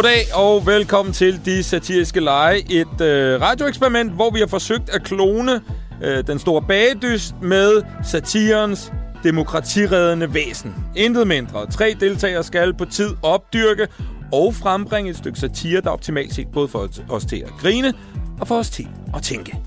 Goddag 0.00 0.34
og 0.34 0.66
velkommen 0.66 1.12
til 1.12 1.44
De 1.44 1.62
Satiriske 1.62 2.20
Lege, 2.20 2.72
et 2.72 3.00
øh, 3.00 3.40
radioeksperiment, 3.40 4.12
hvor 4.12 4.30
vi 4.30 4.38
har 4.38 4.46
forsøgt 4.46 4.90
at 4.90 5.02
klone 5.02 5.60
øh, 6.02 6.26
den 6.26 6.38
store 6.38 6.62
bagedyst 6.62 7.34
med 7.42 7.82
satirens 8.04 8.92
demokratireddende 9.22 10.34
væsen. 10.34 10.74
Intet 10.96 11.26
mindre. 11.26 11.66
Tre 11.70 11.96
deltagere 12.00 12.44
skal 12.44 12.74
på 12.74 12.84
tid 12.84 13.16
opdyrke 13.22 13.88
og 14.32 14.54
frembringe 14.54 15.10
et 15.10 15.16
stykke 15.16 15.38
satire, 15.38 15.80
der 15.80 15.88
er 15.88 15.92
optimalt 15.92 16.34
set 16.34 16.48
både 16.52 16.68
for 16.68 16.88
os 17.08 17.24
til 17.24 17.36
at 17.36 17.50
grine 17.60 17.94
og 18.40 18.48
for 18.48 18.58
os 18.58 18.70
til 18.70 18.88
at 19.16 19.22
tænke. 19.22 19.58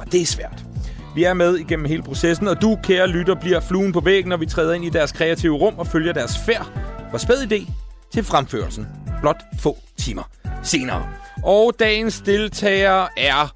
Og 0.00 0.12
det 0.12 0.22
er 0.22 0.26
svært. 0.26 0.64
Vi 1.14 1.24
er 1.24 1.34
med 1.34 1.56
igennem 1.56 1.86
hele 1.86 2.02
processen, 2.02 2.48
og 2.48 2.62
du, 2.62 2.78
kære 2.82 3.06
lytter, 3.06 3.34
bliver 3.34 3.60
fluen 3.60 3.92
på 3.92 4.00
væggen, 4.00 4.28
når 4.28 4.36
vi 4.36 4.46
træder 4.46 4.72
ind 4.72 4.84
i 4.84 4.90
deres 4.90 5.12
kreative 5.12 5.56
rum 5.56 5.74
og 5.78 5.86
følger 5.86 6.12
deres 6.12 6.38
færd 6.46 6.70
fra 7.10 7.18
spæd 7.18 7.52
idé 7.52 7.72
til 8.12 8.24
fremførelsen. 8.24 8.86
Blot 9.24 9.44
få 9.60 9.78
timer 9.98 10.22
senere. 10.62 11.08
Og 11.44 11.72
dagens 11.78 12.20
deltager 12.26 13.06
er 13.16 13.54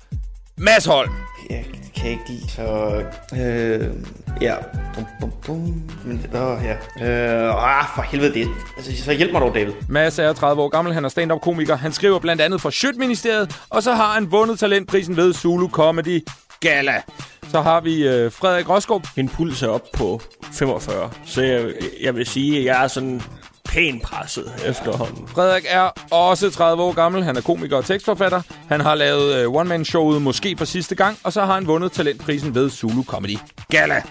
Mads 0.56 0.84
Holm. 0.84 1.10
Jeg 1.50 1.64
kan 1.96 2.10
ikke 2.10 2.22
lide, 2.28 2.50
så... 2.50 3.02
Øh, 3.36 3.94
ja. 4.40 4.54
Bum, 4.94 5.06
bum, 5.20 5.32
bum. 5.46 5.82
Men, 6.04 6.26
åh, 6.34 6.58
ja. 6.64 6.72
Øh, 7.06 7.78
ah, 7.78 7.84
for 7.94 8.02
helvede 8.02 8.34
det. 8.34 8.48
Altså, 8.76 9.04
så 9.04 9.12
hjælp 9.12 9.32
mig 9.32 9.40
dog, 9.40 9.54
David. 9.54 9.72
Mads 9.88 10.18
er 10.18 10.32
30 10.32 10.62
år 10.62 10.68
gammel, 10.68 10.94
han 10.94 11.04
er 11.04 11.08
stand-up 11.08 11.40
komiker. 11.40 11.76
Han 11.76 11.92
skriver 11.92 12.18
blandt 12.18 12.42
andet 12.42 12.60
for 12.60 12.70
Sjøtministeriet, 12.70 13.60
og 13.70 13.82
så 13.82 13.94
har 13.94 14.14
han 14.14 14.30
vundet 14.30 14.58
talentprisen 14.58 15.16
ved 15.16 15.34
Zulu 15.34 15.68
Comedy 15.68 16.26
Gala. 16.60 17.02
Så 17.50 17.60
har 17.60 17.80
vi 17.80 18.08
øh, 18.08 18.32
Frederik 18.32 18.68
Roskov. 18.68 19.02
Min 19.16 19.28
puls 19.28 19.62
er 19.62 19.68
op 19.68 19.84
på 19.92 20.20
45, 20.52 21.10
så 21.24 21.42
jeg, 21.42 21.72
jeg 22.02 22.14
vil 22.14 22.26
sige, 22.26 22.58
at 22.58 22.64
jeg 22.64 22.84
er 22.84 22.88
sådan 22.88 23.22
pænt 23.68 24.02
presset 24.02 24.52
efterhånden. 24.66 25.28
Frederik 25.28 25.64
er 25.68 25.90
også 26.10 26.50
30 26.50 26.82
år 26.82 26.92
gammel. 26.92 27.24
Han 27.24 27.36
er 27.36 27.40
komiker 27.40 27.76
og 27.76 27.84
tekstforfatter. 27.84 28.42
Han 28.68 28.80
har 28.80 28.94
lavet 28.94 29.34
øh, 29.34 29.54
one-man-showet 29.54 30.22
måske 30.22 30.56
for 30.58 30.64
sidste 30.64 30.94
gang, 30.94 31.18
og 31.24 31.32
så 31.32 31.44
har 31.44 31.54
han 31.54 31.66
vundet 31.66 31.92
talentprisen 31.92 32.54
ved 32.54 32.70
Zulu 32.70 33.02
Comedy 33.04 33.38
Gala. 33.70 34.02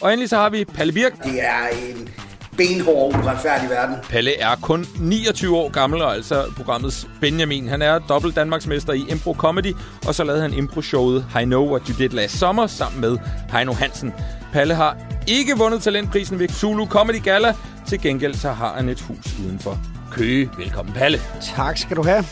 Og 0.00 0.12
endelig 0.12 0.28
så 0.28 0.36
har 0.36 0.50
vi 0.50 0.64
Palle 0.64 0.92
Birk. 0.92 1.24
Det 1.24 1.44
er 1.44 1.68
en 1.68 2.08
benhård, 2.56 3.14
uretfærdig 3.14 3.70
verden. 3.70 3.96
Palle 4.10 4.40
er 4.40 4.56
kun 4.62 4.86
29 5.00 5.56
år 5.56 5.68
gammel, 5.68 6.02
og 6.02 6.14
altså 6.14 6.44
programmets 6.56 7.08
Benjamin. 7.20 7.68
Han 7.68 7.82
er 7.82 7.98
dobbelt 7.98 8.36
Danmarksmester 8.36 8.92
i 8.92 9.04
Impro 9.08 9.34
Comedy, 9.34 9.74
og 10.06 10.14
så 10.14 10.24
lavede 10.24 10.42
han 10.42 10.54
impro-showet 10.54 11.24
I 11.40 11.44
Know 11.44 11.70
What 11.70 11.86
You 11.88 11.96
Did 11.98 12.08
Last 12.08 12.38
Summer 12.38 12.66
sammen 12.66 13.00
med 13.00 13.18
Heino 13.52 13.72
Hansen. 13.72 14.12
Palle 14.52 14.74
har 14.74 14.96
ikke 15.26 15.58
vundet 15.58 15.82
talentprisen 15.82 16.38
ved 16.38 16.48
Zulu 16.48 16.86
Comedy 16.86 17.22
Gala. 17.22 17.54
Til 17.92 18.00
gengæld 18.00 18.34
så 18.34 18.52
har 18.52 18.76
han 18.76 18.88
et 18.88 19.00
hus 19.00 19.38
uden 19.44 19.58
for 19.58 19.78
Køge. 20.12 20.50
Velkommen, 20.58 20.94
Palle. 20.94 21.18
Tak 21.56 21.78
skal 21.78 21.96
du 21.96 22.02
have. 22.02 22.24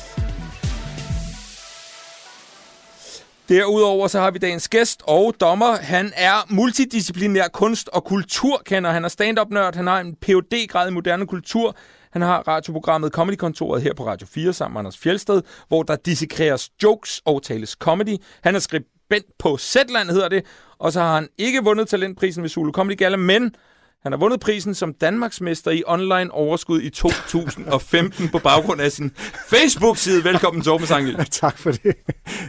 Derudover 3.48 4.08
så 4.08 4.20
har 4.20 4.30
vi 4.30 4.38
dagens 4.38 4.68
gæst 4.68 5.02
og 5.06 5.34
dommer. 5.40 5.76
Han 5.76 6.12
er 6.16 6.46
multidisciplinær 6.50 7.48
kunst- 7.48 7.88
og 7.88 8.04
kulturkender. 8.04 8.90
Han 8.90 9.04
er 9.04 9.08
stand-up-nørd. 9.08 9.74
Han 9.74 9.86
har 9.86 10.00
en 10.00 10.16
phd 10.16 10.68
grad 10.68 10.88
i 10.88 10.92
moderne 10.92 11.26
kultur. 11.26 11.76
Han 12.12 12.22
har 12.22 12.48
radioprogrammet 12.48 13.12
Comedy-kontoret 13.12 13.82
her 13.82 13.94
på 13.94 14.06
Radio 14.06 14.26
4 14.26 14.52
sammen 14.52 14.74
med 14.74 14.80
Anders 14.80 14.98
Fjelsted, 14.98 15.42
hvor 15.68 15.82
der 15.82 15.96
dissekreres 15.96 16.70
jokes 16.82 17.22
og 17.24 17.42
tales 17.42 17.70
comedy. 17.70 18.16
Han 18.42 18.54
er 18.54 18.58
skribent 18.58 19.26
på 19.38 19.56
Zetland, 19.58 20.10
hedder 20.10 20.28
det. 20.28 20.44
Og 20.78 20.92
så 20.92 21.00
har 21.00 21.14
han 21.14 21.28
ikke 21.38 21.64
vundet 21.64 21.88
talentprisen 21.88 22.42
ved 22.42 22.50
Zulu 22.50 22.72
Comedy 22.72 22.96
Gala, 22.96 23.16
men 23.16 23.54
han 24.02 24.12
har 24.12 24.18
vundet 24.18 24.40
prisen 24.40 24.74
som 24.74 24.94
Danmarksmester 24.94 25.70
i 25.70 25.82
online 25.86 26.32
overskud 26.32 26.82
i 26.82 26.90
2015 26.90 28.28
på 28.28 28.38
baggrund 28.38 28.80
af 28.80 28.92
sin 28.92 29.10
Facebook-side. 29.48 30.24
Velkommen, 30.24 30.62
Torben 30.62 30.86
Sangel. 30.86 31.16
Tak 31.30 31.58
for 31.58 31.70
det. 31.70 31.94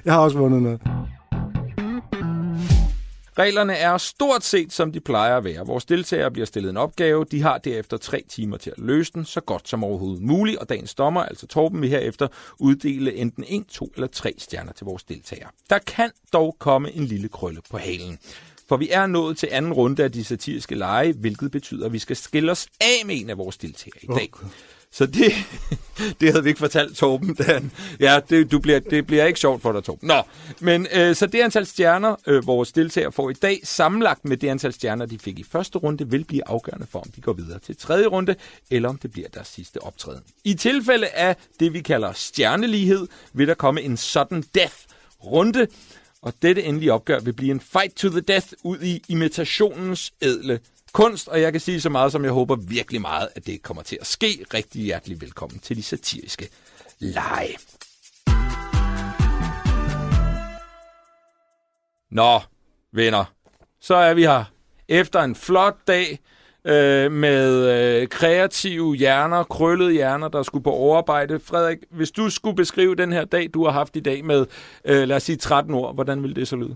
Jeg 0.06 0.14
har 0.14 0.20
også 0.20 0.38
vundet 0.38 0.62
noget. 0.62 0.82
Reglerne 3.38 3.74
er 3.74 3.98
stort 3.98 4.44
set, 4.44 4.74
som 4.74 4.92
de 4.92 5.00
plejer 5.00 5.38
at 5.38 5.44
være. 5.44 5.66
Vores 5.66 5.86
deltagere 5.86 6.32
bliver 6.32 6.46
stillet 6.46 6.70
en 6.70 6.78
opgave. 6.78 7.26
De 7.32 7.42
har 7.42 7.58
derefter 7.58 7.98
tre 7.98 8.24
timer 8.30 8.58
til 8.58 8.70
at 8.70 8.80
løse 8.80 9.14
den, 9.14 9.26
så 9.26 9.42
godt 9.42 9.70
som 9.70 9.84
overhovedet 9.84 10.24
muligt. 10.24 10.58
Og 10.58 10.70
dagens 10.70 10.96
dommer, 10.96 11.24
altså 11.24 11.48
Torben, 11.48 11.82
vil 11.82 11.90
herefter 11.90 12.28
uddele 12.60 13.16
enten 13.16 13.44
en, 13.48 13.64
to 13.64 13.92
eller 13.96 14.08
tre 14.08 14.34
stjerner 14.38 14.72
til 14.72 14.86
vores 14.86 15.04
deltagere. 15.04 15.50
Der 15.70 15.80
kan 15.80 16.10
dog 16.34 16.56
komme 16.60 16.92
en 16.92 17.06
lille 17.06 17.30
krølle 17.30 17.62
på 17.72 17.78
halen. 17.78 18.20
For 18.72 18.78
vi 18.78 18.90
er 18.92 19.08
nået 19.08 19.38
til 19.38 19.50
anden 19.52 19.74
runde 19.74 20.04
af 20.04 20.12
de 20.12 20.24
satiriske 20.24 20.76
lege, 20.76 21.14
hvilket 21.14 21.52
betyder, 21.52 21.86
at 21.86 21.94
vi 21.94 22.00
skal 22.00 22.16
skille 22.16 22.52
os 22.52 22.68
af 22.82 23.06
med 23.06 23.22
en 23.22 23.30
af 23.30 23.38
vores 23.38 23.58
deltagere 23.58 24.04
i 24.04 24.08
dag. 24.08 24.30
Okay. 24.34 24.48
Så 24.92 25.06
det, 25.06 25.34
det 26.22 26.32
havde 26.32 26.44
vi 26.44 26.50
ikke 26.50 26.60
fortalt 26.60 26.98
Torben. 26.98 27.36
Dan. 27.36 27.72
Ja, 28.00 28.20
det, 28.30 28.52
du 28.52 28.60
bliver, 28.60 28.80
det 28.80 29.08
bliver 29.08 29.26
ikke 29.26 29.40
sjovt 29.40 29.62
for 29.62 29.72
dig, 29.72 29.84
Torben. 29.84 30.08
Nå, 30.08 30.22
men 30.60 30.88
øh, 30.94 31.16
så 31.16 31.26
det 31.26 31.42
antal 31.42 31.66
stjerner, 31.66 32.16
øh, 32.28 32.48
vores 32.48 32.72
deltagere 32.72 33.12
får 33.12 33.30
i 33.30 33.34
dag, 33.34 33.60
sammenlagt 33.64 34.26
med 34.26 34.38
det 34.38 34.48
antal 34.48 34.74
stjerner, 34.74 35.06
de 35.06 35.20
fik 35.20 35.40
i 35.40 35.44
første 35.44 35.78
runde, 35.78 36.10
vil 36.10 36.24
blive 36.24 36.48
afgørende 36.48 36.88
for, 36.92 37.00
om 37.00 37.12
de 37.16 37.22
går 37.22 37.34
videre 37.34 37.60
til 37.60 37.78
tredje 37.78 38.06
runde, 38.06 38.36
eller 38.70 38.90
om 38.90 38.98
det 38.98 39.12
bliver 39.12 39.28
deres 39.34 39.48
sidste 39.48 39.82
optræden. 39.82 40.24
I 40.44 40.54
tilfælde 40.54 41.08
af 41.08 41.36
det, 41.60 41.74
vi 41.74 41.82
kalder 41.82 42.12
stjernelighed, 42.14 43.08
vil 43.34 43.48
der 43.48 43.54
komme 43.54 43.82
en 43.82 43.98
sudden 43.98 44.44
death 44.56 44.76
runde, 45.24 45.68
og 46.22 46.34
dette 46.42 46.64
endelige 46.64 46.94
opgør 46.94 47.20
vil 47.20 47.34
blive 47.34 47.52
en 47.52 47.60
fight 47.60 47.96
to 47.96 48.10
the 48.10 48.22
death 48.22 48.48
ud 48.64 48.82
i 48.82 49.04
imitationens 49.10 50.14
edle 50.22 50.60
kunst, 50.94 51.28
og 51.28 51.42
jeg 51.42 51.52
kan 51.52 51.62
sige 51.62 51.82
så 51.82 51.90
meget, 51.90 52.12
som 52.12 52.24
jeg 52.24 52.32
håber 52.32 52.56
virkelig 52.56 53.02
meget, 53.02 53.30
at 53.36 53.46
det 53.46 53.62
kommer 53.62 53.84
til 53.84 53.98
at 54.02 54.08
ske. 54.08 54.46
Rigtig 54.54 54.82
hjertelig 54.82 55.22
velkommen 55.22 55.60
til 55.60 55.78
de 55.78 55.84
satiriske 55.84 56.50
lege. 57.00 57.58
Nå, 62.12 62.40
venner, 62.94 63.26
så 63.82 63.96
er 63.96 64.14
vi 64.14 64.22
her 64.22 64.44
efter 64.88 65.22
en 65.22 65.36
flot 65.36 65.88
dag 65.88 66.20
øh, 66.66 67.12
med 67.12 67.70
øh, 68.02 68.08
kreative 68.08 68.96
hjerner, 68.96 69.44
krøllede 69.44 69.92
hjerner, 69.92 70.28
der 70.28 70.44
skulle 70.44 70.64
på 70.64 70.72
overarbejde. 70.72 71.40
Frederik, 71.40 71.78
hvis 71.90 72.12
du 72.12 72.30
skulle 72.30 72.56
beskrive 72.56 72.96
den 72.96 73.14
her 73.14 73.26
dag, 73.26 73.50
du 73.54 73.66
har 73.66 73.72
haft 73.72 73.96
i 73.96 74.00
dag 74.00 74.26
med, 74.26 74.46
øh, 74.86 75.08
lad 75.08 75.16
os 75.16 75.24
sige 75.24 75.36
13 75.36 75.74
ord, 75.74 75.94
hvordan 75.94 76.22
ville 76.22 76.36
det 76.36 76.48
så 76.48 76.56
lyde? 76.56 76.76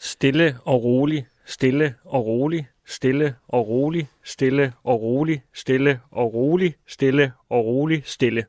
Stille 0.00 0.56
og 0.64 0.84
rolig, 0.84 1.26
stille 1.46 1.94
og 2.04 2.26
rolig, 2.26 2.68
stille 2.86 3.34
og 3.48 3.68
rolig, 3.68 4.08
stille 4.24 4.72
og 4.84 5.02
rolig, 5.02 5.42
stille 5.54 6.00
og 6.10 6.34
rolig, 6.34 6.74
stille 6.86 7.32
og 7.50 7.64
rolig, 7.64 8.02
stille. 8.06 8.44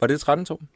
Var 0.00 0.06
det 0.06 0.20
13, 0.20 0.44
Torben? 0.44 0.68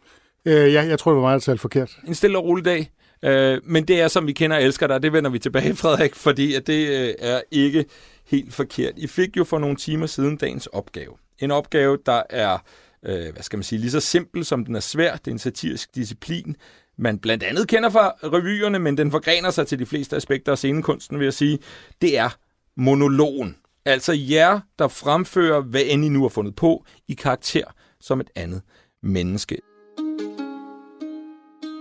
Øh, 0.45 0.73
ja, 0.73 0.83
jeg 0.83 0.99
tror, 0.99 1.11
det 1.13 1.17
var 1.17 1.29
meget 1.29 1.43
talt 1.43 1.61
forkert. 1.61 1.99
En 2.07 2.15
stille 2.15 2.39
og 2.39 2.45
rolig 2.45 2.65
dag. 2.65 2.91
Øh, 3.23 3.61
men 3.65 3.85
det 3.85 4.01
er, 4.01 4.09
som 4.09 4.27
vi 4.27 4.33
kender 4.33 4.57
og 4.57 4.63
elsker 4.63 4.87
dig, 4.87 5.03
det 5.03 5.13
vender 5.13 5.31
vi 5.31 5.39
tilbage, 5.39 5.75
Frederik, 5.83 6.15
fordi 6.15 6.55
at 6.55 6.67
det 6.67 6.89
øh, 6.89 7.15
er 7.19 7.41
ikke 7.51 7.85
helt 8.29 8.55
forkert. 8.55 8.93
I 8.97 9.07
fik 9.07 9.37
jo 9.37 9.45
for 9.45 9.59
nogle 9.59 9.77
timer 9.77 10.07
siden 10.07 10.37
dagens 10.37 10.67
opgave. 10.67 11.13
En 11.39 11.51
opgave, 11.51 11.99
der 12.07 12.23
er, 12.31 12.59
øh, 13.03 13.33
hvad 13.33 13.43
skal 13.43 13.57
man 13.57 13.65
sige, 13.65 13.79
lige 13.79 13.91
så 13.91 14.01
simpel 14.01 14.45
som 14.45 14.65
den 14.65 14.77
er 14.77 14.81
svær. 14.81 15.17
Det 15.17 15.27
er 15.27 15.33
en 15.33 15.39
satirisk 15.39 15.95
disciplin, 15.95 16.57
man 16.99 17.19
blandt 17.19 17.43
andet 17.43 17.69
kender 17.69 17.91
fra 17.91 18.09
revyerne, 18.09 18.79
men 18.79 18.97
den 18.99 19.11
forgrener 19.11 19.51
sig 19.51 19.67
til 19.67 19.79
de 19.79 19.87
fleste 19.87 20.17
aspekter 20.17 20.53
af 20.53 20.59
scenekunsten, 20.59 21.19
vil 21.19 21.25
jeg 21.25 21.35
sige. 21.35 21.59
Det 22.03 22.19
er 22.19 22.31
monologen. 22.77 23.57
Altså 23.85 24.13
jer, 24.13 24.61
der 24.79 24.89
fremfører, 24.89 25.61
hvad 25.61 25.83
end 25.87 26.05
I 26.05 26.09
nu 26.09 26.23
har 26.23 26.29
fundet 26.29 26.57
på, 26.57 26.85
i 27.09 27.15
karakter 27.15 27.65
som 28.01 28.21
et 28.21 28.31
andet 28.35 28.63
menneske. 29.03 29.59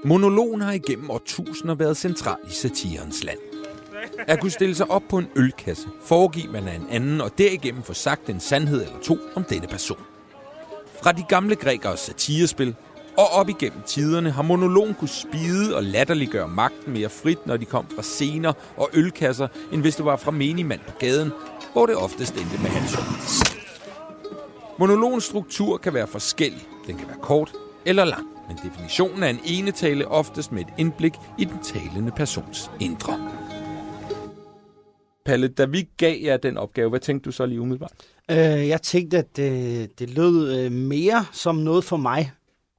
Monologen 0.06 0.62
har 0.62 0.72
igennem 0.72 1.10
årtusinder 1.10 1.76
været 1.76 1.98
central 1.98 2.38
i 2.48 2.52
satirens 2.52 3.24
land. 3.24 3.57
At 4.28 4.40
kunne 4.40 4.52
stille 4.52 4.76
sig 4.76 4.92
op 4.92 5.04
på 5.10 5.18
en 5.18 5.28
ølkasse, 5.36 5.88
foregive 6.04 6.52
man 6.52 6.68
af 6.68 6.76
en 6.76 6.88
anden 6.90 7.22
og 7.22 7.38
derigennem 7.38 7.84
få 7.84 7.94
sagt 7.94 8.30
en 8.30 8.40
sandhed 8.40 8.82
eller 8.82 9.00
to 9.00 9.18
om 9.36 9.44
denne 9.44 9.68
person. 9.68 10.02
Fra 11.02 11.12
de 11.12 11.24
gamle 11.30 11.56
grækers 11.56 12.00
satirespil 12.00 12.76
og 13.18 13.30
op 13.32 13.50
igennem 13.50 13.82
tiderne 13.86 14.32
har 14.32 14.42
monologen 14.42 14.94
kunne 14.94 15.10
spide 15.10 15.76
og 15.76 15.84
latterliggøre 15.84 16.48
magten 16.48 16.94
mere 16.94 17.10
frit, 17.10 17.48
når 17.48 17.58
de 17.58 17.66
kom 17.66 17.86
fra 17.96 18.02
scener 18.02 18.54
og 18.78 18.90
ølkasser, 18.94 19.48
end 19.72 19.82
hvis 19.82 19.96
det 19.96 20.06
var 20.06 20.16
fra 20.16 20.32
menigmand 20.32 20.80
på 20.88 20.94
gaden, 21.00 21.32
hvor 21.74 21.86
det 21.86 21.96
oftest 21.96 22.36
endte 22.36 22.62
med 22.62 22.70
hans. 22.70 22.98
Monologens 24.80 25.24
struktur 25.24 25.78
kan 25.78 25.94
være 25.94 26.08
forskellig. 26.08 26.68
Den 26.88 26.98
kan 26.98 27.08
være 27.08 27.18
kort 27.22 27.52
eller 27.86 28.06
lang, 28.06 28.28
men 28.48 28.58
definitionen 28.64 29.24
er 29.24 29.28
en 29.28 29.40
enetale 29.46 30.08
oftest 30.08 30.52
med 30.52 30.62
et 30.62 30.74
indblik 30.78 31.14
i 31.38 31.46
den 31.46 31.60
talende 31.64 32.12
persons 32.12 32.72
indre. 32.80 33.47
Palle, 35.28 35.48
da 35.48 35.66
vi 35.66 35.90
gav 35.98 36.16
jer 36.24 36.38
den 36.38 36.58
opgave, 36.58 36.90
hvad 36.90 37.00
tænkte 37.00 37.26
du 37.28 37.32
så 37.32 37.46
lige 37.46 37.62
umiddelbart? 37.62 37.92
Øh, 38.32 38.38
jeg 38.68 38.82
tænkte, 38.82 39.18
at 39.18 39.38
det, 39.38 40.00
det 40.00 40.10
lød 40.10 40.58
øh, 40.60 40.72
mere 40.72 41.26
som 41.32 41.56
noget 41.56 41.84
for 41.84 41.98
mig, 41.98 42.32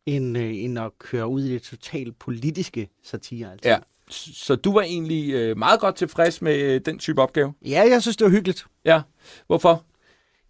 end, 0.07 0.39
øh, 0.39 0.51
end 0.57 0.79
at 0.79 0.91
køre 0.99 1.29
ud 1.29 1.43
i 1.43 1.53
det 1.53 1.63
totalt 1.63 2.19
politiske 2.19 2.89
satire. 3.05 3.53
Altså. 3.53 3.69
Ja. 3.69 3.77
Så 4.11 4.55
du 4.57 4.73
var 4.73 4.83
egentlig 4.83 5.33
øh, 5.33 5.59
meget 5.59 5.81
godt 5.81 5.95
tilfreds 5.97 6.43
med 6.43 6.57
øh, 6.61 6.81
den 6.87 6.99
type 6.99 7.23
opgave? 7.23 7.53
Ja, 7.67 7.85
jeg 7.91 8.03
synes, 8.03 8.17
det 8.17 8.25
var 8.25 8.31
hyggeligt. 8.31 8.67
Ja. 8.85 9.01
Hvorfor? 9.47 9.85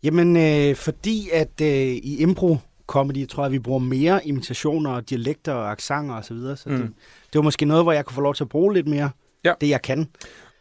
Jamen, 0.02 0.36
øh, 0.36 0.76
fordi 0.76 1.28
at 1.32 1.60
øh, 1.62 1.68
i 1.88 2.16
impro, 2.18 2.56
comedy, 2.86 3.28
tror 3.28 3.44
jeg, 3.44 3.52
vi 3.52 3.58
bruger 3.58 3.78
mere 3.78 4.26
imitationer 4.26 4.90
og 4.90 5.10
dialekter 5.10 5.52
og 5.52 5.70
accenter 5.70 6.14
og 6.14 6.24
så 6.24 6.34
videre. 6.34 6.56
Så 6.56 6.68
Mm. 6.68 6.76
det, 6.76 6.86
det 7.32 7.38
var 7.38 7.42
måske 7.42 7.64
noget, 7.64 7.84
hvor 7.84 7.92
jeg 7.92 8.04
kunne 8.04 8.14
få 8.14 8.20
lov 8.20 8.34
til 8.34 8.44
at 8.44 8.48
bruge 8.48 8.74
lidt 8.74 8.88
mere 8.88 9.10
Ja. 9.44 9.52
det, 9.60 9.68
jeg 9.68 9.82
kan. 9.82 10.08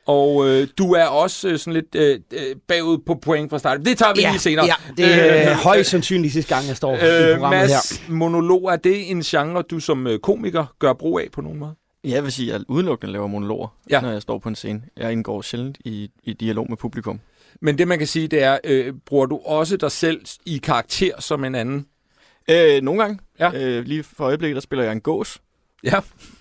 Og 0.08 0.48
øh, 0.50 0.68
du 0.78 0.94
er 0.94 1.06
også 1.06 1.50
øh, 1.50 1.60
sådan 1.60 1.74
lidt 1.74 1.96
øh, 1.96 2.20
øh, 2.34 2.56
bagud 2.68 2.98
på 3.06 3.16
point 3.22 3.50
fra 3.50 3.60
start. 3.60 3.80
Det 3.86 3.98
tager 3.98 4.14
vi 4.14 4.22
lige 4.22 4.40
senere. 4.40 4.66
Ja, 4.66 4.74
det 4.98 5.06
er 5.06 5.52
øh, 5.52 5.58
højst 5.58 5.90
sandsynligt 5.90 6.34
sidste 6.34 6.56
gang, 6.56 6.68
jeg 6.68 6.78
står 6.78 6.92
øh, 6.94 6.98
i 6.98 7.06
Øh, 7.06 7.34
programmet 7.34 7.60
her. 7.60 7.68
Mads, 7.68 8.04
monolog, 8.10 8.66
er 8.72 8.76
det 8.76 9.12
en 9.12 9.22
genre, 9.22 9.62
du 9.62 9.80
som 9.80 10.08
øh, 10.08 10.20
komiker 10.20 10.66
gør 10.80 10.94
brug 10.94 11.20
af 11.20 11.28
på 11.34 11.42
nogen 11.42 11.60
måde? 11.60 11.76
Jeg 12.04 12.24
vil 12.24 12.32
sige, 12.32 12.54
at 12.54 12.60
jeg 12.60 12.66
udelukkende 12.70 13.14
laver 13.14 13.28
monologer, 13.28 13.68
Ja. 13.90 13.96
ja. 13.96 14.02
når 14.02 14.12
jeg 14.12 14.22
står 14.22 14.38
på 14.40 14.50
en 14.50 14.56
scene. 14.56 14.82
Jeg 14.98 15.12
indgår 15.12 15.42
sjældent 15.42 15.78
i, 15.86 16.10
i 16.24 16.34
dialog 16.34 16.66
med 16.70 16.78
publikum. 16.78 17.20
Men 17.62 17.78
det, 17.78 17.88
man 17.88 17.98
kan 17.98 18.08
sige, 18.08 18.28
det 18.28 18.44
er, 18.44 18.58
øh, 18.64 18.94
bruger 19.06 19.26
du 19.26 19.40
også 19.46 19.78
dig 19.78 19.92
selv 19.92 20.22
i 20.46 20.58
karakter 20.64 21.12
som 21.22 21.44
en 21.44 21.56
anden? 21.56 21.86
Øh, 22.50 22.82
nogle 22.82 23.02
gange. 23.02 23.20
Ja. 23.40 23.52
Øh, 23.54 23.84
lige 23.86 24.04
for 24.04 24.24
øjeblikket, 24.24 24.56
der 24.56 24.62
spiller 24.62 24.84
jeg 24.84 24.92
en 24.92 25.02
gås, 25.02 25.38
Ja. 25.92 26.00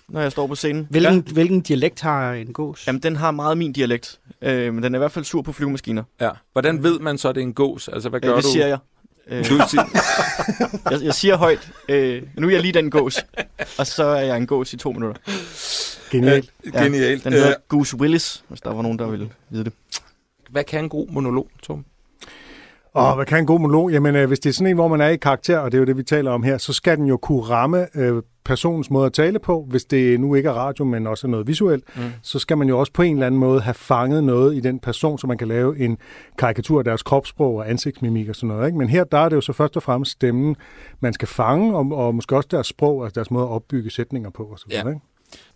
når 0.09 0.21
jeg 0.21 0.31
står 0.31 0.47
på 0.47 0.55
scenen. 0.55 0.87
Hvilken, 0.89 1.23
ja. 1.27 1.33
hvilken 1.33 1.61
dialekt 1.61 2.01
har 2.01 2.33
en 2.33 2.53
gås? 2.53 2.87
Jamen, 2.87 3.03
den 3.03 3.15
har 3.15 3.31
meget 3.31 3.57
min 3.57 3.73
dialekt, 3.73 4.19
øh, 4.41 4.73
men 4.73 4.83
den 4.83 4.95
er 4.95 4.97
i 4.97 5.01
hvert 5.01 5.11
fald 5.11 5.25
sur 5.25 5.41
på 5.41 5.51
flyvemaskiner. 5.51 6.03
ja. 6.21 6.29
Hvordan 6.51 6.83
ved 6.83 6.99
man 6.99 7.17
så, 7.17 7.29
at 7.29 7.35
det 7.35 7.41
er 7.41 7.45
en 7.45 7.53
gås? 7.53 7.87
Altså, 7.87 8.09
hvad 8.09 8.19
gør 8.19 8.29
Øh, 8.29 8.35
det 8.37 8.43
du? 8.43 8.49
siger 8.49 8.67
jeg. 8.67 8.77
Øh, 9.27 9.39
Du 9.49 9.59
siger, 9.69 9.83
jeg. 10.91 11.03
Jeg 11.03 11.13
siger 11.13 11.37
højt, 11.37 11.71
øh, 11.89 12.21
nu 12.37 12.47
er 12.47 12.51
jeg 12.51 12.61
lige 12.61 12.71
den 12.71 12.89
gås, 12.91 13.17
og 13.79 13.87
så 13.87 14.03
er 14.03 14.21
jeg 14.21 14.37
en 14.37 14.47
gås 14.47 14.73
i 14.73 14.77
to 14.77 14.91
minutter. 14.91 15.21
Genialt. 16.11 16.49
Ja, 16.73 16.83
Genialt. 16.83 17.23
Den 17.23 17.33
Øh, 17.33 17.39
hedder 17.39 17.55
Goose 17.67 17.97
Willis, 17.97 18.43
hvis 18.47 18.61
der 18.61 18.73
var 18.73 18.81
nogen, 18.81 18.99
der 18.99 19.07
ville 19.07 19.29
vide 19.49 19.63
det. 19.63 19.73
hvad 20.49 20.63
kan 20.63 20.83
en 20.83 20.89
god 20.89 21.07
monolog, 21.09 21.47
Tom? 21.63 21.85
Og 22.93 23.15
hvad 23.15 23.25
kan 23.25 23.37
en 23.37 23.45
god 23.45 23.59
monolog? 23.59 23.91
Jamen, 23.91 24.15
øh, 24.15 24.27
hvis 24.27 24.39
det 24.39 24.49
er 24.49 24.53
sådan 24.53 24.67
en, 24.67 24.75
hvor 24.75 24.87
man 24.87 25.01
er 25.01 25.07
i 25.07 25.15
karakter, 25.17 25.57
og 25.57 25.71
det 25.71 25.77
er 25.77 25.79
jo 25.79 25.85
det, 25.85 25.97
vi 25.97 26.03
taler 26.03 26.31
om 26.31 26.43
her, 26.43 26.57
så 26.57 26.73
skal 26.73 26.97
den 26.97 27.05
jo 27.05 27.17
kunne 27.17 27.41
ramme 27.41 27.87
øh, 27.97 28.21
personens 28.47 28.89
måde 28.89 29.05
at 29.05 29.13
tale 29.13 29.39
på. 29.39 29.65
Hvis 29.69 29.85
det 29.85 30.19
nu 30.19 30.35
ikke 30.35 30.49
er 30.49 30.53
radio, 30.53 30.85
men 30.85 31.07
også 31.07 31.27
er 31.27 31.31
noget 31.31 31.47
visuelt, 31.47 31.83
mm. 31.95 32.01
så 32.21 32.39
skal 32.39 32.57
man 32.57 32.67
jo 32.69 32.79
også 32.79 32.91
på 32.93 33.01
en 33.01 33.13
eller 33.13 33.25
anden 33.27 33.39
måde 33.39 33.61
have 33.61 33.73
fanget 33.73 34.23
noget 34.23 34.55
i 34.55 34.59
den 34.59 34.79
person, 34.79 35.17
så 35.19 35.27
man 35.27 35.37
kan 35.37 35.47
lave 35.47 35.79
en 35.79 35.97
karikatur 36.37 36.79
af 36.79 36.83
deres 36.85 37.03
kropssprog 37.03 37.55
og 37.55 37.69
ansigtsmimik 37.69 38.29
og 38.29 38.35
sådan 38.35 38.47
noget. 38.47 38.67
Ikke? 38.67 38.77
Men 38.77 38.89
her, 38.89 39.03
der 39.03 39.17
er 39.17 39.29
det 39.29 39.35
jo 39.35 39.41
så 39.41 39.53
først 39.53 39.75
og 39.77 39.83
fremmest 39.83 40.11
stemmen, 40.11 40.55
man 40.99 41.13
skal 41.13 41.27
fange, 41.27 41.75
og, 41.77 41.91
og 41.91 42.15
måske 42.15 42.35
også 42.35 42.47
deres 42.51 42.67
sprog, 42.67 43.03
altså 43.03 43.15
deres 43.15 43.31
måde 43.31 43.43
at 43.43 43.49
opbygge 43.49 43.89
sætninger 43.91 44.29
på. 44.29 44.43
Og 44.43 44.59
så 44.59 44.65
videre, 44.69 44.87
Ja. 44.87 44.93
ikke? 44.93 45.01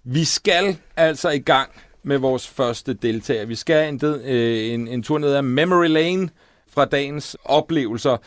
Vi 0.04 0.24
skal 0.24 0.78
altså 0.96 1.30
i 1.30 1.40
gang 1.40 1.70
med 2.04 2.18
vores 2.18 2.48
første 2.48 2.94
deltager. 2.94 3.46
Vi 3.46 3.56
skal 3.56 3.94
en, 3.94 4.02
øh, 4.06 4.74
en, 4.74 4.88
en 4.88 5.04
tur 5.04 5.18
ned 5.18 5.34
ad 5.34 5.42
Memory 5.42 5.88
Lane 5.88 6.30
fra 6.74 6.86
dagens 6.86 7.38
oplevelser. 7.46 8.18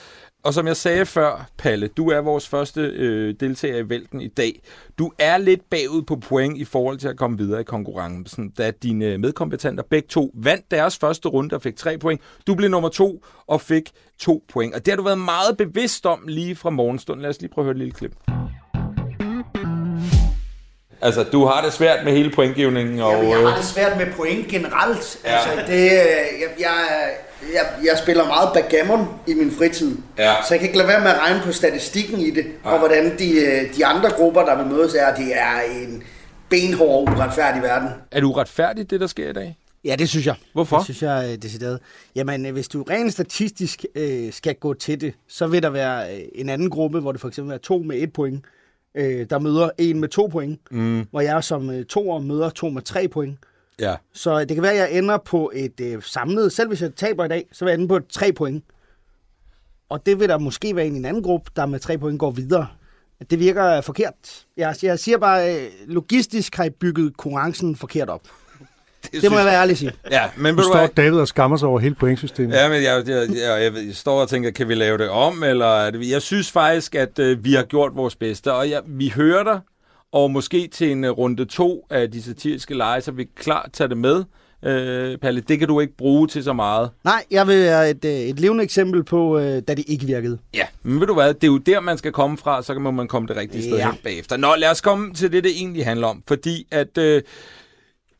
Og 0.44 0.54
som 0.54 0.66
jeg 0.66 0.76
sagde 0.76 1.06
før, 1.06 1.46
Palle, 1.58 1.88
du 1.88 2.08
er 2.08 2.20
vores 2.20 2.48
første 2.48 2.80
øh, 2.80 3.34
deltager 3.40 3.78
i 3.78 3.88
vælten 3.88 4.20
i 4.20 4.28
dag. 4.28 4.62
Du 4.98 5.12
er 5.18 5.38
lidt 5.38 5.70
bagud 5.70 6.02
på 6.02 6.16
point 6.16 6.58
i 6.58 6.64
forhold 6.64 6.98
til 6.98 7.08
at 7.08 7.16
komme 7.16 7.38
videre 7.38 7.60
i 7.60 7.64
konkurrencen, 7.64 8.50
da 8.50 8.70
dine 8.70 9.18
medkompetenter 9.18 9.82
begge 9.90 10.08
to 10.08 10.30
vandt 10.34 10.70
deres 10.70 10.98
første 10.98 11.28
runde 11.28 11.54
og 11.54 11.62
fik 11.62 11.76
tre 11.76 11.98
point. 11.98 12.20
Du 12.46 12.54
blev 12.54 12.70
nummer 12.70 12.88
to 12.88 13.24
og 13.46 13.60
fik 13.60 13.90
to 14.18 14.44
point. 14.52 14.74
Og 14.74 14.86
det 14.86 14.92
har 14.92 14.96
du 14.96 15.02
været 15.02 15.18
meget 15.18 15.56
bevidst 15.56 16.06
om 16.06 16.24
lige 16.26 16.56
fra 16.56 16.70
morgenstunden. 16.70 17.22
Lad 17.22 17.30
os 17.30 17.40
lige 17.40 17.50
prøve 17.50 17.62
at 17.62 17.66
høre 17.66 17.72
et 17.72 17.78
lille 17.78 17.92
klip. 17.92 18.12
Altså, 21.04 21.22
du 21.22 21.44
har 21.44 21.64
det 21.64 21.72
svært 21.72 22.04
med 22.04 22.12
hele 22.12 22.30
pointgivningen. 22.30 23.00
Og, 23.00 23.12
Jamen, 23.12 23.30
jeg 23.30 23.38
øh, 23.38 23.46
har 23.46 23.56
det 23.56 23.64
svært 23.64 23.98
med 23.98 24.06
point 24.16 24.48
generelt. 24.48 25.18
Ja. 25.24 25.32
Ja. 25.32 25.36
Altså, 25.38 25.72
det, 25.72 25.82
øh, 25.84 25.88
jeg, 26.40 26.48
jeg, 26.60 26.76
jeg, 27.54 27.66
jeg 27.84 27.98
spiller 27.98 28.26
meget 28.26 28.48
backgammon 28.54 29.08
i 29.26 29.34
min 29.34 29.50
fritid. 29.58 29.96
Ja. 30.18 30.34
Så 30.48 30.54
jeg 30.54 30.58
kan 30.58 30.68
ikke 30.68 30.78
lade 30.78 30.88
være 30.88 31.00
med 31.00 31.10
at 31.10 31.18
regne 31.18 31.40
på 31.44 31.52
statistikken 31.52 32.18
i 32.20 32.30
det, 32.30 32.46
og 32.64 32.78
hvordan 32.78 33.18
de, 33.18 33.40
øh, 33.40 33.76
de 33.76 33.86
andre 33.86 34.10
grupper, 34.10 34.44
der 34.44 34.56
vil 34.56 34.66
mødes, 34.66 34.94
er. 34.94 35.14
Det 35.14 35.36
er 35.36 35.60
en 35.82 36.02
benhård, 36.48 37.08
uretfærdig 37.08 37.62
verden. 37.62 37.88
er 38.10 38.20
det 38.20 38.26
uretfærdigt, 38.26 38.90
det 38.90 39.00
der 39.00 39.06
sker 39.06 39.30
i 39.30 39.32
dag? 39.32 39.56
Ja, 39.84 39.96
det 39.98 40.08
synes 40.08 40.26
jeg. 40.26 40.34
Hvorfor? 40.52 40.76
Det 40.76 40.84
synes 40.84 41.02
jeg 41.02 41.32
er 41.32 41.36
decideret. 41.36 41.80
Jamen, 42.16 42.46
øh, 42.46 42.52
hvis 42.52 42.68
du 42.68 42.82
rent 42.82 43.12
statistisk 43.12 43.84
øh, 43.94 44.32
skal 44.32 44.54
gå 44.54 44.74
til 44.74 45.00
det, 45.00 45.14
så 45.28 45.46
vil 45.46 45.62
der 45.62 45.70
være 45.70 46.14
øh, 46.14 46.20
en 46.34 46.48
anden 46.48 46.70
gruppe, 46.70 47.00
hvor 47.00 47.12
det 47.12 47.20
for 47.20 47.28
eksempel 47.28 47.54
er 47.54 47.58
to 47.58 47.78
med 47.78 47.96
et 48.02 48.12
point, 48.12 48.44
øh, 48.94 49.26
der 49.30 49.38
møder 49.38 49.70
en 49.78 50.00
med 50.00 50.08
to 50.08 50.26
point, 50.26 50.60
Mm, 50.70 51.06
hvor 51.10 51.20
jeg 51.20 51.44
som 51.44 51.70
øh, 51.70 51.84
toer 51.84 52.18
møder 52.18 52.50
to 52.50 52.68
med 52.68 52.82
tre 52.82 53.08
point. 53.08 53.38
ja. 53.80 53.96
Så 54.12 54.40
det 54.44 54.54
kan 54.56 54.62
være, 54.62 54.72
at 54.72 54.78
jeg 54.78 54.98
ender 54.98 55.18
på 55.18 55.50
et 55.54 55.80
øh, 55.80 56.02
samlet, 56.02 56.52
selv 56.52 56.68
hvis 56.68 56.82
jeg 56.82 56.94
taber 56.94 57.24
i 57.24 57.28
dag, 57.28 57.46
så 57.52 57.64
vil 57.64 57.70
jeg 57.72 57.78
ende 57.78 57.88
på 57.88 57.96
et 57.96 58.06
tre 58.08 58.32
point. 58.32 58.64
Og 59.88 60.06
det 60.06 60.20
vil 60.20 60.28
der 60.28 60.38
måske 60.38 60.76
være 60.76 60.86
en 60.86 60.94
i 60.94 60.98
en 60.98 61.04
anden 61.04 61.22
gruppe, 61.22 61.50
der 61.56 61.66
med 61.66 61.78
tre 61.78 61.98
point 61.98 62.18
går 62.18 62.30
videre. 62.30 62.66
Det 63.30 63.38
virker 63.38 63.80
forkert. 63.80 64.46
Jeg, 64.56 64.74
jeg 64.82 64.98
siger 64.98 65.18
bare, 65.18 65.56
øh, 65.64 65.70
logistisk 65.86 66.56
har 66.56 66.64
I 66.64 66.70
bygget 66.70 67.16
konkurrencen 67.16 67.76
forkert 67.76 68.08
op. 68.10 68.28
Det, 69.12 69.22
det 69.22 69.30
må 69.30 69.36
jeg 69.36 69.46
være 69.46 69.60
ærlig 69.60 69.72
at 69.72 69.78
sige. 69.78 69.92
Ja, 70.10 70.22
men 70.36 70.54
Nu 70.54 70.62
står? 70.62 70.86
David 70.86 71.18
og 71.18 71.28
skammer 71.28 71.56
sig 71.56 71.68
over 71.68 71.78
hele 71.80 71.94
pointsystemet. 71.94 72.54
Ja, 72.56 72.68
men 72.68 72.82
jeg, 72.82 73.02
jeg, 73.06 73.28
jeg, 73.28 73.62
jeg, 73.62 73.72
jeg 73.86 73.94
står 73.94 74.20
og 74.20 74.28
tænker, 74.28 74.50
kan 74.50 74.68
vi 74.68 74.74
lave 74.74 74.98
det 74.98 75.08
om? 75.08 75.42
Eller 75.44 75.66
er 75.66 75.90
det, 75.90 76.10
jeg 76.10 76.22
synes 76.22 76.50
faktisk, 76.50 76.94
at 76.94 77.18
øh, 77.18 77.44
vi 77.44 77.52
har 77.54 77.62
gjort 77.62 77.92
vores 77.96 78.16
bedste, 78.16 78.52
og 78.52 78.70
jeg, 78.70 78.80
vi 78.86 79.08
hører 79.16 79.44
dig, 79.44 79.60
og 80.12 80.30
måske 80.30 80.68
til 80.72 80.90
en 80.90 81.04
øh, 81.04 81.10
runde 81.10 81.44
to 81.44 81.86
af 81.90 82.10
de 82.10 82.22
satiriske 82.22 82.74
lege, 82.74 83.00
så 83.00 83.12
vi 83.12 83.24
klart 83.36 83.68
tage 83.72 83.88
det 83.88 83.96
med. 83.98 84.24
Øh, 84.66 85.18
Palle, 85.18 85.40
det 85.48 85.58
kan 85.58 85.68
du 85.68 85.80
ikke 85.80 85.96
bruge 85.96 86.28
til 86.28 86.44
så 86.44 86.52
meget. 86.52 86.90
Nej, 87.04 87.24
jeg 87.30 87.46
vil 87.46 87.58
være 87.62 87.90
et, 87.90 88.04
øh, 88.04 88.10
et 88.12 88.40
levende 88.40 88.64
eksempel 88.64 89.04
på, 89.04 89.38
øh, 89.38 89.62
da 89.68 89.74
det 89.74 89.84
ikke 89.86 90.06
virkede. 90.06 90.38
Ja, 90.54 90.66
men 90.82 91.00
ved 91.00 91.06
du 91.06 91.14
hvad, 91.14 91.34
det 91.34 91.44
er 91.44 91.46
jo 91.46 91.58
der, 91.58 91.80
man 91.80 91.98
skal 91.98 92.12
komme 92.12 92.38
fra, 92.38 92.62
så 92.62 92.74
må 92.74 92.90
man 92.90 93.08
komme 93.08 93.28
det 93.28 93.36
rigtige 93.36 93.62
sted 93.62 93.76
Ja. 93.76 93.86
hen 93.90 93.98
bagefter. 94.04 94.36
Nå, 94.36 94.54
lad 94.58 94.70
os 94.70 94.80
komme 94.80 95.14
til 95.14 95.32
det, 95.32 95.44
det 95.44 95.52
egentlig 95.56 95.84
handler 95.84 96.06
om. 96.06 96.22
Fordi 96.28 96.66
at 96.70 96.98
øh, 96.98 97.22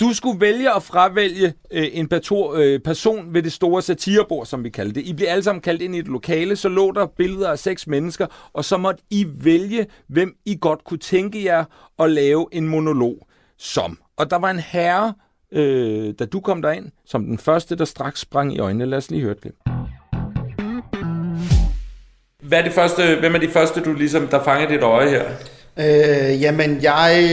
du 0.01 0.13
skulle 0.13 0.41
vælge 0.41 0.75
at 0.75 0.83
fravælge 0.83 1.55
øh, 1.71 1.87
en 1.93 2.09
pator, 2.09 2.55
øh, 2.55 2.81
person 2.81 3.35
ved 3.35 3.43
det 3.43 3.53
store 3.53 3.83
satirebord, 3.83 4.47
som 4.47 4.65
vi 4.65 4.71
kaldte 4.71 5.01
det. 5.01 5.07
I 5.07 5.13
blev 5.13 5.29
alle 5.29 5.43
sammen 5.45 5.63
kaldt 5.63 5.83
ind 5.83 5.95
i 5.95 5.99
et 5.99 6.09
lokale, 6.09 6.57
så 6.57 6.69
lå 6.69 6.93
der 6.93 7.07
billeder 7.07 7.51
af 7.51 7.59
seks 7.59 7.87
mennesker, 7.87 8.27
og 8.53 8.65
så 8.65 8.77
måtte 8.77 9.03
I 9.11 9.27
vælge, 9.29 9.87
hvem 10.09 10.37
I 10.45 10.59
godt 10.61 10.85
kunne 10.85 10.99
tænke 10.99 11.45
jer 11.45 11.65
at 11.99 12.11
lave 12.11 12.47
en 12.53 12.69
monolog 12.69 13.27
som. 13.59 13.99
Og 14.17 14.31
der 14.31 14.39
var 14.39 14.51
en 14.51 14.59
herre, 14.59 15.15
øh, 15.53 16.15
da 16.19 16.25
du 16.25 16.41
kom 16.41 16.63
derind, 16.63 16.91
som 17.07 17.25
den 17.25 17.39
første, 17.39 17.77
der 17.77 17.85
straks 17.85 18.21
sprang 18.21 18.55
i 18.55 18.59
øjnene. 18.59 18.87
Lad 18.87 18.99
os 18.99 19.11
lige 19.11 19.23
høre 19.23 19.33
et 19.33 19.41
klip. 19.41 19.55
Hvad 22.43 22.59
er 22.59 22.63
det 22.63 22.73
første, 22.73 23.17
hvem 23.21 23.35
er 23.35 23.39
de 23.39 23.49
første, 23.49 23.81
du 23.81 23.93
ligesom, 23.93 24.29
der 24.29 24.45
fanger 24.45 24.69
dit 24.69 24.83
øje 24.83 25.11
her? 25.11 25.25
Øh, 25.77 26.43
jamen, 26.43 26.79
jeg 26.83 27.29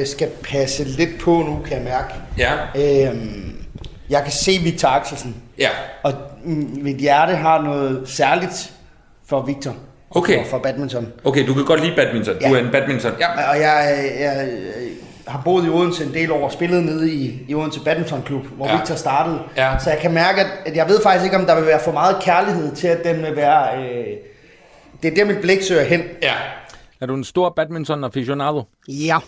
øh, 0.00 0.06
skal 0.06 0.28
passe 0.50 0.84
lidt 0.84 1.18
på 1.20 1.30
nu, 1.30 1.58
kan 1.68 1.76
jeg 1.76 1.84
mærke. 1.84 2.14
Ja. 2.38 2.52
Øh, 3.10 3.16
jeg 4.10 4.22
kan 4.22 4.32
se 4.32 4.52
Victor 4.62 4.88
Axelsen, 4.88 5.36
Ja. 5.58 5.68
og 6.02 6.12
mm, 6.44 6.78
mit 6.82 6.96
hjerte 6.96 7.32
har 7.36 7.62
noget 7.62 8.02
særligt 8.08 8.72
for 9.28 9.42
Victor. 9.42 9.74
Okay. 10.10 10.38
For, 10.44 10.50
for 10.50 10.58
badminton. 10.58 11.12
Okay, 11.24 11.46
du 11.46 11.54
kan 11.54 11.64
godt 11.64 11.80
lide 11.84 11.96
badminton. 11.96 12.34
Ja. 12.40 12.48
Du 12.48 12.54
er 12.54 12.58
en 12.58 12.70
badminton. 12.72 13.12
Ja. 13.20 13.50
Og 13.50 13.60
jeg, 13.60 13.98
jeg, 14.20 14.20
jeg 14.20 14.48
har 15.28 15.42
boet 15.44 15.66
i 15.66 15.68
Odense 15.68 16.04
en 16.04 16.14
del 16.14 16.32
år 16.32 16.44
og 16.44 16.52
spillet 16.52 16.84
nede 16.84 17.12
i, 17.12 17.44
i 17.48 17.54
Odense 17.54 17.80
Badminton 17.84 18.22
Klub, 18.22 18.46
hvor 18.46 18.66
ja. 18.66 18.76
Victor 18.76 18.94
startede. 18.94 19.38
Ja. 19.56 19.78
Så 19.78 19.90
jeg 19.90 19.98
kan 19.98 20.12
mærke, 20.12 20.40
at, 20.40 20.46
at 20.66 20.76
jeg 20.76 20.88
ved 20.88 21.02
faktisk 21.02 21.24
ikke, 21.24 21.36
om 21.36 21.46
der 21.46 21.54
vil 21.54 21.66
være 21.66 21.80
for 21.84 21.92
meget 21.92 22.16
kærlighed 22.22 22.74
til, 22.76 22.88
at 22.88 23.04
den 23.04 23.22
vil 23.22 23.36
være... 23.36 23.78
Øh, 23.78 24.04
det 25.02 25.10
er 25.10 25.14
der, 25.14 25.24
mit 25.24 25.38
blik 25.42 25.62
søger 25.62 25.84
hen. 25.84 26.02
ja. 26.22 26.32
Er 27.06 27.10
du 27.10 27.14
en 27.16 27.24
stor 27.24 27.48
badminton 27.50 28.04
aficionado? 28.04 28.62
Ja, 28.88 29.18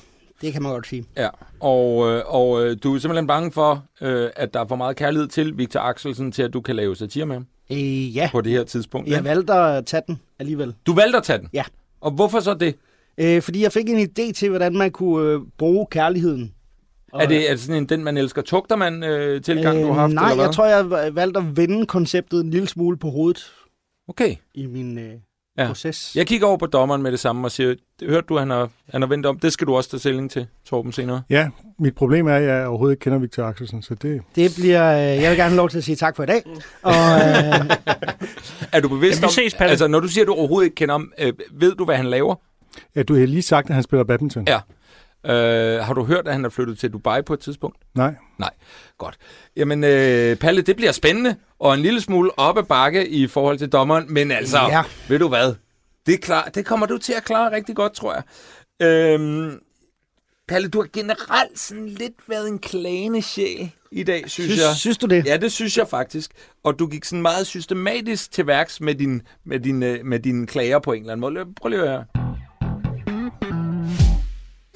det 0.40 0.52
kan 0.52 0.62
man 0.62 0.72
godt 0.72 0.86
sige. 0.86 1.04
Ja. 1.16 1.28
Og, 1.60 2.10
øh, 2.10 2.22
og 2.26 2.64
øh, 2.66 2.76
du 2.82 2.94
er 2.94 2.98
simpelthen 2.98 3.26
bange 3.26 3.52
for, 3.52 3.84
øh, 4.00 4.30
at 4.36 4.54
der 4.54 4.60
er 4.60 4.66
for 4.66 4.76
meget 4.76 4.96
kærlighed 4.96 5.28
til 5.28 5.58
Victor 5.58 5.80
Axelsen, 5.80 6.32
til 6.32 6.42
at 6.42 6.52
du 6.52 6.60
kan 6.60 6.76
lave 6.76 6.96
satire 6.96 7.26
med 7.26 7.34
ham 7.36 7.46
Øh, 7.70 8.16
ja, 8.16 8.28
på 8.32 8.40
det 8.40 8.52
her 8.52 8.64
tidspunkt. 8.64 9.08
jeg 9.08 9.24
valgte 9.24 9.52
at 9.54 9.86
tage 9.86 10.02
den 10.06 10.20
alligevel. 10.38 10.74
Du 10.86 10.94
valgte 10.94 11.16
at 11.16 11.22
tage 11.24 11.38
den? 11.38 11.48
Ja. 11.52 11.64
Og 12.00 12.10
hvorfor 12.10 12.40
så 12.40 12.54
det? 12.54 12.74
Øh, 13.18 13.42
fordi 13.42 13.62
jeg 13.62 13.72
fik 13.72 13.88
en 13.88 13.98
idé 14.08 14.32
til, 14.32 14.48
hvordan 14.48 14.76
man 14.76 14.90
kunne 14.90 15.32
øh, 15.32 15.40
bruge 15.58 15.86
kærligheden. 15.90 16.52
Er 17.14 17.26
det, 17.28 17.46
er 17.46 17.50
det 17.50 17.60
sådan 17.60 17.82
en 17.82 17.88
den, 17.88 18.04
man 18.04 18.16
elsker, 18.16 18.42
tugter 18.42 18.76
man 18.76 19.02
øh, 19.04 19.42
tilgang, 19.42 19.82
du 19.82 19.86
har 19.86 20.00
haft? 20.00 20.14
nej, 20.14 20.24
eller 20.24 20.34
hvad? 20.34 20.44
jeg 20.44 20.54
tror, 20.54 20.66
jeg 20.66 21.14
valgte 21.14 21.38
at 21.40 21.56
vende 21.56 21.86
konceptet 21.86 22.40
en 22.44 22.50
lille 22.50 22.68
smule 22.68 22.96
på 22.96 23.10
hovedet 23.10 23.52
Okay. 24.08 24.36
i 24.54 24.66
min 24.66 24.98
øh, 24.98 25.12
Ja. 25.58 25.66
proces. 25.66 26.12
Jeg 26.14 26.26
kigger 26.26 26.46
over 26.46 26.56
på 26.56 26.66
dommeren 26.66 27.02
med 27.02 27.12
det 27.12 27.20
samme 27.20 27.46
og 27.46 27.50
siger, 27.50 27.74
hørte 28.02 28.26
du, 28.28 28.36
han 28.38 28.50
har, 28.50 28.68
han 28.92 29.02
har 29.02 29.08
vendt 29.08 29.26
om? 29.26 29.38
Det 29.38 29.52
skal 29.52 29.66
du 29.66 29.76
også 29.76 29.90
tage 29.90 30.00
stilling 30.00 30.30
til, 30.30 30.46
Torben, 30.66 30.92
senere. 30.92 31.22
Ja, 31.30 31.48
mit 31.78 31.94
problem 31.94 32.26
er, 32.26 32.34
at 32.34 32.42
jeg 32.42 32.66
overhovedet 32.66 32.92
ikke 32.94 33.00
kender 33.00 33.18
Victor 33.18 33.44
Axelsen, 33.44 33.82
så 33.82 33.94
det... 33.94 34.22
Det 34.36 34.50
bliver... 34.58 34.92
Øh, 34.92 35.22
jeg 35.22 35.30
vil 35.30 35.36
gerne 35.38 35.42
have 35.42 35.56
lov 35.56 35.68
til 35.68 35.78
at 35.78 35.84
sige 35.84 35.96
tak 35.96 36.16
for 36.16 36.22
i 36.22 36.26
dag. 36.26 36.42
Og, 36.82 36.92
øh, 36.94 37.70
Er 38.72 38.80
du 38.80 38.88
bevidst 38.88 39.16
Ja, 39.20 39.20
vi 39.20 39.26
om, 39.26 39.30
ses, 39.30 39.54
Palle. 39.54 39.70
altså 39.70 39.86
når 39.88 40.00
du 40.00 40.08
siger, 40.08 40.24
at 40.24 40.26
du 40.28 40.32
overhovedet 40.34 40.66
ikke 40.66 40.74
kender 40.74 40.94
ham, 40.94 41.12
øh, 41.18 41.32
ved 41.52 41.74
du, 41.74 41.84
hvad 41.84 41.96
han 41.96 42.06
laver? 42.06 42.34
Ja, 42.96 43.02
du 43.02 43.14
har 43.18 43.26
lige 43.26 43.42
sagt, 43.42 43.68
at 43.68 43.74
han 43.74 43.82
spiller 43.82 44.04
badminton. 44.04 44.44
Ja. 44.48 44.58
Øh, 45.26 45.32
har 45.84 45.94
du 45.94 46.04
hørt, 46.04 46.26
at 46.28 46.32
han 46.32 46.44
er 46.44 46.48
flyttet 46.48 46.78
til 46.78 46.92
Dubai 46.92 47.22
på 47.22 47.34
et 47.34 47.40
tidspunkt? 47.40 47.76
Nej. 47.94 48.14
Nej. 48.38 48.50
Godt. 48.98 49.16
Jamen, 49.56 49.84
øh, 49.84 50.36
Palle, 50.36 50.62
det 50.62 50.76
bliver 50.76 50.92
spændende, 50.92 51.36
og 51.58 51.74
en 51.74 51.80
lille 51.80 52.00
smule 52.00 52.38
op 52.38 52.58
ad 52.58 52.62
bakke 52.62 53.08
i 53.08 53.26
forhold 53.26 53.58
til 53.58 53.68
dommeren, 53.68 54.12
men 54.12 54.30
altså, 54.30 54.58
Ja. 54.58 54.82
ved 55.08 55.18
du 55.18 55.28
hvad? 55.28 55.54
Det, 56.06 56.14
er 56.14 56.18
klar, 56.18 56.44
det 56.54 56.66
kommer 56.66 56.86
du 56.86 56.98
til 56.98 57.12
at 57.12 57.24
klare 57.24 57.52
rigtig 57.52 57.76
godt, 57.76 57.92
tror 57.92 58.14
jeg. 58.14 58.22
Øhm, 58.88 59.58
Palle, 60.48 60.68
du 60.68 60.80
har 60.80 60.88
generelt 60.92 61.58
sådan 61.58 61.86
lidt 61.88 62.14
været 62.28 62.48
en 62.48 62.58
klagende 62.58 63.22
sjæl 63.22 63.70
i 63.92 64.02
dag, 64.02 64.30
synes, 64.30 64.50
Synes, 64.50 64.60
jeg. 64.60 64.74
synes 64.76 64.98
du 64.98 65.06
det? 65.06 65.26
Ja, 65.26 65.36
det 65.36 65.52
synes 65.52 65.78
jeg 65.78 65.88
faktisk. 65.88 66.30
Og 66.64 66.78
du 66.78 66.86
gik 66.86 67.04
sådan 67.04 67.22
meget 67.22 67.46
systematisk 67.46 68.32
til 68.32 68.46
værks 68.46 68.80
med, 68.80 68.94
din, 68.94 69.22
med, 69.44 69.60
din, 69.60 69.82
øh, 69.82 70.04
med 70.04 70.20
dine 70.20 70.46
klager 70.46 70.78
på 70.78 70.92
en 70.92 71.00
eller 71.02 71.12
anden 71.12 71.34
måde. 71.34 71.46
Prøv 71.60 71.68
lige 71.68 71.82
at 71.82 71.88
høre. 71.88 72.04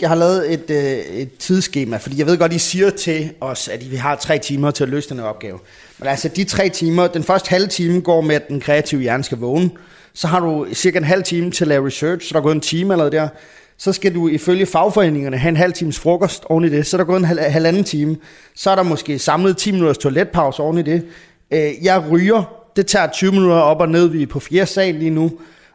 Jeg 0.02 0.10
har 0.10 0.16
lavet 0.16 0.52
et, 0.52 0.70
øh, 0.70 1.16
et 1.16 1.36
tidsskema, 1.38 1.96
fordi 1.96 2.18
jeg 2.18 2.26
ved 2.26 2.38
godt, 2.38 2.52
I 2.52 2.58
siger 2.58 2.90
til 2.90 3.32
os, 3.40 3.68
at 3.68 3.90
vi 3.90 3.96
har 3.96 4.16
tre 4.16 4.38
timer 4.38 4.70
til 4.70 4.84
at 4.84 4.90
løse 4.90 5.08
den 5.08 5.16
her 5.18 5.24
opgave. 5.24 5.58
Men 5.98 6.08
altså, 6.08 6.28
de 6.28 6.44
tre 6.44 6.68
timer, 6.68 7.06
den 7.06 7.22
første 7.22 7.50
halve 7.50 7.66
time 7.66 8.00
går 8.00 8.20
med, 8.20 8.34
at 8.34 8.48
den 8.48 8.60
kreative 8.60 9.00
hjerne 9.00 9.24
skal 9.24 9.38
vågne. 9.38 9.70
Så 10.14 10.26
har 10.26 10.40
du 10.40 10.66
cirka 10.74 10.98
en 10.98 11.04
halv 11.04 11.22
time 11.22 11.50
til 11.50 11.64
at 11.64 11.68
lave 11.68 11.86
research, 11.86 12.28
så 12.28 12.32
der 12.32 12.38
er 12.38 12.42
gået 12.42 12.54
en 12.54 12.60
time 12.60 12.94
eller 12.94 13.08
der. 13.08 13.28
Så 13.78 13.92
skal 13.92 14.14
du 14.14 14.28
ifølge 14.28 14.66
fagforeningerne 14.66 15.36
have 15.38 15.48
en 15.48 15.56
halv 15.56 15.72
times 15.72 15.98
frokost 15.98 16.44
oven 16.44 16.64
i 16.64 16.68
det. 16.68 16.86
Så 16.86 16.96
er 16.96 16.98
der 16.98 17.04
gået 17.04 17.18
en 17.18 17.24
hal- 17.24 17.38
halvanden 17.50 17.84
time. 17.84 18.16
Så 18.54 18.70
er 18.70 18.74
der 18.74 18.82
måske 18.82 19.18
samlet 19.18 19.56
10 19.56 19.72
minutters 19.72 19.98
toiletpause 19.98 20.62
oven 20.62 20.78
i 20.78 20.82
det. 20.82 21.02
Øh, 21.50 21.70
jeg 21.82 22.04
ryger. 22.10 22.42
Det 22.76 22.86
tager 22.86 23.06
20 23.06 23.32
minutter 23.32 23.56
op 23.56 23.80
og 23.80 23.88
ned. 23.88 24.06
Vi 24.08 24.22
er 24.22 24.26
på 24.26 24.40
fjerde 24.40 24.66
sal 24.66 24.94
lige 24.94 25.10
nu. 25.10 25.30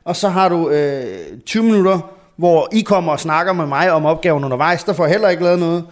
Og 0.06 0.16
så 0.16 0.30
har 0.30 0.50
du 0.50 0.70
øh, 0.70 1.04
20 1.46 1.64
minutter, 1.64 2.12
hvor 2.38 2.70
I 2.72 2.82
kommer 2.82 3.12
og 3.12 3.20
snakker 3.20 3.54
med 3.54 3.66
mig 3.66 3.92
om 3.92 4.06
opgaven 4.06 4.44
undervejs. 4.44 4.84
Der 4.84 4.94
får 4.94 5.04
jeg 5.04 5.12
heller 5.12 5.30
ikke 5.30 5.44
lavet 5.44 5.60
noget. 5.60 5.86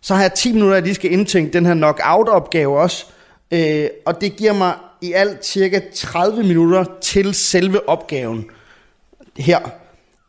Så 0.00 0.14
har 0.14 0.22
jeg 0.22 0.32
10 0.32 0.52
minutter, 0.52 0.76
at 0.76 0.84
de 0.84 0.94
skal 0.94 1.12
indtænke 1.12 1.52
den 1.52 1.66
her 1.66 1.74
knockout-opgave 1.74 2.80
også. 2.80 3.06
Øh, 3.50 3.88
og 4.06 4.20
det 4.20 4.36
giver 4.36 4.52
mig 4.52 4.74
i 5.00 5.12
alt 5.12 5.46
cirka 5.46 5.80
30 5.94 6.42
minutter 6.42 6.84
til 7.00 7.34
selve 7.34 7.88
opgaven 7.88 8.44
her. 9.38 9.58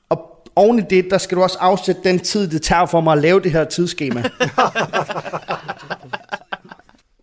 Og 0.10 0.48
oven 0.56 0.80
i 0.80 0.82
det, 0.82 1.08
der 1.10 1.18
skal 1.18 1.38
du 1.38 1.44
også 1.44 1.58
afsætte 1.60 2.02
den 2.04 2.20
tid, 2.20 2.48
det 2.48 2.62
tager 2.62 2.86
for 2.86 3.02
mig 3.02 3.14
at 3.14 3.20
lave 3.20 3.40
det 3.40 3.52
her 3.52 3.64
tidsskema. 3.64 4.24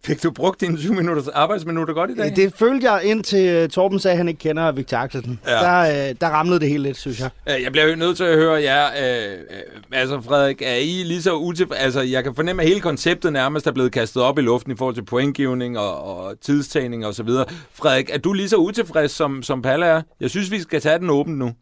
Fik 0.04 0.22
du 0.22 0.30
brugt 0.30 0.60
dine 0.60 0.76
20 0.76 0.94
minutters 0.94 1.28
arbejdsminutter 1.28 1.94
godt 1.94 2.10
i 2.10 2.14
dag? 2.14 2.36
det 2.36 2.54
følte 2.54 2.92
jeg 2.92 3.04
indtil 3.04 3.48
øh, 3.48 3.68
Torben 3.68 3.98
sagde, 3.98 4.12
at 4.12 4.16
han 4.16 4.28
ikke 4.28 4.38
kender 4.38 4.72
Victor 4.72 4.96
Axelsen. 4.96 5.40
Ja. 5.46 5.52
Der, 5.52 6.08
øh, 6.08 6.14
der 6.20 6.26
ramlede 6.28 6.60
det 6.60 6.68
helt 6.68 6.82
lidt, 6.82 6.96
synes 6.96 7.20
jeg. 7.20 7.30
Jeg 7.46 7.72
bliver 7.72 7.86
jo 7.86 7.96
nødt 7.96 8.16
til 8.16 8.24
at 8.24 8.36
høre 8.36 8.62
jer. 8.62 8.86
Øh, 8.86 9.32
øh, 9.40 9.62
altså, 9.92 10.20
Frederik, 10.20 10.62
er 10.62 10.74
I 10.74 11.02
lige 11.02 11.22
så 11.22 11.34
utilfredse? 11.34 11.82
Altså, 11.82 12.00
jeg 12.00 12.24
kan 12.24 12.34
fornemme, 12.34 12.62
at 12.62 12.68
hele 12.68 12.80
konceptet 12.80 13.32
nærmest 13.32 13.66
er 13.66 13.72
blevet 13.72 13.92
kastet 13.92 14.22
op 14.22 14.38
i 14.38 14.42
luften 14.42 14.72
i 14.72 14.76
forhold 14.76 14.94
til 14.94 15.04
pointgivning 15.04 15.78
og, 15.78 16.02
og 16.16 16.40
tidstagning 16.40 17.06
og 17.06 17.14
så 17.14 17.22
videre. 17.22 17.44
Frederik, 17.72 18.10
er 18.12 18.18
du 18.18 18.32
lige 18.32 18.48
så 18.48 18.56
utilfreds, 18.56 19.10
som, 19.10 19.42
som 19.42 19.62
Palle 19.62 19.86
er? 19.86 20.02
Jeg 20.20 20.30
synes, 20.30 20.50
vi 20.50 20.60
skal 20.60 20.80
tage 20.80 20.98
den 20.98 21.10
åbent 21.10 21.38
nu. 21.38 21.52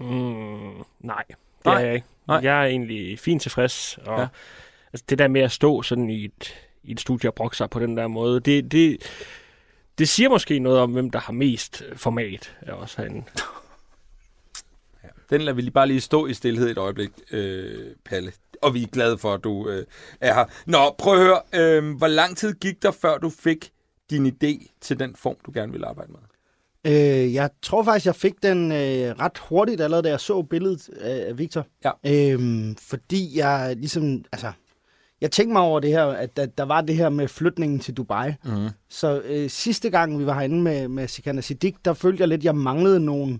Mm, 0.00 0.06
nej, 1.00 1.22
det 1.28 1.36
Nej. 1.64 1.82
er 1.82 1.86
jeg 1.86 1.94
ikke. 1.94 2.06
Nej. 2.28 2.40
Jeg 2.42 2.60
er 2.62 2.66
egentlig 2.66 3.18
fint 3.18 3.42
tilfreds. 3.42 3.98
Og 4.06 4.20
ja. 4.20 4.26
altså, 4.92 5.04
det 5.08 5.18
der 5.18 5.28
med 5.28 5.40
at 5.40 5.52
stå 5.52 5.82
sådan 5.82 6.10
i 6.10 6.24
et, 6.24 6.54
i 6.84 6.92
et 6.92 7.00
studie 7.00 7.30
og 7.30 7.34
brokke 7.34 7.56
sig 7.56 7.70
på 7.70 7.80
den 7.80 7.96
der 7.96 8.06
måde, 8.06 8.40
det, 8.40 8.72
det, 8.72 8.96
det 9.98 10.08
siger 10.08 10.28
måske 10.28 10.58
noget 10.58 10.78
om, 10.78 10.92
hvem 10.92 11.10
der 11.10 11.18
har 11.18 11.32
mest 11.32 11.82
format 11.96 12.56
af 12.60 12.72
os 12.72 12.94
herinde. 12.94 13.24
Den 15.30 15.40
lader 15.40 15.54
vi 15.54 15.62
lige 15.62 15.72
bare 15.72 15.86
lige 15.86 16.00
stå 16.00 16.26
i 16.26 16.34
stillhed 16.34 16.70
et 16.70 16.78
øjeblik, 16.78 17.10
øh, 17.30 17.86
Palle. 18.04 18.32
Og 18.62 18.74
vi 18.74 18.82
er 18.82 18.86
glade 18.86 19.18
for, 19.18 19.34
at 19.34 19.44
du 19.44 19.68
øh, 19.68 19.84
er 20.20 20.34
her. 20.34 20.44
Nå, 20.66 20.94
prøv 20.98 21.14
at 21.14 21.20
høre. 21.20 21.40
Øh, 21.54 21.96
hvor 21.96 22.06
lang 22.06 22.36
tid 22.36 22.54
gik 22.54 22.82
der, 22.82 22.90
før 22.90 23.18
du 23.18 23.30
fik 23.30 23.70
din 24.10 24.26
idé 24.26 24.78
til 24.80 24.98
den 24.98 25.16
form, 25.16 25.36
du 25.46 25.50
gerne 25.54 25.72
ville 25.72 25.86
arbejde 25.86 26.12
med? 26.12 26.20
Øh, 26.86 27.34
jeg 27.34 27.50
tror 27.62 27.82
faktisk, 27.82 28.06
jeg 28.06 28.16
fik 28.16 28.42
den 28.42 28.72
øh, 28.72 28.78
ret 29.18 29.38
hurtigt, 29.38 29.80
allerede 29.80 30.02
da 30.02 30.08
jeg 30.08 30.20
så 30.20 30.42
billedet 30.42 30.88
af 30.88 31.28
af 31.28 31.38
Victor. 31.38 31.66
Ja. 31.84 31.90
Øhm, 32.06 32.76
fordi 32.76 33.38
jeg 33.38 33.74
ligesom, 33.76 34.24
altså, 34.32 34.52
jeg 35.20 35.30
tænkte 35.30 35.52
mig 35.52 35.62
over 35.62 35.80
det 35.80 35.90
her, 35.90 36.04
at 36.04 36.36
der, 36.36 36.46
der 36.46 36.64
var 36.64 36.80
det 36.80 36.96
her 36.96 37.08
med 37.08 37.28
flytningen 37.28 37.78
til 37.80 37.94
Dubai. 37.94 38.32
Mm. 38.44 38.68
Så 38.88 39.20
øh, 39.24 39.50
sidste 39.50 39.90
gang, 39.90 40.18
vi 40.18 40.26
var 40.26 40.34
herinde 40.34 40.62
med, 40.62 40.88
med 40.88 41.08
Sikana 41.08 41.40
Siddiq, 41.40 41.74
der 41.84 41.92
følte 41.92 42.20
jeg 42.20 42.28
lidt, 42.28 42.40
at 42.40 42.44
jeg 42.44 42.54
manglede 42.56 43.00
nogle 43.00 43.38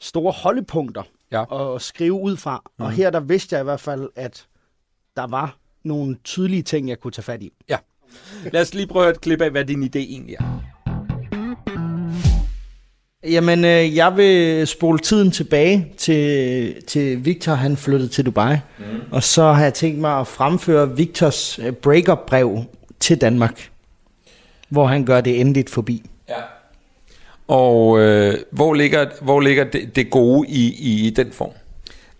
store 0.00 0.32
holdepunkter 0.32 1.02
Ja. 1.32 1.74
at 1.74 1.82
skrive 1.82 2.12
ud 2.12 2.36
fra. 2.36 2.62
Mm. 2.78 2.84
Og 2.84 2.92
her 2.92 3.10
der 3.10 3.20
vidste 3.20 3.54
jeg 3.54 3.62
i 3.62 3.64
hvert 3.64 3.80
fald, 3.80 4.08
at 4.16 4.46
der 5.16 5.26
var 5.26 5.56
nogle 5.84 6.16
tydelige 6.24 6.62
ting, 6.62 6.88
jeg 6.88 7.00
kunne 7.00 7.10
tage 7.10 7.22
fat 7.22 7.42
i. 7.42 7.52
Lad 8.52 8.60
os 8.62 8.74
lige 8.74 8.86
prøve 8.86 9.02
at 9.02 9.06
høre 9.06 9.14
et 9.14 9.20
klip 9.20 9.40
af, 9.40 9.50
hvad 9.50 9.64
din 9.64 9.82
idé 9.82 9.98
egentlig 9.98 10.34
er. 10.40 10.62
Jamen, 13.30 13.64
øh, 13.64 13.96
jeg 13.96 14.16
vil 14.16 14.66
spole 14.66 14.98
tiden 14.98 15.30
tilbage 15.30 15.92
til, 15.96 16.82
til 16.86 17.24
Victor, 17.24 17.52
han 17.52 17.76
flyttede 17.76 18.08
til 18.08 18.26
Dubai. 18.26 18.56
Mm. 18.78 18.84
Og 19.10 19.22
så 19.22 19.42
har 19.42 19.62
jeg 19.62 19.74
tænkt 19.74 19.98
mig 19.98 20.20
at 20.20 20.26
fremføre 20.26 20.96
Victors 20.96 21.58
øh, 21.58 21.72
breakup-brev 21.72 22.64
til 23.00 23.20
Danmark, 23.20 23.70
hvor 24.68 24.86
han 24.86 25.04
gør 25.04 25.20
det 25.20 25.40
endeligt 25.40 25.70
forbi. 25.70 26.02
Ja. 26.28 26.34
Og 27.48 28.00
øh, 28.00 28.34
hvor 28.50 28.74
ligger, 28.74 29.06
hvor 29.22 29.40
ligger 29.40 29.64
det, 29.64 29.96
det 29.96 30.10
gode 30.10 30.48
i, 30.48 31.06
i 31.06 31.10
den 31.10 31.32
form? 31.32 31.52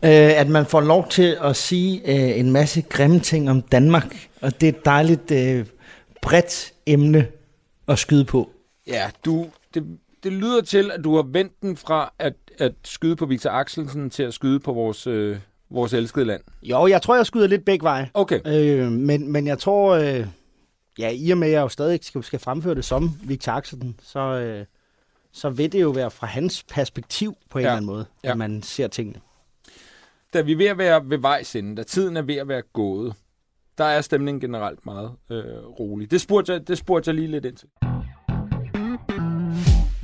Øh, 0.03 0.41
at 0.41 0.49
man 0.49 0.67
får 0.67 0.81
lov 0.81 1.09
til 1.11 1.37
at 1.45 1.57
sige 1.57 2.01
øh, 2.05 2.39
en 2.39 2.51
masse 2.51 2.83
grimme 2.83 3.21
ting 3.21 3.51
om 3.51 3.63
Danmark, 3.63 4.29
og 4.41 4.61
det 4.61 4.69
er 4.69 4.73
et 4.73 4.85
dejligt 4.85 5.31
øh, 5.31 5.67
bredt 6.23 6.73
emne 6.87 7.27
at 7.89 7.99
skyde 7.99 8.25
på. 8.25 8.51
Ja, 8.87 9.11
du, 9.25 9.47
det, 9.75 9.85
det 10.23 10.33
lyder 10.33 10.61
til, 10.61 10.91
at 10.91 11.05
du 11.05 11.15
har 11.17 11.23
vendt 11.23 11.53
den 11.63 11.77
fra 11.77 12.13
at, 12.19 12.35
at 12.59 12.73
skyde 12.85 13.17
på 13.17 13.27
Victor 13.27 13.51
Axelsen 13.51 14.11
til 14.11 14.23
at 14.23 14.35
skyde 14.35 14.61
på 14.61 14.73
vores, 14.73 15.07
øh, 15.07 15.39
vores 15.71 15.93
elskede 15.93 16.25
land. 16.25 16.43
Jo, 16.63 16.87
jeg 16.87 17.03
tror, 17.03 17.17
jeg 17.17 17.27
skyder 17.27 17.47
lidt 17.47 17.65
begge 17.65 17.83
veje. 17.85 18.11
Okay. 18.15 18.41
Øh, 18.47 18.93
men, 18.93 19.33
men 19.33 19.47
jeg 19.47 19.59
tror, 19.59 19.95
øh, 19.95 20.27
ja, 20.99 21.11
i 21.15 21.31
og 21.31 21.39
med, 21.39 21.49
at 21.49 21.55
jeg 21.55 21.61
jo 21.61 21.69
stadig 21.69 21.99
skal, 22.03 22.23
skal 22.25 22.39
fremføre 22.39 22.75
det 22.75 22.85
som 22.85 23.11
Victor 23.23 23.53
Axelsen, 23.53 24.01
så, 24.03 24.19
øh, 24.21 24.65
så 25.33 25.51
vil 25.51 25.73
det 25.73 25.81
jo 25.83 25.91
være 25.91 26.11
fra 26.11 26.27
hans 26.27 26.63
perspektiv 26.71 27.35
på 27.51 27.59
en 27.59 27.63
Ja. 27.63 27.69
eller 27.69 27.77
anden 27.77 27.87
måde, 27.87 28.07
Ja. 28.25 28.31
at 28.31 28.39
man 28.39 28.63
ser 28.63 28.89
tingene. 28.89 29.21
Da 30.35 30.41
vi 30.41 30.53
er 30.53 30.57
ved 30.57 30.67
at 30.67 30.79
være 30.79 31.11
ved 31.11 31.19
vejs 31.19 31.57
ende, 31.57 31.77
da 31.77 31.83
tiden 31.83 32.17
er 32.17 32.23
ved 32.23 32.37
at 32.37 32.49
være 32.49 32.63
gået, 32.73 33.15
der 33.79 33.85
er 33.85 34.01
stemningen 34.01 34.41
generelt 34.41 34.87
meget 34.87 35.11
øh, 35.31 35.45
rolig. 35.81 36.11
Det 36.11 36.21
spurgte, 36.21 36.53
jeg, 36.53 36.69
det 36.69 36.79
spurgte 36.79 37.09
jeg 37.09 37.15
lige 37.15 37.29
lidt 37.29 37.45
ind 37.45 37.57
til. 37.57 37.69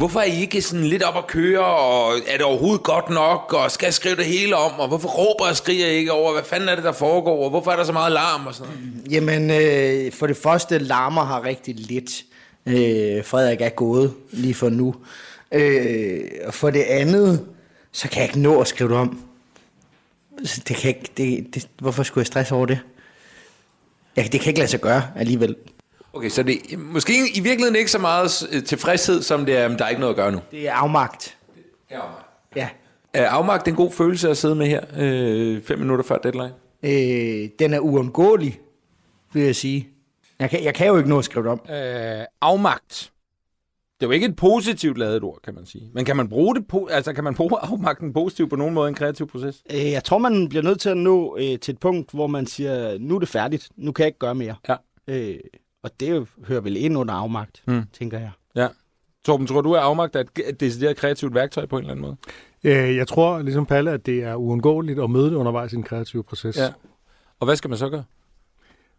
Hvorfor 0.05 0.21
er 0.21 0.25
I 0.25 0.41
ikke 0.41 0.63
sådan 0.63 0.85
lidt 0.85 1.03
op 1.03 1.17
at 1.17 1.27
køre, 1.27 1.65
og 1.65 2.15
er 2.27 2.37
det 2.37 2.43
overhovedet 2.43 2.83
godt 2.83 3.11
nok, 3.11 3.53
og 3.53 3.71
skal 3.71 3.87
jeg 3.87 3.95
skrive 3.95 4.17
det 4.17 4.25
hele 4.25 4.57
om, 4.57 4.81
og 4.81 4.89
hvorfor 4.89 5.09
råber 5.09 5.45
og 5.45 5.57
skriger 5.57 5.87
I 5.87 5.91
ikke 5.91 6.13
over, 6.13 6.33
hvad 6.33 6.43
fanden 6.43 6.69
er 6.69 6.75
det, 6.75 6.85
der 6.85 6.93
foregår, 6.93 7.45
og 7.45 7.51
hvorfor 7.51 7.71
er 7.71 7.77
der 7.77 7.85
så 7.85 7.93
meget 7.93 8.13
larm 8.13 8.47
og 8.47 8.55
sådan 8.55 8.73
noget? 8.73 9.13
Jamen, 9.13 9.51
øh, 9.51 10.13
for 10.13 10.27
det 10.27 10.37
første, 10.37 10.79
larmer 10.79 11.25
har 11.25 11.45
rigtig 11.45 11.75
lidt. 11.75 12.25
Øh, 12.67 13.25
Frederik 13.25 13.61
er 13.61 13.69
gået 13.69 14.15
lige 14.31 14.55
for 14.55 14.69
nu. 14.69 14.95
Øh, 15.53 16.21
og 16.47 16.55
for 16.55 16.71
det 16.71 16.83
andet, 16.83 17.47
så 17.93 18.09
kan 18.09 18.21
jeg 18.21 18.29
ikke 18.29 18.41
nå 18.41 18.61
at 18.61 18.67
skrive 18.67 18.91
det 18.91 18.99
om. 18.99 19.21
Så 20.45 20.61
Det 20.69 20.77
kan 20.77 20.89
ikke, 20.89 21.11
det, 21.17 21.55
det, 21.55 21.69
hvorfor 21.79 22.03
skulle 22.03 22.23
jeg 22.23 22.27
stresse 22.27 22.55
over 22.55 22.67
det? 22.67 22.79
Jeg, 24.17 24.33
det 24.33 24.41
kan 24.41 24.51
ikke 24.51 24.61
lade 24.61 24.71
sig 24.71 24.81
gøre 24.81 25.03
alligevel. 25.17 25.57
Okay, 26.14 26.28
så 26.28 26.42
det 26.42 26.73
er 26.73 26.76
måske 26.76 27.12
i 27.35 27.40
virkeligheden 27.40 27.76
ikke 27.76 27.90
så 27.90 27.99
meget 27.99 28.49
øh, 28.52 28.64
tilfredshed, 28.64 29.23
som 29.23 29.47
det 29.47 29.56
er, 29.56 29.68
at 29.68 29.78
der 29.78 29.85
er 29.85 29.88
ikke 29.88 30.00
noget 30.00 30.12
at 30.12 30.16
gøre 30.16 30.33
nu. 30.33 30.40
Det 30.50 30.68
er 30.68 30.73
afmagt. 30.73 31.37
Ja. 32.56 32.68
Er 33.12 33.28
afmagt 33.28 33.68
en 33.68 33.75
god 33.75 33.92
følelse 33.92 34.30
at 34.30 34.37
sidde 34.37 34.54
med 34.54 34.66
her, 34.66 34.80
øh, 34.97 35.62
fem 35.62 35.78
minutter 35.78 36.04
før 36.04 36.18
deadline? 36.18 36.52
Øh, 36.83 37.49
den 37.59 37.75
er 37.75 37.78
uundgåelig, 37.78 38.61
vil 39.33 39.42
jeg 39.42 39.56
sige. 39.56 39.88
Jeg 40.38 40.50
kan, 40.50 40.64
jeg 40.64 40.75
kan 40.75 40.87
jo 40.87 40.97
ikke 40.97 41.09
nå 41.09 41.18
at 41.18 41.25
skrive 41.25 41.44
det 41.44 41.52
om. 41.52 41.61
Øh, 41.71 42.25
afmagt. 42.40 43.11
Det 44.00 44.06
er 44.06 44.09
jo 44.09 44.12
ikke 44.12 44.26
et 44.26 44.37
positivt 44.37 44.99
lavet 44.99 45.23
ord, 45.23 45.38
kan 45.44 45.54
man 45.54 45.66
sige. 45.66 45.90
Men 45.94 46.04
kan 46.04 46.16
man 46.16 46.28
bruge 46.28 46.54
det 46.54 46.64
po- 46.75 46.90
altså 46.90 47.12
kan 47.12 47.25
man 47.25 47.35
bruge 47.35 47.59
afmagten 47.73 48.12
positivt 48.12 48.50
på 48.50 48.56
nogen 48.56 48.75
måde 48.75 48.88
i 48.88 48.90
en 48.90 48.94
kreativ 48.94 49.26
proces? 49.26 49.62
Øh, 49.73 49.90
jeg 49.90 50.04
tror, 50.04 50.18
man 50.18 50.49
bliver 50.49 50.62
nødt 50.62 50.80
til 50.80 50.88
at 50.88 50.97
nå 50.97 51.37
øh, 51.40 51.59
til 51.59 51.73
et 51.73 51.80
punkt, 51.80 52.11
hvor 52.12 52.26
man 52.26 52.47
siger, 52.47 52.99
nu 52.99 53.14
er 53.14 53.18
det 53.18 53.28
færdigt. 53.28 53.68
Nu 53.76 53.92
kan 53.92 54.02
jeg 54.02 54.09
ikke 54.09 54.18
gøre 54.18 54.35
mere. 54.35 54.54
Ja. 54.68 54.76
Øh, 55.09 55.37
og 55.85 55.91
det 56.00 56.29
hører 56.47 56.61
vel 56.61 56.76
ind 56.76 56.99
under 56.99 57.14
afmagt, 57.14 57.62
Mm. 57.67 57.83
tænker 57.93 58.19
jeg. 58.19 58.31
Ja. 58.57 58.69
Torben, 59.25 59.47
tror 59.47 59.61
du, 59.61 59.75
at 59.75 59.81
afmagt 59.83 60.17
er 60.17 60.21
et, 60.21 60.29
et 60.49 60.61
decideret 60.61 60.97
kreativt 60.97 61.35
værktøj 61.35 61.67
på 61.67 61.76
en 61.76 61.81
eller 61.83 61.93
anden 61.93 62.03
måde? 62.03 62.17
Øh, 62.64 62.97
Jeg 62.97 63.09
tror, 63.09 63.43
ligesom 63.43 63.67
Palle, 63.67 63.91
at 63.91 64.07
det 64.07 64.23
er 64.23 64.35
uundgåeligt 64.35 65.00
at 65.00 65.11
møde 65.11 65.31
det 65.31 65.35
undervejs 65.37 65.73
i 65.73 65.76
en 65.76 65.83
kreativ 65.83 66.25
proces. 66.25 66.57
Ja. 66.57 66.73
Og 67.41 67.45
hvad 67.45 67.57
skal 67.57 67.69
man 67.71 67.79
så 67.79 67.88
gøre? 67.88 68.05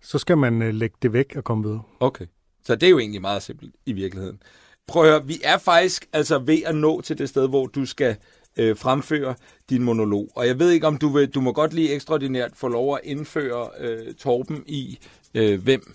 Så 0.01 0.17
skal 0.17 0.37
man 0.37 0.61
øh, 0.61 0.73
lægge 0.73 0.95
det 1.01 1.13
væk 1.13 1.33
og 1.35 1.43
komme 1.43 1.63
videre. 1.63 1.81
Okay. 1.99 2.25
Så 2.63 2.75
det 2.75 2.85
er 2.87 2.89
jo 2.91 2.99
egentlig 2.99 3.21
meget 3.21 3.41
simpelt 3.43 3.75
i 3.85 3.93
virkeligheden. 3.93 4.41
Prøv 4.87 5.03
at 5.03 5.09
høre, 5.09 5.25
vi 5.27 5.39
er 5.43 5.57
faktisk 5.57 6.07
altså 6.13 6.39
ved 6.39 6.63
at 6.65 6.75
nå 6.75 7.01
til 7.01 7.17
det 7.17 7.29
sted, 7.29 7.47
hvor 7.49 7.65
du 7.67 7.85
skal 7.85 8.15
øh, 8.57 8.77
fremføre 8.77 9.35
din 9.69 9.83
monolog. 9.83 10.29
Og 10.35 10.47
jeg 10.47 10.59
ved 10.59 10.71
ikke, 10.71 10.87
om 10.87 10.97
du 10.97 11.09
vil, 11.09 11.27
du 11.29 11.41
må 11.41 11.53
godt 11.53 11.73
lige 11.73 11.93
ekstraordinært 11.93 12.51
få 12.53 12.67
lov 12.67 12.93
at 12.95 12.99
indføre 13.03 13.69
øh, 13.79 14.13
Torben 14.13 14.63
i, 14.67 14.99
øh, 15.33 15.63
hvem 15.63 15.93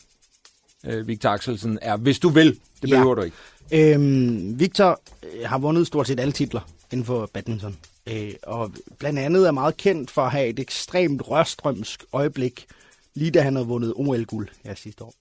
øh, 0.86 1.08
Victor 1.08 1.30
Axelsen 1.30 1.78
er, 1.82 1.96
hvis 1.96 2.18
du 2.18 2.28
vil. 2.28 2.58
Det 2.82 2.88
Ja. 2.90 2.94
behøver 2.94 3.14
du 3.14 3.22
ikke. 3.22 3.36
Øhm, 3.72 4.60
Victor 4.60 5.00
øh, 5.22 5.48
har 5.48 5.58
vundet 5.58 5.86
stort 5.86 6.06
set 6.06 6.20
alle 6.20 6.32
titler 6.32 6.60
inden 6.92 7.06
for 7.06 7.30
badminton. 7.32 7.76
øh, 8.06 8.32
og 8.42 8.72
blandt 8.98 9.18
andet 9.18 9.46
er 9.46 9.50
meget 9.50 9.76
kendt 9.76 10.10
for 10.10 10.22
at 10.22 10.30
have 10.30 10.46
et 10.48 10.58
ekstremt 10.58 11.28
rørstrømsk 11.28 12.04
øjeblik, 12.12 12.66
lige 13.14 13.30
da 13.30 13.40
han 13.40 13.54
havde 13.56 13.66
vundet 13.68 13.92
OL-guld 13.96 14.48
her 14.64 14.74
sidste 14.74 15.04
år. 15.04 15.14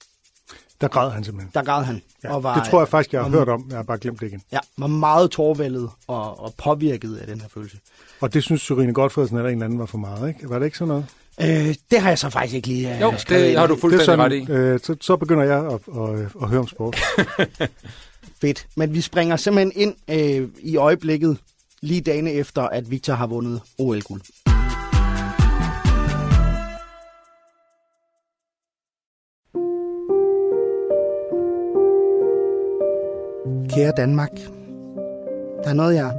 Der 0.82 0.88
græd 0.88 1.10
han 1.10 1.24
simpelthen. 1.24 1.52
Der 1.54 1.64
græd 1.64 1.84
han. 1.84 2.02
Ja, 2.24 2.34
og 2.36 2.44
var, 2.44 2.60
det 2.62 2.70
tror 2.70 2.80
jeg 2.82 2.88
faktisk, 2.88 3.14
jeg 3.14 3.22
har 3.22 3.30
var- 3.30 3.38
hørt 3.38 3.50
om. 3.50 3.66
Jeg 3.70 3.78
har 3.78 3.84
bare 3.84 3.98
glemt 3.98 4.20
det 4.20 4.28
igen. 4.28 4.42
Ja, 4.52 4.60
var 4.78 4.88
meget 4.88 5.32
tårvældet 5.32 5.90
og, 6.08 6.40
og 6.44 6.54
påvirket 6.58 7.16
af 7.18 7.28
den 7.28 7.42
her 7.42 7.48
følelse. 7.54 7.78
Og 8.22 8.34
det 8.34 8.44
synes 8.44 8.62
Syrine 8.62 8.94
Godfredsen 8.94 9.38
eller 9.38 9.50
en 9.50 9.56
eller 9.56 9.66
anden 9.66 9.80
var 9.80 9.86
for 9.86 9.98
meget, 9.98 10.28
ikke? 10.28 10.50
Var 10.50 10.60
det 10.60 10.66
ikke 10.66 10.78
sådan 10.78 10.88
noget? 10.88 11.06
Øh, 11.42 11.76
det 11.92 12.00
har 12.00 12.10
jeg 12.10 12.20
så 12.20 12.30
faktisk 12.30 12.56
ikke 12.56 12.68
lige 12.68 12.96
øh, 12.96 13.02
Jo, 13.02 13.14
skrevet 13.18 13.44
det 13.44 13.50
ind. 13.50 13.58
har 13.60 13.68
du 13.68 13.74
det 13.74 13.78
er 13.78 13.82
fuldstændig 13.82 14.18
ret 14.26 14.34
i. 14.34 14.46
sådan, 14.46 14.56
øh, 14.62 14.80
så, 14.84 14.96
så 15.02 15.16
begynder 15.18 15.44
jeg 15.44 15.58
at, 15.66 15.74
at, 15.74 16.20
at, 16.20 16.28
at 16.42 16.50
høre 16.50 16.60
om 16.60 16.68
sport. 16.68 16.98
Fedt. 18.42 18.68
Men 18.76 18.94
vi 18.94 19.02
springer 19.02 19.36
simpelthen 19.36 19.72
ind 19.76 19.96
øh, 20.42 20.50
i 20.60 20.76
øjeblikket, 20.78 21.38
lige 21.82 22.02
dagene 22.02 22.32
efter, 22.32 22.62
at 22.62 22.92
Victor 22.92 23.14
har 23.14 23.28
vundet 23.28 23.62
OL-guld. 23.78 24.22
Kære 33.80 33.94
Danmark, 33.98 34.40
der 35.64 35.70
er 35.70 35.74
noget, 35.74 35.96
jeg 35.96 36.14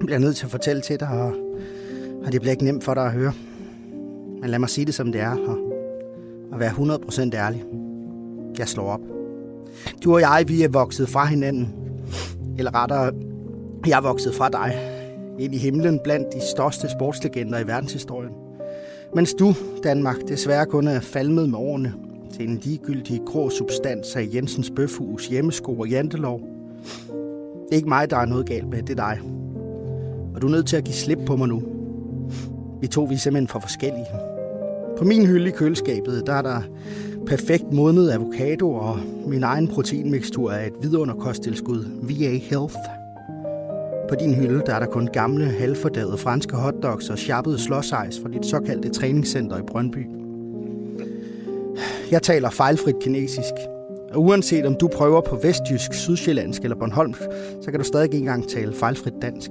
bliver 0.00 0.18
nødt 0.18 0.36
til 0.36 0.44
at 0.44 0.50
fortælle 0.50 0.82
til 0.82 1.00
dig, 1.00 1.08
og, 1.08 1.32
og 2.24 2.32
det 2.32 2.40
bliver 2.40 2.50
ikke 2.50 2.64
nemt 2.64 2.84
for 2.84 2.94
dig 2.94 3.04
at 3.04 3.12
høre. 3.12 3.32
Men 4.40 4.50
lad 4.50 4.58
mig 4.58 4.68
sige 4.68 4.84
det, 4.84 4.94
som 4.94 5.12
det 5.12 5.20
er, 5.20 5.30
og, 5.30 5.58
og 6.52 6.60
være 6.60 6.70
100% 6.70 7.36
ærlig. 7.36 7.64
Jeg 8.58 8.68
slår 8.68 8.86
op. 8.86 9.00
Du 10.04 10.14
og 10.14 10.20
jeg, 10.20 10.44
vi 10.48 10.62
er 10.62 10.68
vokset 10.68 11.08
fra 11.08 11.24
hinanden. 11.24 11.74
Eller 12.58 12.74
rettere, 12.74 13.12
jeg 13.86 13.96
er 13.96 14.02
vokset 14.02 14.34
fra 14.34 14.48
dig. 14.48 14.78
Ind 15.38 15.54
i 15.54 15.58
himlen 15.58 16.00
blandt 16.04 16.26
de 16.32 16.40
største 16.40 16.90
sportslegender 16.90 17.58
i 17.58 17.66
verdenshistorien. 17.66 18.32
Mens 19.14 19.34
du, 19.34 19.54
Danmark, 19.84 20.16
desværre 20.28 20.66
kun 20.66 20.88
er 20.88 21.00
falmet 21.00 21.48
med 21.48 21.58
årene 21.58 21.94
til 22.34 22.48
en 22.48 22.56
ligegyldig 22.56 23.20
grå 23.26 23.50
substans 23.50 24.16
af 24.16 24.28
Jensens 24.34 24.72
Bøfhus, 24.76 25.26
hjemmesko 25.26 25.78
og 25.78 25.88
jantelov. 25.88 26.55
Det 27.66 27.72
er 27.72 27.76
ikke 27.76 27.88
mig, 27.88 28.10
der 28.10 28.16
er 28.16 28.26
noget 28.26 28.46
galt 28.46 28.68
med, 28.68 28.82
det 28.82 28.90
er 28.90 28.94
dig. 28.94 29.20
Og 30.34 30.42
du 30.42 30.46
er 30.46 30.50
nødt 30.50 30.66
til 30.66 30.76
at 30.76 30.84
give 30.84 30.94
slip 30.94 31.18
på 31.26 31.36
mig 31.36 31.48
nu. 31.48 31.62
Vi 32.80 32.86
to 32.86 33.02
vi 33.02 33.14
er 33.14 33.18
simpelthen 33.18 33.48
for 33.48 33.58
forskellige. 33.58 34.06
På 34.98 35.04
min 35.04 35.26
hylde 35.26 35.48
i 35.48 35.50
køleskabet, 35.50 36.22
der 36.26 36.32
er 36.32 36.42
der 36.42 36.60
perfekt 37.26 37.72
modnet 37.72 38.10
avocado 38.10 38.72
og 38.72 38.98
min 39.26 39.42
egen 39.42 39.68
proteinmixtur 39.68 40.52
af 40.52 40.66
et 40.66 40.72
vidunderkosttilskud 40.82 41.84
VA 42.02 42.30
Health. 42.30 42.76
På 44.08 44.14
din 44.14 44.34
hylde 44.34 44.62
der 44.66 44.74
er 44.74 44.78
der 44.78 44.86
kun 44.86 45.08
gamle, 45.12 45.44
halvfordavede 45.44 46.18
franske 46.18 46.56
hotdogs 46.56 47.10
og 47.10 47.18
sjappede 47.18 47.58
slåsejs 47.58 48.20
fra 48.20 48.28
dit 48.28 48.46
såkaldte 48.46 48.88
træningscenter 48.88 49.58
i 49.58 49.62
Brøndby. 49.62 50.06
Jeg 52.10 52.22
taler 52.22 52.50
fejlfrit 52.50 52.98
kinesisk. 53.00 53.54
Og 54.16 54.22
uanset 54.22 54.66
om 54.66 54.74
du 54.74 54.88
prøver 54.88 55.20
på 55.20 55.36
vestjysk, 55.42 55.94
sydsjællandsk 55.94 56.62
eller 56.62 56.76
Bornholmsk, 56.76 57.20
så 57.62 57.70
kan 57.70 57.80
du 57.80 57.84
stadig 57.84 58.04
ikke 58.04 58.18
engang 58.18 58.48
tale 58.48 58.72
fejlfrit 58.72 59.14
dansk. 59.22 59.50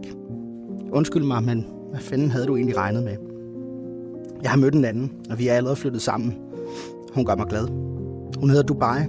Undskyld 0.92 1.24
mig, 1.24 1.44
men 1.44 1.68
hvad 1.90 2.00
fanden 2.00 2.32
havde 2.32 2.46
du 2.46 2.56
egentlig 2.56 2.78
regnet 2.78 3.04
med? 3.04 3.16
Jeg 4.44 4.52
har 4.52 4.58
mødt 4.58 4.74
en 4.74 4.86
anden, 4.86 5.12
og 5.30 5.40
vi 5.40 5.48
er 5.48 5.54
allerede 5.54 5.76
flyttet 5.76 6.02
sammen. 6.02 6.38
Hun 7.14 7.26
gør 7.26 7.36
mig 7.36 7.48
glad. 7.48 7.68
Hun 8.40 8.50
hedder 8.50 8.64
Dubai, 8.64 9.02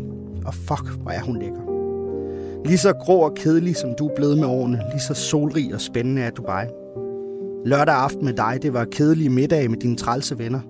og 0.46 0.54
fuck, 0.54 0.88
hvor 1.02 1.10
er 1.10 1.20
hun 1.20 1.38
lækker. 1.38 1.60
Lige 2.64 2.78
så 2.78 2.92
grå 2.92 3.18
og 3.18 3.34
kedelig, 3.34 3.76
som 3.76 3.94
du 3.98 4.08
er 4.08 4.14
blevet 4.16 4.38
med 4.38 4.46
årene, 4.46 4.82
lige 4.92 5.00
så 5.00 5.14
solrig 5.14 5.74
og 5.74 5.80
spændende 5.80 6.22
er 6.22 6.30
Dubai. 6.30 6.66
Lørdag 7.64 7.94
aften 7.94 8.24
med 8.24 8.32
dig, 8.32 8.58
det 8.62 8.72
var 8.72 8.84
kedelige 8.84 9.30
middag 9.30 9.70
med 9.70 9.78
dine 9.78 9.96
trælse 9.96 10.38
venner. 10.38 10.60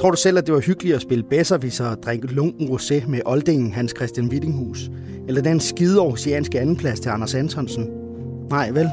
Tror 0.00 0.10
du 0.10 0.16
selv, 0.16 0.38
at 0.38 0.46
det 0.46 0.54
var 0.54 0.60
hyggeligt 0.60 0.96
at 0.96 1.02
spille 1.02 1.24
bedserviser 1.24 1.86
og 1.86 2.02
drikke 2.02 2.26
lunken 2.26 2.68
rosé 2.68 3.06
med 3.06 3.20
oldingen 3.26 3.72
Hans 3.72 3.92
Christian 3.96 4.28
Wittinghus? 4.28 4.90
Eller 5.28 5.42
den 5.42 5.60
skide 5.60 6.00
oceanske 6.00 6.60
andenplads 6.60 7.00
til 7.00 7.08
Anders 7.08 7.34
Antonsen? 7.34 7.90
Nej, 8.50 8.70
vel? 8.70 8.88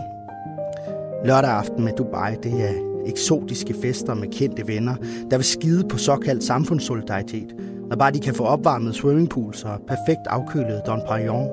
Lørdag 1.26 1.50
aften 1.50 1.84
med 1.84 1.94
Dubai, 1.98 2.36
det 2.44 2.52
er 2.52 2.74
eksotiske 3.08 3.76
fester 3.82 4.14
med 4.14 4.28
kendte 4.32 4.68
venner, 4.68 4.96
der 5.32 5.38
vil 5.38 5.46
skide 5.46 5.88
på 5.90 5.98
såkaldt 5.98 6.44
samfundssolidaritet, 6.44 7.56
når 7.90 7.96
bare 7.96 8.12
de 8.12 8.20
kan 8.20 8.36
få 8.36 8.44
opvarmet 8.44 8.96
swimmingpools 8.96 9.64
og 9.64 9.80
perfekt 9.88 10.28
afkølet 10.28 10.82
Don 10.88 11.02
Perignon. 11.08 11.48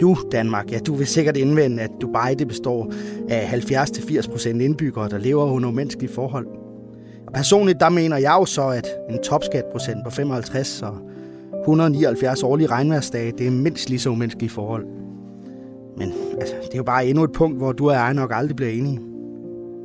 Du, 0.00 0.16
Danmark, 0.32 0.72
ja, 0.72 0.78
du 0.78 0.94
vil 0.94 1.06
sikkert 1.06 1.36
indvende, 1.36 1.82
at 1.82 1.90
Dubai 2.00 2.34
det 2.34 2.48
består 2.48 2.92
af 3.28 3.52
70-80% 3.52 4.48
indbyggere, 4.48 5.08
der 5.08 5.18
lever 5.18 5.44
under 5.44 5.68
umenneskelige 5.68 6.12
forhold. 6.12 6.61
Og 7.32 7.36
personligt, 7.36 7.80
der 7.80 7.88
mener 7.88 8.16
jeg 8.16 8.36
jo 8.40 8.44
så, 8.44 8.68
at 8.68 8.88
en 9.10 9.22
topskatprocent 9.22 10.04
på 10.04 10.10
55 10.10 10.82
og 10.82 10.98
179 11.60 12.42
årlige 12.42 12.66
regnværsdage, 12.66 13.32
det 13.38 13.46
er 13.46 13.50
mindst 13.50 13.88
lige 13.88 14.00
så 14.00 14.10
umenneskelige 14.10 14.50
forhold. 14.50 14.86
Men 15.96 16.12
altså, 16.40 16.54
det 16.62 16.72
er 16.72 16.76
jo 16.76 16.82
bare 16.82 17.06
endnu 17.06 17.24
et 17.24 17.32
punkt, 17.32 17.58
hvor 17.58 17.72
du 17.72 17.88
og 17.88 17.94
jeg 17.94 18.14
nok 18.14 18.30
aldrig 18.34 18.56
bliver 18.56 18.72
enige. 18.72 19.00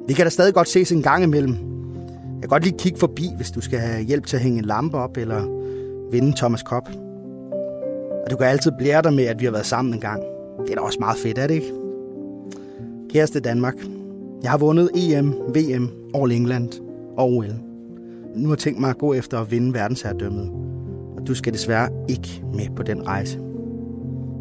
Vi 0.08 0.14
kan 0.14 0.26
da 0.26 0.30
stadig 0.30 0.54
godt 0.54 0.70
ses 0.70 0.92
en 0.92 1.02
gang 1.02 1.24
imellem. 1.24 1.54
Jeg 2.34 2.42
kan 2.42 2.50
godt 2.50 2.64
lige 2.64 2.78
kigge 2.78 3.00
forbi, 3.00 3.30
hvis 3.36 3.52
du 3.52 3.62
skal 3.62 3.80
have 3.80 4.04
hjælp 4.04 4.26
til 4.26 4.38
at 4.38 4.44
hænge 4.44 4.60
en 4.60 4.66
lampe 4.66 4.98
op 4.98 5.18
eller 5.18 5.42
vinde 6.12 6.38
Thomas 6.38 6.64
Kop. 6.64 6.90
Og 8.26 8.32
du 8.32 8.36
kan 8.36 8.48
altid 8.48 8.72
blære 8.80 9.02
dig 9.02 9.14
med, 9.14 9.24
at 9.24 9.40
vi 9.40 9.46
har 9.46 9.52
været 9.52 9.66
sammen 9.66 9.94
en 9.94 10.00
gang. 10.00 10.24
Det 10.62 10.72
er 10.72 10.76
da 10.76 10.82
også 10.82 11.00
meget 11.00 11.18
fedt, 11.18 11.38
er 11.38 11.48
det 11.48 11.54
ikke? 11.54 11.72
Kæreste 13.10 13.40
Danmark, 13.40 13.76
jeg 14.44 14.52
har 14.52 14.58
vundet 14.58 14.90
EM, 14.96 15.34
VM, 15.56 15.90
All 16.16 16.32
England 16.32 16.87
og 17.18 17.34
OL. 17.34 17.54
Nu 18.36 18.48
har 18.48 18.56
jeg 18.56 18.60
tænkt 18.60 18.80
mig 18.80 18.90
at 18.90 18.98
gå 18.98 19.14
efter 19.14 19.40
at 19.40 19.52
vinde 19.52 19.74
verdensherredømmet. 19.74 20.50
Og 21.18 21.28
du 21.28 21.36
skal 21.36 21.54
desværre 21.54 21.90
ikke 22.10 22.44
med 22.54 22.76
på 22.76 22.84
den 22.84 23.08
rejse. 23.08 23.40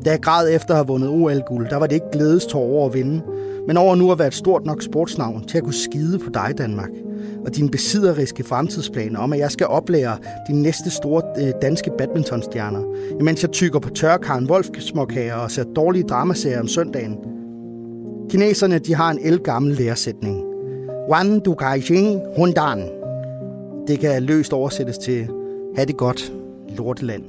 Da 0.04 0.10
jeg 0.10 0.20
græd 0.20 0.48
efter 0.50 0.70
at 0.70 0.76
have 0.76 0.86
vundet 0.86 1.08
OL-guld, 1.08 1.68
der 1.70 1.76
var 1.76 1.86
det 1.86 1.94
ikke 1.94 2.06
glædestår 2.12 2.60
over 2.60 2.86
at 2.86 2.94
vinde, 2.94 3.22
men 3.66 3.76
over 3.76 3.94
nu 3.94 4.12
at 4.12 4.18
være 4.18 4.28
et 4.28 4.34
stort 4.34 4.64
nok 4.64 4.82
sportsnavn 4.82 5.44
til 5.44 5.58
at 5.58 5.64
kunne 5.64 5.74
skide 5.74 6.18
på 6.18 6.30
dig, 6.34 6.54
Danmark. 6.58 6.90
Og 7.46 7.56
dine 7.56 7.70
besidderiske 7.70 8.44
fremtidsplaner 8.44 9.18
om, 9.18 9.32
at 9.32 9.38
jeg 9.38 9.50
skal 9.50 9.66
oplære 9.66 10.18
de 10.48 10.62
næste 10.62 10.90
store 10.90 11.22
øh, 11.38 11.52
danske 11.62 11.90
badmintonstjerner, 11.98 12.82
imens 13.20 13.42
jeg 13.42 13.50
tykker 13.50 13.78
på 13.78 13.90
tørkaren 13.90 14.50
wolfsmokkager 14.50 15.34
og 15.34 15.50
ser 15.50 15.64
dårlige 15.64 16.04
dramaserier 16.04 16.60
om 16.60 16.68
søndagen. 16.68 17.16
Kineserne, 18.30 18.78
de 18.78 18.94
har 18.94 19.10
en 19.10 19.18
elgammel 19.22 19.76
læresætning. 19.76 20.45
Wan 21.10 21.40
du 21.40 21.54
Kaixing 21.54 22.20
Hundan. 22.36 22.78
Det 23.86 24.00
kan 24.00 24.22
løst 24.22 24.52
oversættes 24.52 24.98
til, 24.98 25.28
ha' 25.76 25.84
det 25.84 25.96
godt, 25.96 26.32
lorteland. 26.68 27.24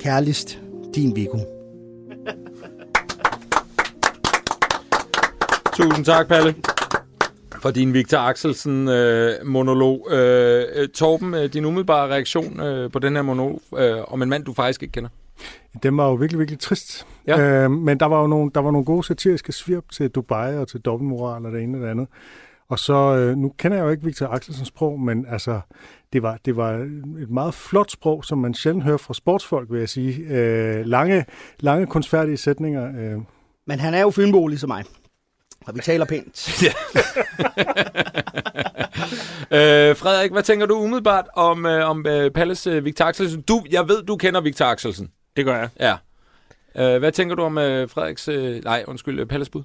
Kærligst, 0.00 0.60
din 0.94 1.16
Viggo. 1.16 1.38
Tusind 5.72 6.04
tak, 6.04 6.28
Palle, 6.28 6.54
for 7.62 7.70
din 7.70 7.94
Victor 7.94 8.18
Axelsen-monolog. 8.18 10.08
Øh, 10.10 10.64
øh, 10.76 10.88
Torben, 10.88 11.34
øh, 11.34 11.52
din 11.52 11.64
umiddelbare 11.64 12.08
reaktion 12.08 12.60
øh, 12.60 12.90
på 12.90 12.98
den 12.98 13.14
her 13.14 13.22
monolog 13.22 13.60
øh, 13.78 14.12
om 14.12 14.22
en 14.22 14.28
mand, 14.28 14.44
du 14.44 14.52
faktisk 14.52 14.82
ikke 14.82 14.92
kender? 14.92 15.10
Den 15.82 15.96
var 15.96 16.08
jo 16.08 16.14
virkelig, 16.14 16.38
virkelig 16.38 16.60
trist. 16.60 17.06
Ja. 17.26 17.40
Øh, 17.40 17.70
men 17.70 18.00
der 18.00 18.06
var 18.06 18.20
jo 18.20 18.26
nogle, 18.26 18.50
der 18.54 18.60
var 18.60 18.70
nogle 18.70 18.84
gode 18.84 19.06
satiriske 19.06 19.52
svirp 19.52 19.84
til 19.92 20.08
Dubai 20.08 20.56
og 20.56 20.68
til 20.68 20.80
dobbeltmoral 20.80 21.46
og 21.46 21.52
det 21.52 21.62
ene 21.62 21.78
og 21.78 21.82
det 21.82 21.88
andet. 21.88 22.08
Og 22.68 22.78
så, 22.78 22.94
øh, 22.94 23.36
nu 23.36 23.52
kender 23.58 23.76
jeg 23.76 23.84
jo 23.84 23.90
ikke 23.90 24.04
Victor 24.04 24.26
Axelsens 24.26 24.68
sprog, 24.68 25.00
men 25.00 25.26
altså, 25.28 25.60
det 26.12 26.22
var, 26.22 26.38
det 26.44 26.56
var 26.56 26.72
et 27.22 27.30
meget 27.30 27.54
flot 27.54 27.90
sprog, 27.90 28.24
som 28.24 28.38
man 28.38 28.54
sjældent 28.54 28.84
hører 28.84 28.96
fra 28.96 29.14
sportsfolk, 29.14 29.70
vil 29.70 29.78
jeg 29.78 29.88
sige. 29.88 30.14
Øh, 30.28 30.86
lange, 30.86 31.24
lange 31.60 31.86
kunstfærdige 31.86 32.36
sætninger. 32.36 32.86
Øh. 32.86 33.18
Men 33.66 33.80
han 33.80 33.94
er 33.94 34.00
jo 34.00 34.10
fynbo 34.10 34.46
ligesom 34.46 34.68
mig. 34.68 34.84
Og 35.66 35.74
vi 35.74 35.80
taler 35.80 36.04
pænt. 36.04 36.48
Øh, 39.50 39.96
Frederik, 39.96 40.32
hvad 40.32 40.42
tænker 40.42 40.66
du 40.66 40.74
umiddelbart 40.74 41.26
om, 41.36 41.66
øh, 41.66 41.90
om 41.90 42.06
øh, 42.06 42.30
Palles 42.30 42.66
øh, 42.66 42.84
Victor 42.84 43.04
Axelsen? 43.04 43.42
Du, 43.42 43.62
jeg 43.70 43.88
ved, 43.88 44.02
du 44.02 44.16
kender 44.16 44.40
Victor 44.40 44.64
Axelsen. 44.64 45.08
Det 45.36 45.44
gør 45.44 45.58
jeg. 45.58 45.68
Ja. 45.80 45.96
Øh, 46.78 46.98
hvad 46.98 47.12
tænker 47.12 47.34
du 47.34 47.42
om 47.42 47.58
øh, 47.58 47.88
Frederiks... 47.88 48.28
Øh, 48.28 48.64
nej, 48.64 48.84
undskyld, 48.86 49.20
øh, 49.20 49.26
Palles 49.26 49.48
bud? 49.48 49.62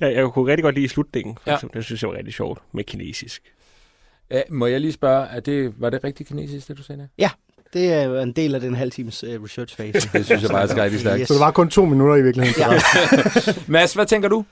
Jeg, 0.00 0.14
jeg 0.14 0.28
kunne 0.28 0.50
rigtig 0.50 0.62
godt 0.64 0.74
lide 0.74 0.88
slutningen. 0.88 1.38
Ja. 1.46 1.52
Ja. 1.52 1.58
Det 1.74 1.84
synes 1.84 2.02
jeg 2.02 2.10
var 2.10 2.16
rigtig 2.16 2.34
sjovt 2.34 2.58
med 2.72 2.84
kinesisk. 2.84 3.42
Ja, 4.30 4.42
må 4.50 4.66
jeg 4.66 4.80
lige 4.80 4.92
spørge, 4.92 5.26
er 5.26 5.40
det, 5.40 5.74
var 5.78 5.90
det 5.90 6.04
rigtig 6.04 6.26
kinesisk, 6.26 6.68
det 6.68 6.78
du 6.78 6.82
sagde? 6.82 7.00
der? 7.00 7.06
Det 7.72 7.92
er 7.92 8.22
en 8.22 8.32
del 8.32 8.54
af 8.54 8.60
den 8.60 8.74
halv 8.74 8.90
times 8.90 9.24
uh, 9.24 9.44
research 9.44 9.76
phase. 9.76 10.08
Det 10.12 10.24
synes 10.24 10.42
jeg 10.42 10.50
bare 10.50 10.62
er 10.62 10.82
rigtig 10.82 11.00
stærkt. 11.06 11.20
Yes. 11.20 11.28
Så 11.28 11.34
det 11.34 11.40
var 11.40 11.50
kun 11.50 11.68
to 11.68 11.84
minutter 11.84 12.16
i 12.16 12.22
virkeligheden. 12.22 12.62
Ja. 12.62 13.52
Mads, 13.72 13.94
hvad 13.94 14.06
tænker 14.06 14.28
du? 14.28 14.44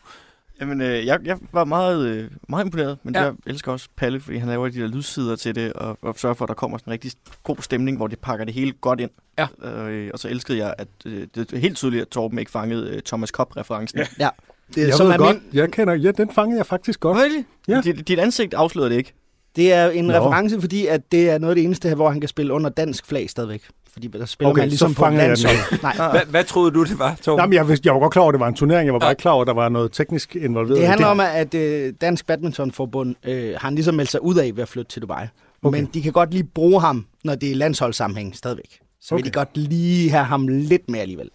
Jamen, 0.60 0.80
øh, 0.80 1.06
jeg, 1.06 1.18
jeg 1.24 1.38
var 1.52 1.64
meget, 1.64 2.06
øh, 2.06 2.30
meget 2.48 2.64
imponeret, 2.64 2.98
men 3.02 3.14
Ja. 3.14 3.22
jeg 3.22 3.32
elsker 3.46 3.72
også 3.72 3.88
Palle, 3.96 4.20
fordi 4.20 4.36
han 4.36 4.48
laver 4.48 4.68
de 4.68 4.80
der 4.80 4.86
lydsider 4.86 5.36
til 5.36 5.54
det, 5.54 5.72
og, 5.72 5.98
og 6.02 6.14
sørger 6.18 6.34
for, 6.34 6.44
at 6.44 6.48
der 6.48 6.54
kommer 6.54 6.78
sådan 6.78 6.90
en 6.90 6.92
rigtig 6.92 7.12
god 7.44 7.56
stemning, 7.60 7.96
hvor 7.96 8.06
de 8.06 8.16
pakker 8.16 8.44
det 8.44 8.54
hele 8.54 8.72
godt 8.72 9.00
ind. 9.00 9.10
Ja. 9.38 9.46
Øh, 9.70 10.10
og 10.12 10.18
så 10.18 10.28
elskede 10.28 10.58
jeg, 10.58 10.74
at 10.78 10.88
øh, 11.06 11.26
det 11.34 11.52
er 11.52 11.56
helt 11.58 11.76
tydeligt, 11.76 12.02
at 12.02 12.08
Torben 12.08 12.38
ikke 12.38 12.50
fangede 12.50 12.90
øh, 12.90 13.02
Thomas 13.02 13.30
Kopp-referencen. 13.30 13.98
Ja. 13.98 14.06
Ja. 14.18 14.28
Det 14.74 14.82
er, 14.82 14.86
Jeg 14.86 14.94
som 14.94 15.06
ved 15.06 15.14
er 15.14 15.18
godt, 15.18 15.36
min, 15.36 15.44
jeg 15.60 15.70
kender, 15.70 15.94
ja, 15.94 16.10
den 16.10 16.30
fangede 16.30 16.58
jeg 16.58 16.66
faktisk 16.66 17.00
godt. 17.00 17.18
Really? 17.18 17.42
Ja. 17.68 17.80
Dit, 17.84 18.08
dit 18.08 18.18
ansigt 18.18 18.54
afslører 18.54 18.88
det 18.88 18.96
ikke. 18.96 19.12
det 19.56 19.72
er 19.72 19.90
en 19.90 20.04
Nå. 20.04 20.12
reference, 20.12 20.60
fordi 20.60 20.86
at 20.86 21.12
det 21.12 21.30
er 21.30 21.38
noget 21.38 21.50
af 21.50 21.56
det 21.56 21.64
eneste 21.64 21.88
her, 21.88 21.94
hvor 21.94 22.10
han 22.10 22.20
kan 22.20 22.28
spille 22.28 22.52
under 22.52 22.70
dansk 22.70 23.06
flag 23.06 23.30
stadigvæk. 23.30 23.62
Fordi 23.92 24.06
der 24.08 24.26
spiller 24.26 24.50
Okay, 24.50 24.60
man 24.60 24.68
ligesom 24.68 24.94
så 24.94 24.96
på 24.96 25.08
landshold. 25.08 25.56
Nej, 25.82 26.10
Hvad, 26.10 26.20
hvad 26.28 26.44
troede 26.44 26.70
du, 26.70 26.84
det 26.84 26.98
var, 26.98 27.14
Torben? 27.22 27.40
Jamen, 27.42 27.54
jeg, 27.54 27.68
vidste, 27.68 27.86
jeg 27.86 27.94
var 27.94 28.00
godt 28.00 28.12
klar 28.12 28.22
over, 28.22 28.30
at 28.30 28.34
det 28.34 28.40
var 28.40 28.48
en 28.48 28.54
turnering. 28.54 28.86
Jeg 28.86 28.92
var 28.92 28.98
bare 29.00 29.10
ikke 29.10 29.20
klar 29.20 29.32
over, 29.32 29.42
at 29.42 29.46
der 29.46 29.54
var 29.54 29.68
noget 29.68 29.92
teknisk 29.92 30.36
involveret. 30.36 30.78
det 30.80 30.86
handler 30.88 31.06
om, 31.06 31.20
at 31.20 31.54
øh, 31.54 31.92
Dansk 32.00 32.26
Badmintonforbund 32.26 33.14
øh, 33.24 33.54
har 33.58 33.70
ligesom 33.70 33.94
meldt 33.94 34.10
sig 34.10 34.22
ud 34.22 34.36
af 34.36 34.50
ved 34.56 34.62
at 34.62 34.68
flytte 34.68 34.92
til 34.92 35.02
Dubai. 35.02 35.26
Okay. 35.62 35.78
Men 35.78 35.90
de 35.94 36.02
kan 36.02 36.12
godt 36.12 36.30
lige 36.30 36.44
bruge 36.44 36.80
ham, 36.80 37.06
når 37.24 37.34
det 37.34 37.50
er 37.50 37.54
landsholdssammenhæng 37.56 38.36
stadigvæk. 38.36 38.78
Så 39.00 39.14
okay. 39.14 39.22
vil 39.24 39.32
de 39.32 39.38
godt 39.38 39.56
lige 39.56 40.10
have 40.10 40.24
ham 40.24 40.48
lidt 40.48 40.90
mere 40.90 41.02
alligevel. 41.02 41.30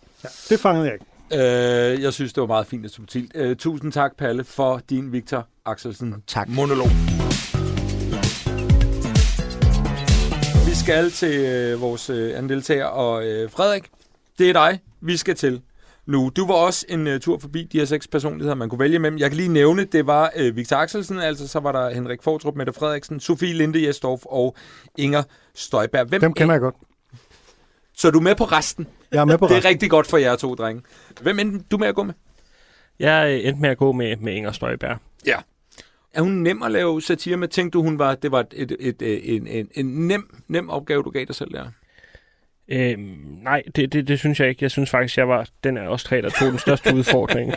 Det 0.50 0.60
fangede 0.60 0.86
jeg 0.86 0.94
ikke. 0.94 1.06
Øh, 1.94 2.02
jeg 2.02 2.14
synes, 2.14 2.34
det 2.34 2.42
var 2.42 2.48
meget 2.48 2.68
fint 2.68 2.86
og 2.86 2.92
subtilt. 2.92 3.32
Øh, 3.36 3.56
tusind 3.56 3.92
tak, 3.92 4.12
Palle, 4.18 4.44
for 4.44 4.82
din 4.90 5.12
Victor 5.12 5.48
Axelsen 5.66 6.16
Tak. 6.28 6.50
monolog. 6.50 6.88
Skal 10.88 11.12
til 11.12 11.40
øh, 11.46 11.82
vores 11.82 12.10
øh, 12.10 12.38
anden 12.38 12.50
deltager, 12.50 12.86
og 12.86 13.28
øh, 13.28 13.52
Frederik, 13.52 13.84
det 14.40 14.50
er 14.50 14.54
dig, 14.54 14.80
vi 15.02 15.18
skal 15.18 15.36
til 15.36 15.62
nu. 16.06 16.32
Du 16.36 16.48
var 16.48 16.54
også 16.54 16.86
en 16.90 17.08
øh, 17.08 17.20
tur 17.20 17.40
forbi 17.40 17.64
de 17.72 17.78
her 17.78 17.86
seks 17.86 18.08
personligheder, 18.08 18.56
man 18.56 18.70
kunne 18.70 18.80
vælge 18.80 19.00
mellem. 19.00 19.20
Jeg 19.20 19.30
kan 19.30 19.38
lige 19.38 19.50
nævne, 19.50 19.84
det 19.86 20.08
var 20.08 20.32
øh, 20.36 20.56
Victor 20.56 20.76
Axelsen, 20.78 21.20
altså 21.20 21.48
så 21.48 21.60
var 21.60 21.72
der 21.72 21.90
Henrik 21.90 22.24
Fortrup, 22.24 22.56
Mette 22.56 22.74
Frederiksen, 22.74 23.20
Sofie 23.20 23.54
Linde 23.54 23.88
Jesdorf 23.88 24.22
og 24.26 24.56
Inger 24.98 25.24
Støjberg. 25.56 26.08
Hvem 26.08 26.22
Dem 26.22 26.34
kender 26.34 26.54
jeg 26.54 26.62
godt. 26.62 26.76
Så 27.94 28.08
er 28.08 28.12
du 28.12 28.20
med 28.20 28.36
på 28.36 28.44
resten? 28.44 28.88
Jeg 29.12 29.20
er 29.22 29.26
med 29.26 29.38
på 29.38 29.46
Det 29.46 29.52
er 29.52 29.56
resten. 29.56 29.70
rigtig 29.70 29.90
godt 29.90 30.08
for 30.08 30.18
jer 30.18 30.36
to, 30.36 30.56
drenge. 30.56 30.82
Hvem 31.22 31.40
endte 31.40 31.66
du 31.72 31.78
med 31.78 31.88
at 31.88 31.96
gå 31.96 32.04
med? 32.04 32.14
Jeg 33.00 33.30
øh, 33.32 33.48
endte 33.48 33.62
med 33.62 33.70
at 33.70 33.78
gå 33.78 33.92
med, 33.92 34.18
med 34.18 34.34
Inger 34.34 34.52
Støjberg. 34.52 34.98
Ja. 35.26 35.38
Er 36.14 36.22
hun 36.22 36.32
nem 36.32 36.64
at 36.64 36.72
lave 36.72 37.02
satire 37.02 37.38
med? 37.38 37.48
Tænkte 37.48 37.78
du, 37.78 37.84
hun 37.84 38.00
var, 38.00 38.16
det 38.16 38.32
var 38.32 38.40
et, 38.40 38.76
et, 38.80 39.02
et, 39.02 39.36
en, 39.36 39.48
en, 39.48 39.70
en 39.74 39.86
nem, 39.86 40.42
nem 40.48 40.70
opgave, 40.70 41.04
du 41.04 41.10
gav 41.10 41.26
dig 41.26 41.36
selv 41.36 41.52
der? 41.52 41.66
Øhm, 42.70 43.38
nej, 43.44 43.64
det, 43.76 43.94
det, 43.94 44.08
det 44.08 44.20
synes 44.20 44.40
jeg 44.40 44.50
ikke. 44.50 44.64
Jeg 44.64 44.72
synes 44.72 44.90
faktisk, 44.90 45.18
jeg 45.18 45.28
var 45.28 45.48
den 45.64 45.78
af 45.78 45.88
os 45.88 46.04
tre, 46.04 46.22
der 46.22 46.30
tog 46.30 46.52
den 46.52 46.60
største 46.60 46.96
udfordring. 46.96 47.54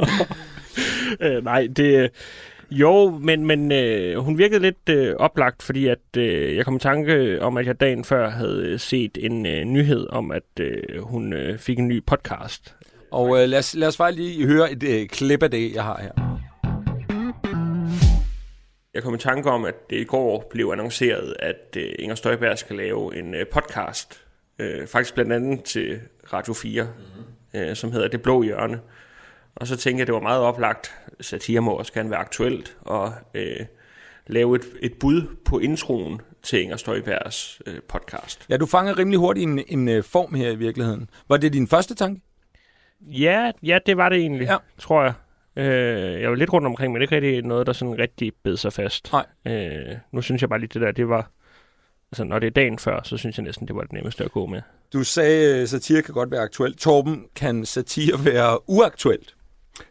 øh, 1.20 1.44
nej, 1.44 1.68
det... 1.76 2.10
Jo, 2.70 3.18
men, 3.22 3.46
men 3.46 3.72
øh, 3.72 4.16
hun 4.16 4.38
virkede 4.38 4.60
lidt 4.60 4.88
øh, 4.90 5.14
oplagt, 5.18 5.62
fordi 5.62 5.86
at 5.86 6.16
øh, 6.16 6.56
jeg 6.56 6.64
kom 6.64 6.76
i 6.76 6.78
tanke 6.78 7.42
om, 7.42 7.56
at 7.56 7.66
jeg 7.66 7.80
dagen 7.80 8.04
før 8.04 8.30
havde 8.30 8.78
set 8.78 9.18
en 9.20 9.46
øh, 9.46 9.64
nyhed 9.64 10.06
om, 10.10 10.30
at 10.30 10.60
øh, 10.60 11.02
hun 11.02 11.32
øh, 11.32 11.58
fik 11.58 11.78
en 11.78 11.88
ny 11.88 12.04
podcast. 12.06 12.74
Og 13.10 13.42
øh, 13.42 13.48
lad, 13.48 13.58
os, 13.58 13.74
lad 13.74 13.88
os 13.88 13.96
bare 13.96 14.12
lige 14.12 14.46
høre 14.46 14.72
et 14.72 14.82
øh, 14.82 15.08
klip 15.08 15.42
af 15.42 15.50
det, 15.50 15.74
jeg 15.74 15.84
har 15.84 16.00
her. 16.02 16.31
Jeg 18.94 19.02
kom 19.02 19.14
i 19.14 19.18
tanke 19.18 19.50
om, 19.50 19.64
at 19.64 19.90
det 19.90 19.96
i 19.96 20.04
går 20.04 20.46
blev 20.50 20.68
annonceret, 20.72 21.36
at 21.38 21.76
øh, 21.76 21.94
Inger 21.98 22.14
Støjberg 22.14 22.58
skal 22.58 22.76
lave 22.76 23.16
en 23.16 23.34
øh, 23.34 23.46
podcast, 23.46 24.24
øh, 24.58 24.86
faktisk 24.86 25.14
blandt 25.14 25.32
andet 25.32 25.64
til 25.64 26.00
Radio 26.32 26.52
4, 26.52 26.82
mm-hmm. 26.82 27.60
øh, 27.60 27.76
som 27.76 27.92
hedder 27.92 28.08
Det 28.08 28.22
Blå 28.22 28.42
Hjørne. 28.42 28.80
Og 29.54 29.66
så 29.66 29.76
tænkte 29.76 29.98
jeg, 29.98 30.02
at 30.02 30.06
det 30.06 30.14
var 30.14 30.20
meget 30.20 30.40
oplagt, 30.40 30.94
satire 31.20 31.60
må 31.60 31.72
også 31.72 31.92
gerne 31.92 32.10
være 32.10 32.18
aktuelt, 32.18 32.76
og 32.80 33.12
øh, 33.34 33.66
lave 34.26 34.56
et, 34.56 34.64
et 34.80 34.94
bud 35.00 35.36
på 35.44 35.58
introen 35.58 36.20
til 36.42 36.62
Inger 36.62 36.76
Støjbergs 36.76 37.62
øh, 37.66 37.80
podcast. 37.88 38.46
Ja, 38.48 38.56
du 38.56 38.66
fanger 38.66 38.98
rimelig 38.98 39.18
hurtigt 39.18 39.50
en, 39.50 39.64
en 39.68 39.88
øh, 39.88 40.04
form 40.04 40.34
her 40.34 40.50
i 40.50 40.56
virkeligheden. 40.56 41.10
Var 41.28 41.36
det 41.36 41.52
din 41.52 41.68
første 41.68 41.94
tanke? 41.94 42.20
Ja, 43.00 43.50
ja, 43.62 43.78
det 43.86 43.96
var 43.96 44.08
det 44.08 44.18
egentlig, 44.18 44.46
ja. 44.46 44.56
tror 44.78 45.02
jeg. 45.02 45.12
Øh, 45.56 46.20
jeg 46.20 46.30
var 46.30 46.36
lidt 46.36 46.52
rundt 46.52 46.66
omkring, 46.66 46.92
men 46.92 47.02
ikke 47.02 47.14
rigtig 47.14 47.42
noget, 47.42 47.66
der 47.66 47.72
sådan 47.72 47.98
rigtig 47.98 48.32
bed 48.42 48.56
sig 48.56 48.72
fast. 48.72 49.12
Nej. 49.12 49.26
Øh, 49.46 49.96
nu 50.12 50.22
synes 50.22 50.42
jeg 50.42 50.48
bare 50.48 50.58
lige, 50.58 50.70
det 50.74 50.82
der, 50.82 50.92
det 50.92 51.08
var... 51.08 51.30
Altså, 52.12 52.24
når 52.24 52.38
det 52.38 52.46
er 52.46 52.50
dagen 52.50 52.78
før, 52.78 53.00
så 53.04 53.16
synes 53.16 53.36
jeg 53.38 53.44
næsten, 53.44 53.68
det 53.68 53.76
var 53.76 53.82
det 53.82 53.92
nemmeste 53.92 54.24
at 54.24 54.30
gå 54.30 54.46
med. 54.46 54.62
Du 54.92 55.04
sagde, 55.04 55.62
at 55.62 55.68
satire 55.68 56.02
kan 56.02 56.14
godt 56.14 56.30
være 56.30 56.40
aktuelt. 56.40 56.78
Torben, 56.78 57.24
kan 57.36 57.64
satire 57.64 58.24
være 58.24 58.70
uaktuelt? 58.70 59.34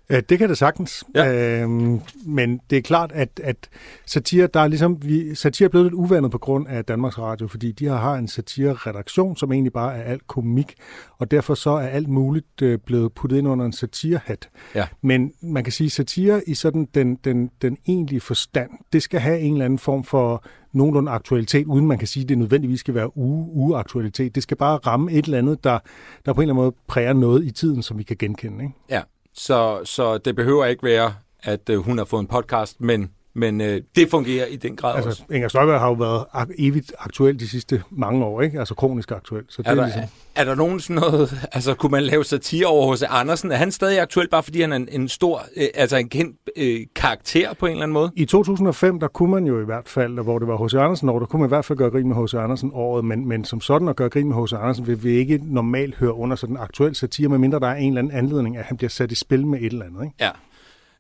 Øh, 0.10 0.22
Det 0.30 0.40
kan 0.40 0.50
det 0.50 0.58
sagtens. 0.58 1.04
Ja. 1.16 1.62
Øhm, 1.62 2.00
men 2.26 2.60
det 2.70 2.78
er 2.78 2.82
klart, 2.82 3.12
at, 3.12 3.40
at 3.44 3.70
satire, 4.06 4.48
der 4.48 4.60
er 4.60 4.68
ligesom, 4.68 4.98
vi, 5.02 5.36
satire 5.36 5.66
er 5.66 5.70
blevet 5.70 5.86
lidt 5.86 5.94
uvandet 5.94 6.32
på 6.32 6.38
grund 6.38 6.68
af 6.68 6.86
Danmarks 6.86 7.20
Radio, 7.20 7.48
fordi 7.48 7.72
de 7.72 7.86
har, 7.86 8.16
en 8.16 8.28
satire-redaktion, 8.28 9.38
som 9.38 9.52
egentlig 9.52 9.74
bare 9.74 9.98
er 9.98 10.04
alt 10.04 10.28
komik, 10.28 10.74
og 11.18 11.32
derfor 11.32 11.54
så 11.54 11.70
er 11.70 11.88
alt 11.88 12.08
muligt 12.08 12.62
øh, 12.62 12.80
blevet 12.86 13.14
puttet 13.14 13.38
ind 13.38 13.48
under 13.48 13.66
en 13.66 13.74
satirehat. 13.74 14.50
Ja. 14.76 14.88
Men 15.02 15.34
man 15.42 15.64
kan 15.64 15.74
sige, 15.74 15.90
satire 15.90 16.42
i 16.48 16.54
sådan 16.54 16.88
den, 16.96 17.16
den, 17.16 17.52
den 17.62 17.78
egentlige 17.88 18.22
forstand, 18.22 18.70
det 18.94 19.04
skal 19.04 19.20
have 19.20 19.40
en 19.40 19.54
eller 19.54 19.66
anden 19.66 19.80
form 19.80 20.04
for 20.04 20.44
nogenlunde 20.74 21.12
aktualitet, 21.12 21.66
uden 21.66 21.88
man 21.88 21.98
kan 21.98 22.08
sige, 22.08 22.24
at 22.24 22.30
det 22.30 22.38
nødvendigvis 22.38 22.80
skal 22.80 22.96
være 22.96 23.18
uge, 23.18 23.48
ugeaktualitet. 23.54 24.36
Det 24.36 24.44
skal 24.44 24.58
bare 24.58 24.78
ramme 24.78 25.12
et 25.12 25.26
eller 25.26 25.38
andet, 25.38 25.64
der, 25.64 25.80
der 26.26 26.34
på 26.34 26.42
en 26.42 26.44
eller 26.44 26.54
anden 26.54 26.64
måde 26.64 26.76
præger 26.88 27.14
noget 27.14 27.46
i 27.46 27.52
tiden, 27.52 27.84
som 27.84 27.98
vi 27.98 28.04
kan 28.04 28.18
genkende. 28.20 28.64
Ikke? 28.64 28.76
Ja, 28.90 29.02
så, 29.34 29.82
så 29.86 30.18
det 30.18 30.36
behøver 30.36 30.66
ikke 30.66 30.84
være, 30.84 31.16
at 31.44 31.70
øh, 31.70 31.78
hun 31.78 31.98
har 31.98 32.06
fået 32.06 32.22
en 32.22 32.28
podcast, 32.28 32.82
men, 32.82 33.12
men 33.34 33.62
øh, 33.62 33.82
det 33.96 34.10
fungerer 34.10 34.46
i 34.46 34.56
den 34.56 34.76
grad 34.76 34.96
altså, 34.96 35.10
også. 35.10 35.24
Inger 35.34 35.48
Støjberg 35.48 35.80
har 35.80 35.88
jo 35.88 35.94
været 35.94 36.26
ak- 36.36 36.56
evigt 36.60 36.94
aktuel 37.00 37.40
de 37.40 37.48
sidste 37.48 37.84
mange 37.92 38.26
år, 38.26 38.42
ikke? 38.42 38.60
Altså 38.60 38.76
kronisk 38.76 39.12
aktuel. 39.12 39.44
Så 39.50 39.62
det 39.62 39.68
Er 39.68 39.72
er, 39.72 39.76
der, 39.76 39.84
ligesom... 39.86 40.02
er 40.36 40.44
der 40.44 40.56
nogen 40.56 40.80
sådan 40.80 40.96
noget, 40.96 41.48
altså 41.52 41.74
kunne 41.74 41.90
man 41.92 42.04
lave 42.04 42.24
satire 42.26 42.66
over 42.68 42.94
H.C. 42.96 43.04
Andersen? 43.10 43.52
Er 43.52 43.56
han 43.56 43.72
stadig 43.72 44.00
aktuel, 44.00 44.30
bare 44.30 44.44
fordi 44.44 44.62
han 44.62 44.72
er 44.72 44.76
en, 44.76 44.88
en 44.92 45.08
stor, 45.10 45.42
øh, 45.58 45.68
altså 45.76 45.98
en 45.98 46.10
kendt 46.10 46.38
øh, 46.58 46.80
karakter 46.96 47.54
på 47.54 47.66
en 47.66 47.72
eller 47.72 47.84
anden 47.84 47.94
måde? 47.94 48.12
I 48.16 48.26
2005, 48.26 49.00
der 49.00 49.08
kunne 49.08 49.32
man 49.32 49.46
jo 49.46 49.62
i 49.62 49.66
hvert 49.66 49.90
fald, 49.90 50.20
hvor 50.24 50.40
det 50.40 50.48
var 50.48 50.66
H.C. 50.66 50.74
Andersen 50.74 51.10
år, 51.10 51.20
der 51.20 51.26
kunne 51.26 51.40
man 51.40 51.48
i 51.48 51.54
hvert 51.54 51.66
fald 51.66 51.78
gøre 51.78 51.90
grin 51.90 52.08
med 52.08 52.16
H.C. 52.24 52.34
Andersen 52.34 52.72
året, 52.74 53.06
men, 53.06 53.28
men 53.28 53.46
som 53.46 53.62
sådan 53.62 53.88
at 53.88 53.96
gøre 53.96 54.10
grin 54.10 54.28
med 54.28 54.44
H.C. 54.44 54.54
Andersen 54.54 54.88
vil 54.88 55.04
vi 55.04 55.10
ikke 55.12 55.40
normalt 55.44 55.96
høre 55.96 56.14
under 56.14 56.36
sådan 56.36 56.56
en 56.56 56.62
aktuel 56.62 56.96
satire, 56.96 57.30
medmindre 57.30 57.60
der 57.60 57.68
er 57.68 57.76
en 57.76 57.88
eller 57.88 58.00
anden 58.00 58.18
anledning, 58.18 58.58
at 58.58 58.64
han 58.66 58.78
bliver 58.78 58.90
sat 58.90 59.12
i 59.12 59.16
spil 59.16 59.48
med 59.48 59.60
et 59.60 59.66
eller 59.66 59.86
andet. 59.86 60.04
Ikke? 60.04 60.16
Ja. 60.20 60.30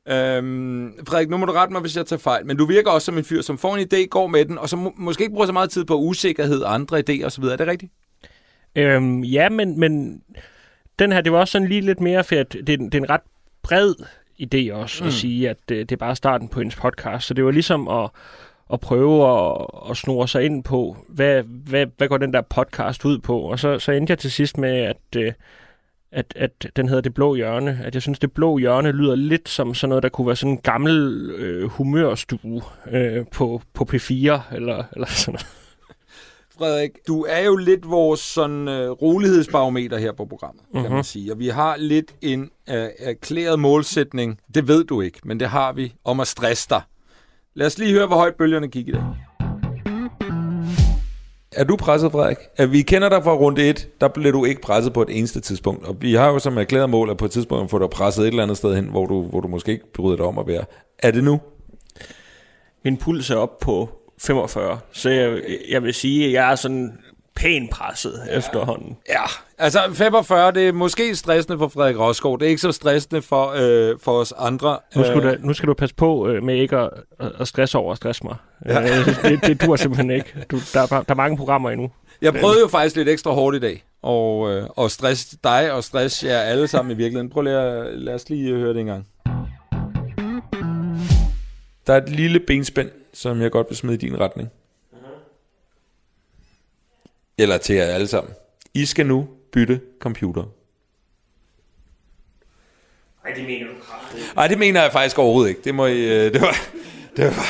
Øhm, 0.08 0.94
Frederik, 1.08 1.30
nu 1.30 1.38
må 1.38 1.46
du 1.46 1.52
rette 1.52 1.72
mig, 1.72 1.82
hvis 1.82 1.98
jeg 1.98 2.06
tager 2.06 2.20
fejl, 2.20 2.46
men 2.46 2.58
du 2.58 2.66
virker 2.66 2.92
også 2.92 3.06
som 3.06 3.18
en 3.18 3.24
fyr, 3.24 3.42
som 3.42 3.58
får 3.58 3.76
en 3.78 3.88
idé, 3.94 4.06
går 4.08 4.28
med 4.28 4.46
den, 4.46 4.58
og 4.58 4.70
som 4.70 4.80
må, 4.80 4.94
måske 4.98 5.22
ikke 5.24 5.34
bruger 5.34 5.46
så 5.46 5.54
meget 5.54 5.70
tid 5.70 5.86
på 5.86 5.96
usikkerhed, 5.96 6.64
andre 6.66 7.00
idéer 7.00 7.26
osv. 7.26 7.44
Er 7.44 7.56
det 7.56 7.68
rigtigt? 7.68 7.92
Øhm, 8.76 9.24
ja, 9.24 9.50
men, 9.50 9.80
men 9.80 10.22
den 11.00 11.12
her, 11.12 11.22
det 11.22 11.32
var 11.32 11.40
også 11.40 11.52
sådan 11.52 11.68
lige 11.68 11.82
lidt 11.82 12.02
mere, 12.02 12.24
for 12.24 12.36
at 12.36 12.54
det, 12.54 12.70
er 12.70 12.74
en- 12.78 12.86
det 12.86 12.96
er 12.96 13.02
en 13.04 13.10
ret 13.10 13.22
bred 13.64 13.94
idé 14.42 14.74
også, 14.74 15.04
mm. 15.04 15.08
at 15.08 15.14
sige, 15.14 15.50
at 15.50 15.58
øh, 15.72 15.80
det 15.80 15.92
er 15.92 15.96
bare 15.98 16.16
starten 16.16 16.48
på 16.48 16.60
hendes 16.60 16.76
podcast. 16.76 17.28
Så 17.28 17.34
det 17.34 17.46
var 17.46 17.52
ligesom 17.52 17.88
at, 17.88 18.10
at 18.74 18.80
prøve 18.80 19.28
at, 19.40 19.66
at 19.90 19.98
snore 19.98 20.28
sig 20.28 20.44
ind 20.44 20.64
på, 20.64 20.98
hvad, 21.10 21.44
hvad, 21.44 21.86
hvad 21.98 22.08
går 22.08 22.18
den 22.18 22.34
der 22.34 22.42
podcast 22.42 23.06
ud 23.06 23.20
på? 23.20 23.40
Og 23.40 23.60
så, 23.60 23.80
så 23.80 23.92
endte 23.92 24.12
jeg 24.12 24.18
til 24.20 24.32
sidst 24.32 24.58
med, 24.58 24.70
at, 24.78 24.98
øh, 25.18 25.34
at, 26.12 26.34
at 26.36 26.67
den 26.76 26.88
hedder 26.88 27.02
Det 27.02 27.13
Blå 27.13 27.36
Hjørne. 27.36 27.80
At 27.84 27.93
jeg 27.93 28.02
synes, 28.02 28.19
Det 28.19 28.32
Blå 28.32 28.58
Hjørne 28.58 28.91
lyder 28.91 29.15
lidt 29.15 29.50
som 29.50 29.74
sådan 29.74 29.89
noget, 29.89 30.04
der 30.04 30.10
kunne 30.10 30.28
være 30.28 30.36
sådan 30.36 30.52
en 30.52 30.58
gammel 30.58 31.30
øh, 31.30 31.69
humørstue 31.69 32.62
øh, 32.91 33.26
på, 33.32 33.62
på 33.74 33.88
P4, 33.93 34.10
eller, 34.56 34.84
eller 34.93 35.08
sådan 35.08 35.32
noget. 35.32 35.47
Frederik, 36.58 36.91
du 37.08 37.26
er 37.30 37.39
jo 37.39 37.56
lidt 37.56 37.89
vores 37.89 38.19
sådan 38.19 38.67
øh, 38.67 38.89
rolighedsbarometer 38.89 39.97
her 39.97 40.12
på 40.12 40.26
programmet, 40.26 40.63
mm-hmm. 40.63 40.84
kan 40.84 40.95
man 40.95 41.04
sige. 41.04 41.32
Og 41.32 41.39
vi 41.39 41.47
har 41.47 41.78
lidt 41.78 42.15
en 42.21 42.50
øh, 42.69 42.88
erklæret 43.00 43.60
målsætning, 43.60 44.39
det 44.56 44.67
ved 44.67 44.84
du 44.84 45.02
ikke, 45.02 45.19
men 45.24 45.39
det 45.39 45.47
har 45.50 45.74
vi, 45.74 45.93
om 46.04 46.19
at 46.19 46.28
stresse 46.28 46.67
dig. 46.69 46.82
Lad 47.54 47.67
os 47.67 47.78
lige 47.78 47.93
høre, 47.93 48.08
hvor 48.08 48.15
højt 48.15 48.36
bølgerne 48.36 48.67
gik 48.67 48.88
i 48.88 48.91
dag. 48.91 49.04
Er 51.56 51.64
du 51.64 51.76
presset, 51.76 52.12
Frederik? 52.12 52.38
At 52.58 52.72
vi 52.72 52.82
kender 52.82 53.10
dig 53.10 53.24
fra 53.24 53.36
runde 53.36 53.70
1, 53.70 53.88
der 54.02 54.08
blev 54.08 54.34
du 54.34 54.46
ikke 54.46 54.62
presset 54.62 54.94
på 54.94 55.02
et 55.02 55.18
eneste 55.18 55.40
tidspunkt. 55.40 55.86
Og 55.86 56.02
vi 56.02 56.14
har 56.14 56.28
jo 56.28 56.40
som 56.40 56.58
erklæret 56.58 56.90
mål, 56.90 57.10
at 57.10 57.18
på 57.18 57.26
et 57.26 57.32
tidspunkt 57.32 57.72
får 57.72 57.80
dig 57.80 57.90
presset 57.90 58.24
et 58.24 58.28
eller 58.28 58.44
andet 58.44 58.58
sted 58.58 58.76
hen, 58.76 58.86
hvor 58.86 59.06
du, 59.06 59.24
hvor 59.24 59.40
du 59.40 59.48
måske 59.48 59.72
ikke 59.72 59.94
bryder 59.94 60.18
dig 60.18 60.26
om 60.26 60.38
at 60.38 60.48
være. 60.48 60.66
Er 61.00 61.12
det 61.12 61.24
nu? 61.24 61.42
Min 62.84 62.98
puls 62.98 63.30
er 63.30 63.36
op 63.36 63.60
på 63.60 63.90
45, 64.18 64.80
så 64.92 65.10
jeg, 65.10 65.42
jeg 65.70 65.84
vil 65.84 65.94
sige, 65.94 66.26
at 66.26 66.32
jeg 66.32 66.52
er 66.52 66.56
sådan 66.56 66.98
pænt 67.36 67.70
presset 67.70 68.22
ja. 68.28 68.38
efterhånden. 68.38 68.98
Ja, 69.10 69.24
altså 69.58 69.80
45, 69.94 70.52
det 70.52 70.67
er 70.67 70.74
måske 70.74 71.15
stressende 71.15 71.58
for 71.58 71.67
Frederik 71.67 72.00
Rosgaard. 72.00 72.39
Det 72.39 72.46
er 72.46 72.50
ikke 72.50 72.62
så 72.62 72.72
stressende 72.72 73.22
for, 73.22 73.54
øh, 73.56 74.00
for 74.02 74.12
os 74.12 74.34
andre. 74.38 74.78
Nu 74.96 75.04
skal, 75.04 75.17
Øh, 75.17 75.24
du, 75.24 75.48
nu 75.48 75.54
skal 75.54 75.67
du 75.67 75.74
passe 75.74 75.96
på 75.96 76.28
øh, 76.28 76.44
med 76.44 76.56
ikke 76.56 76.78
at, 76.78 76.89
at 77.39 77.48
stresse 77.48 77.78
over 77.78 77.91
at 77.91 77.98
stresse 77.98 78.24
mig. 78.24 78.36
Ja. 78.65 78.82
Øh, 78.82 79.06
det, 79.24 79.46
det 79.46 79.62
dur 79.62 79.76
simpelthen 79.76 80.12
ikke. 80.12 80.46
Du, 80.52 80.60
der, 80.74 80.82
er, 80.82 80.86
der 80.88 81.04
er 81.08 81.15
mange 81.15 81.38
programmer 81.38 81.70
endnu. 81.70 81.91
Jeg 82.22 82.34
prøvede 82.34 82.60
jo 82.60 82.67
faktisk 82.67 82.96
lidt 82.96 83.10
ekstra 83.10 83.32
hårdt 83.32 83.56
i 83.56 83.60
dag, 83.60 83.84
og, 84.02 84.52
øh, 84.52 84.67
og 84.70 84.91
stress 84.91 85.36
dig 85.44 85.72
og 85.72 85.84
stress 85.84 86.24
jer 86.24 86.39
alle 86.39 86.67
sammen 86.67 86.91
i 86.91 86.96
virkeligheden. 86.96 87.30
Prøv 87.30 87.44
lige 87.44 87.56
at, 87.56 88.00
lad 88.00 88.13
os 88.13 88.30
lige 88.30 88.54
høre 88.56 88.74
det 88.74 88.80
en 88.80 88.86
gang. 88.86 89.08
Der 91.88 91.94
er 91.94 91.98
et 91.98 92.10
lille 92.10 92.39
benspænd, 92.39 92.89
som 93.13 93.41
jeg 93.41 93.52
godt 93.52 93.67
vil 93.70 93.78
smide 93.78 93.96
i 93.96 93.98
din 93.98 94.20
retning. 94.20 94.50
Eller 97.42 97.58
til 97.58 97.76
jer 97.76 97.86
alle 97.86 98.08
sammen. 98.08 98.34
I 98.74 98.86
skal 98.86 99.06
nu 99.06 99.28
bytte 99.54 99.80
computer. 100.00 100.44
Nej, 103.24 103.34
det 103.36 103.44
mener 103.46 103.66
du 103.68 103.74
kraftigt. 103.84 104.36
Nej, 104.36 104.48
det 104.48 104.58
mener 104.60 104.82
jeg 104.82 104.92
faktisk 104.92 105.20
overhovedet 105.20 105.50
ikke. 105.50 105.62
Det, 105.64 105.76
må 105.76 105.86
I, 105.86 106.26
øh, 106.26 106.34
det, 106.34 106.42
var, 106.42 106.56
det 107.18 107.26
var, 107.26 107.46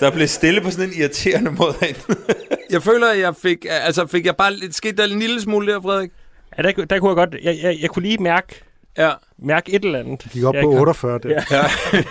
der 0.00 0.10
blev 0.10 0.28
stille 0.28 0.60
på 0.60 0.70
sådan 0.70 0.88
en 0.88 0.94
irriterende 1.00 1.50
måde 1.50 1.74
jeg 2.70 2.82
føler, 2.82 3.06
at 3.10 3.18
jeg 3.18 3.36
fik, 3.36 3.66
altså 3.70 4.06
fik 4.06 4.26
jeg 4.26 4.36
bare 4.36 4.54
lidt, 4.54 4.74
skete 4.74 4.96
der 4.96 5.04
en 5.12 5.18
lille 5.18 5.40
smule 5.40 5.72
der, 5.72 5.80
Frederik? 5.80 6.10
Ja, 6.58 6.62
der, 6.62 6.84
der 6.84 6.98
kunne 6.98 7.08
jeg 7.08 7.16
godt, 7.16 7.34
jeg, 7.44 7.58
jeg, 7.62 7.78
jeg 7.80 7.90
kunne 7.90 8.02
lige 8.02 8.18
mærke, 8.22 8.62
Ja. 8.98 9.10
mærke 9.38 9.72
et 9.72 9.84
eller 9.84 9.98
andet. 9.98 10.26
Gik 10.32 10.44
op 10.44 10.54
jeg 10.54 10.62
på 10.62 10.68
ikke 10.70 10.74
har- 10.76 10.80
48 10.80 11.18
der. 11.18 11.28
Ja. 11.50 11.56
ja. 11.56 11.64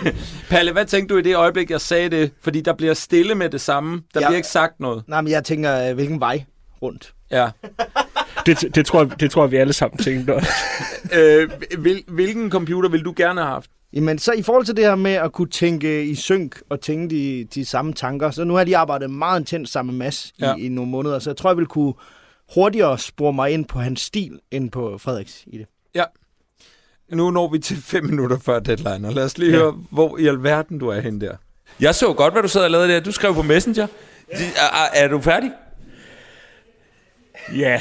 Palle, 0.50 0.72
hvad 0.72 0.84
tænkte 0.84 1.14
du 1.14 1.18
i 1.18 1.22
det 1.22 1.36
øjeblik, 1.36 1.70
jeg 1.70 1.80
sagde 1.80 2.08
det? 2.08 2.30
Fordi 2.40 2.60
der 2.60 2.72
bliver 2.72 2.94
stille 2.94 3.34
med 3.34 3.48
det 3.50 3.60
samme. 3.60 4.02
Der 4.14 4.20
Ja. 4.20 4.26
bliver 4.26 4.36
ikke 4.36 4.48
sagt 4.48 4.80
noget. 4.80 5.04
Nej, 5.08 5.20
men 5.20 5.30
jeg 5.32 5.44
tænker, 5.44 5.88
øh, 5.88 5.94
hvilken 5.94 6.20
vej 6.20 6.44
rundt. 6.82 7.14
Ja. 7.30 7.48
Det, 8.46 8.74
det, 8.74 8.86
tror 8.86 9.02
jeg, 9.02 9.20
det 9.20 9.30
tror 9.30 9.42
jeg, 9.44 9.50
vi 9.50 9.56
alle 9.56 9.72
sammen 9.72 9.98
tænkte. 9.98 10.34
også. 10.34 10.48
Øh, 11.18 11.50
hvil, 11.78 12.04
hvilken 12.08 12.50
computer 12.50 12.88
vil 12.88 13.04
du 13.04 13.14
gerne 13.16 13.40
have 13.40 13.50
haft? 13.52 13.70
Jamen, 13.92 14.18
så 14.18 14.32
i 14.32 14.42
forhold 14.42 14.64
til 14.64 14.76
det 14.76 14.84
her 14.84 14.94
med 14.94 15.12
at 15.12 15.32
kunne 15.32 15.48
tænke 15.48 16.04
i 16.04 16.14
synk 16.14 16.60
og 16.70 16.80
tænke 16.80 17.14
de, 17.16 17.44
de 17.54 17.64
samme 17.64 17.92
tanker, 17.92 18.30
så 18.30 18.44
nu 18.44 18.54
har 18.54 18.64
lige 18.64 18.76
arbejdet 18.76 19.10
meget 19.10 19.40
intens 19.40 19.70
sammen 19.70 19.96
med 19.98 20.06
Mads 20.06 20.32
Ja. 20.40 20.54
i, 20.56 20.66
i 20.66 20.68
nogle 20.68 20.90
måneder, 20.90 21.18
så 21.18 21.30
jeg 21.30 21.36
tror, 21.36 21.50
jeg 21.50 21.56
vil 21.56 21.66
kunne 21.66 21.92
hurtigere 22.54 22.98
spore 22.98 23.32
mig 23.32 23.50
ind 23.50 23.64
på 23.64 23.78
hans 23.78 24.00
stil, 24.00 24.38
end 24.50 24.70
på 24.70 24.98
Frederiks 24.98 25.44
i 25.46 25.58
det. 25.58 25.66
Nu 27.12 27.30
når 27.30 27.48
vi 27.52 27.58
til 27.58 27.76
fem 27.82 28.04
minutter 28.04 28.38
før 28.38 28.58
deadline, 28.58 29.08
og 29.08 29.14
lad 29.14 29.24
os 29.24 29.38
lige 29.38 29.50
Ja. 29.50 29.56
ja. 29.56 29.62
høre, 29.62 29.74
hvor 29.90 30.18
i 30.18 30.26
alverden 30.26 30.78
du 30.78 30.88
er 30.88 31.00
henne 31.00 31.20
der. 31.20 31.36
Jeg 31.80 31.94
så 31.94 32.12
godt, 32.12 32.34
hvad 32.34 32.42
du 32.42 32.48
sad 32.48 32.64
og 32.64 32.70
lavede 32.70 32.88
der. 32.88 33.00
Du 33.00 33.12
skrev 33.12 33.34
på 33.34 33.42
Messenger. 33.42 33.86
Ja. 34.32 34.36
Er, 34.56 35.04
er 35.04 35.08
du 35.08 35.20
færdig? 35.20 35.50
Ja. 37.54 37.80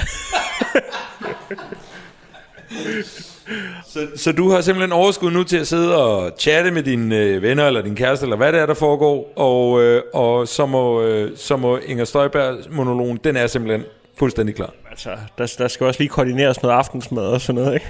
Så, 3.86 4.08
så 4.16 4.32
du 4.32 4.50
har 4.50 4.62
simpelthen 4.62 4.92
overskud 4.92 5.32
nu 5.32 5.44
til 5.44 5.58
at 5.58 5.68
sidde 5.68 6.04
og 6.04 6.32
chatte 6.40 6.72
med 6.72 6.84
dine 6.84 7.18
øh, 7.18 7.42
venner, 7.42 7.68
eller 7.68 7.82
din 7.82 7.96
kæreste, 7.96 8.26
eller 8.26 8.38
hvad 8.38 8.54
det 8.54 8.62
er, 8.62 8.66
der 8.66 8.74
foregår, 8.74 9.34
og, 9.36 9.82
øh, 9.84 10.04
og 10.14 10.48
så, 10.48 10.66
må, 10.66 11.02
øh, 11.02 11.38
så 11.38 11.58
må 11.58 11.78
Inger 11.78 12.06
Støjberg 12.06 12.58
monologen, 12.72 13.20
den 13.24 13.36
er 13.36 13.48
simpelthen 13.48 13.86
fuldstændig 14.18 14.56
klar. 14.56 14.74
Altså, 14.90 15.10
der, 15.38 15.56
der 15.58 15.68
skal 15.68 15.88
også 15.88 16.00
lige 16.00 16.10
koordineres 16.10 16.62
noget 16.62 16.76
aftensmad 16.76 17.24
og 17.24 17.42
sådan 17.42 17.62
noget, 17.62 17.74
ikke? 17.74 17.86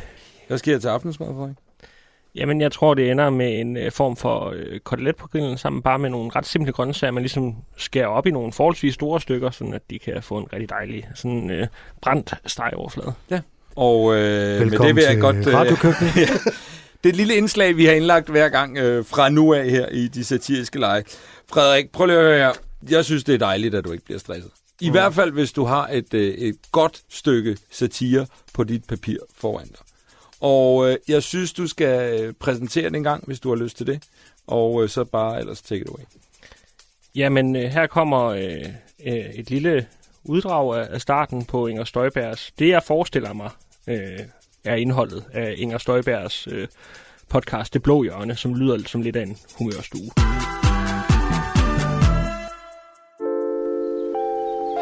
Hvad 0.48 0.58
sker 0.58 0.72
der 0.72 0.80
til 0.80 0.88
aftensmad, 0.88 1.28
Frederik? 1.28 1.65
Jamen, 2.36 2.62
jeg 2.62 2.72
tror, 2.72 2.94
det 2.94 3.12
ender 3.12 3.30
med 3.30 3.60
en 3.60 3.78
øh, 3.78 3.92
form 3.92 4.16
for 4.16 4.54
øh, 4.56 4.80
kotelet 4.80 5.16
på 5.16 5.28
grillen, 5.28 5.58
sammen 5.58 5.82
bare 5.82 6.00
med 6.00 6.10
nogle 6.10 6.32
ret 6.36 6.46
simple 6.46 6.74
grøntsager, 6.74 7.12
man 7.12 7.24
ligesom 7.24 7.56
skærer 7.78 8.08
op 8.08 8.28
i 8.28 8.32
nogle 8.32 8.54
forholdsvis 8.54 8.94
store 8.94 9.22
stykker, 9.22 9.52
sådan 9.52 9.74
at 9.74 9.82
de 9.90 10.00
kan 10.00 10.24
få 10.24 10.38
en 10.38 10.48
rigtig 10.54 10.70
dejlig 10.70 11.08
sådan 11.16 11.50
øh, 11.52 11.68
brændt 12.02 12.34
stegoverflade. 12.46 13.14
Og 13.76 14.16
øh, 14.16 14.68
med 14.68 14.80
det 14.80 14.96
vil 14.96 15.04
jeg 15.10 15.20
godt... 15.20 15.48
Øh, 15.48 15.54
radiokøkkenet. 15.54 16.14
det 17.04 17.10
er 17.10 17.10
et 17.10 17.16
lille 17.16 17.36
indslag, 17.36 17.78
vi 17.78 17.86
har 17.86 17.94
indlagt 17.94 18.30
hver 18.30 18.50
gang 18.50 18.78
øh, 18.78 19.06
fra 19.06 19.30
nu 19.30 19.54
af 19.54 19.70
her 19.70 19.90
i 19.90 20.08
de 20.08 20.24
satiriske 20.24 20.80
lege. 20.80 21.04
Frederik, 21.50 21.92
prøv 21.92 22.06
lige 22.06 22.18
at 22.18 22.24
høre 22.24 22.38
her. 22.38 22.52
Jeg 22.90 23.06
synes, 23.06 23.24
det 23.24 23.36
er 23.36 23.40
dejligt, 23.40 23.76
at 23.76 23.84
du 23.84 23.92
ikke 23.92 24.06
bliver 24.06 24.20
stresset. 24.20 24.52
I 24.82 24.90
mm. 24.90 24.92
hvert 24.92 25.14
fald, 25.14 25.32
hvis 25.32 25.52
du 25.52 25.64
har 25.64 25.88
et, 25.88 26.14
øh, 26.14 26.34
et 26.34 26.58
godt 26.72 27.02
stykke 27.10 27.58
satire 27.72 28.26
på 28.54 28.64
dit 28.64 28.84
papir 28.88 29.18
foran 29.38 29.68
dig. 29.68 29.85
Og 30.46 30.90
øh, 30.90 30.98
jeg 31.08 31.24
synes, 31.24 31.54
du 31.54 31.68
skal 31.68 32.22
øh, 32.22 32.34
præsentere 32.34 32.90
det 32.90 32.96
en 32.96 33.04
gang, 33.04 33.26
hvis 33.26 33.40
du 33.40 33.50
har 33.50 33.56
lyst 33.56 33.78
til 33.78 33.88
det. 33.88 34.04
Og 34.48 34.84
øh, 34.84 34.90
så 34.90 35.04
bare 35.04 35.40
ellers 35.40 35.62
take 35.62 35.82
it 35.82 35.88
away. 35.88 36.04
Jamen, 37.16 37.56
øh, 37.56 37.64
her 37.64 37.88
kommer 37.88 38.24
øh, 38.26 38.66
øh, 39.06 39.14
et 39.14 39.50
lille 39.50 39.88
uddrag 40.24 40.76
af, 40.78 40.88
af 40.92 41.02
starten 41.02 41.46
på 41.46 41.68
Inger 41.68 41.84
Støjbergs. 41.84 42.54
Det, 42.60 42.70
jeg 42.70 42.84
forestiller 42.84 43.34
mig, 43.34 43.50
øh, 43.88 44.20
er 44.64 44.76
indholdet 44.76 45.24
af 45.34 45.54
Inger 45.58 45.78
Støjbergs 45.78 46.48
øh, 46.48 46.68
podcast 47.30 47.74
Det 47.74 47.84
Blå 47.84 48.04
Hjørne, 48.04 48.36
som 48.36 48.56
lyder 48.56 48.78
som 48.86 49.02
lidt 49.02 49.16
af 49.16 49.24
en 49.24 49.38
humørstue. 49.58 50.12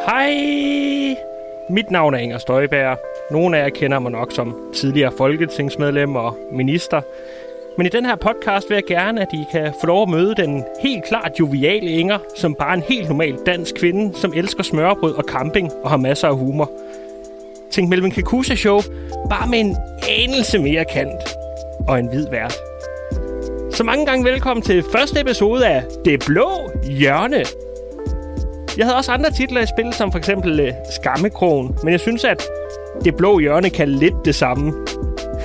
Hej! 0.06 1.33
Mit 1.69 1.91
navn 1.91 2.13
er 2.13 2.17
Inger 2.17 2.38
Støjbær. 2.38 2.95
Nogle 3.32 3.58
af 3.58 3.63
jer 3.63 3.69
kender 3.69 3.99
mig 3.99 4.12
nok 4.12 4.32
som 4.32 4.56
tidligere 4.73 5.12
folketingsmedlem 5.17 6.15
og 6.15 6.38
minister. 6.52 7.02
Men 7.78 7.86
i 7.86 7.89
den 7.89 8.06
her 8.06 8.15
podcast 8.15 8.69
vil 8.69 8.76
jeg 8.76 8.84
gerne, 8.88 9.21
at 9.21 9.28
I 9.34 9.43
kan 9.52 9.73
få 9.82 9.88
lov 9.88 10.02
at 10.02 10.10
møde 10.10 10.36
den 10.36 10.63
helt 10.82 11.06
klart 11.06 11.32
joviale 11.39 11.91
Inger, 11.91 12.17
som 12.36 12.56
bare 12.56 12.69
er 12.69 12.73
en 12.73 12.84
helt 12.89 13.08
normal 13.10 13.38
dansk 13.45 13.76
kvinde, 13.76 14.17
som 14.17 14.34
elsker 14.36 14.63
smørbrød 14.63 15.13
og 15.13 15.23
camping 15.23 15.71
og 15.84 15.89
har 15.89 15.97
masser 15.97 16.28
af 16.28 16.38
humor. 16.38 16.71
Tænk 17.71 17.89
Melvin 17.89 18.12
Kakusa 18.12 18.56
Show, 18.56 18.82
bare 19.30 19.47
med 19.47 19.60
en 19.60 19.78
anelse 20.10 20.60
mere 20.60 20.86
kant 20.86 21.36
og 21.88 21.99
en 21.99 22.08
hvid 22.08 22.28
vært. 22.32 22.56
Så 23.71 23.84
mange 23.84 24.06
gange 24.06 24.26
velkommen 24.26 24.62
til 24.62 24.84
første 24.91 25.21
episode 25.21 25.67
af 25.67 25.84
Det 26.06 26.23
Blå 26.28 26.71
Hjørne. 26.84 27.62
Jeg 28.78 28.86
havde 28.86 28.98
også 28.98 29.12
andre 29.12 29.32
titler 29.32 29.62
i 29.62 29.66
spil, 29.66 29.94
som 29.94 30.12
for 30.12 30.20
eksempel 30.20 30.60
øh, 30.60 30.72
Skammekrogen, 30.90 31.76
men 31.84 31.92
jeg 31.92 32.00
synes, 32.00 32.24
at 32.24 32.44
Det 33.04 33.16
Blå 33.16 33.40
Hjørne 33.40 33.70
kan 33.70 33.90
lidt 33.90 34.14
det 34.26 34.36
samme. 34.36 34.74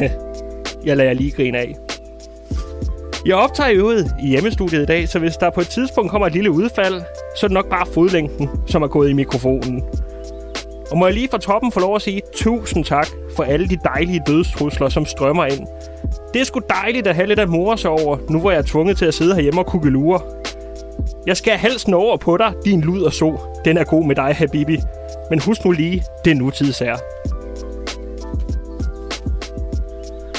jeg 0.87 0.97
lader 0.97 1.12
lige 1.12 1.31
grine 1.31 1.59
af. 1.59 1.77
Jeg 3.27 3.37
optager 3.37 3.71
i 3.71 3.81
ud 3.81 4.11
i 4.23 4.29
hjemmestudiet 4.29 4.83
i 4.83 4.87
dag, 4.87 5.09
så 5.09 5.19
hvis 5.19 5.37
der 5.37 5.51
på 5.51 5.61
et 5.61 5.69
tidspunkt 5.69 6.11
kommer 6.11 6.27
et 6.27 6.33
lille 6.33 6.51
udfald, 6.51 7.03
så 7.37 7.47
er 7.47 7.49
det 7.49 7.55
nok 7.55 7.69
bare 7.71 7.87
fodlængden, 7.87 8.51
som 8.67 8.83
er 8.83 8.88
gået 8.88 9.11
i 9.11 9.12
mikrofonen. 9.12 9.83
Og 10.91 10.99
må 10.99 11.07
jeg 11.07 11.14
lige 11.14 11.29
fra 11.29 11.38
toppen 11.38 11.73
få 11.73 11.81
lov 11.81 11.97
at 11.97 12.03
sige 12.03 12.23
tusind 12.35 12.85
tak 12.85 13.07
for 13.37 13.43
alle 13.43 13.69
de 13.69 13.77
dejlige 13.85 14.23
dødstrusler, 14.27 14.88
som 14.88 15.07
strømmer 15.07 15.45
ind. 15.45 15.67
Det 16.35 16.41
er 16.41 16.45
sgu 16.45 16.61
dejligt 16.69 17.07
at 17.07 17.14
have 17.14 17.27
lidt 17.27 17.38
at 17.38 17.49
more 17.49 17.79
sig 17.79 17.91
over, 17.91 18.19
nu 18.31 18.41
hvor 18.41 18.51
jeg 18.51 18.59
er 18.59 18.62
tvunget 18.62 18.97
til 18.97 19.05
at 19.05 19.14
sidde 19.14 19.35
herhjemme 19.35 19.61
og 19.61 19.67
kukkelure. 19.67 20.21
Jeg 21.27 21.37
skal 21.37 21.53
halsen 21.53 21.94
over 21.94 22.16
på 22.16 22.37
dig, 22.37 22.53
din 22.64 22.81
lud 22.81 23.03
og 23.03 23.12
så. 23.12 23.40
Den 23.64 23.77
er 23.77 23.85
god 23.85 24.07
med 24.07 24.16
dig, 24.16 24.35
Habibi. 24.37 24.79
Men 25.31 25.40
husk 25.40 25.64
nu 25.64 25.71
lige, 25.71 26.05
det 26.25 26.31
er 26.31 26.35
nutidsær. 26.35 26.97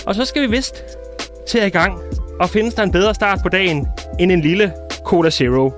Og 0.05 0.15
så 0.15 0.25
skal 0.25 0.41
vi 0.41 0.47
vist 0.47 0.83
til 1.47 1.65
i 1.65 1.69
gang. 1.69 1.99
Og 2.39 2.49
findes 2.49 2.73
der 2.73 2.83
en 2.83 2.91
bedre 2.91 3.15
start 3.15 3.39
på 3.43 3.49
dagen 3.49 3.87
end 4.19 4.31
en 4.31 4.41
lille 4.41 4.73
Cola 5.03 5.29
Zero? 5.29 5.71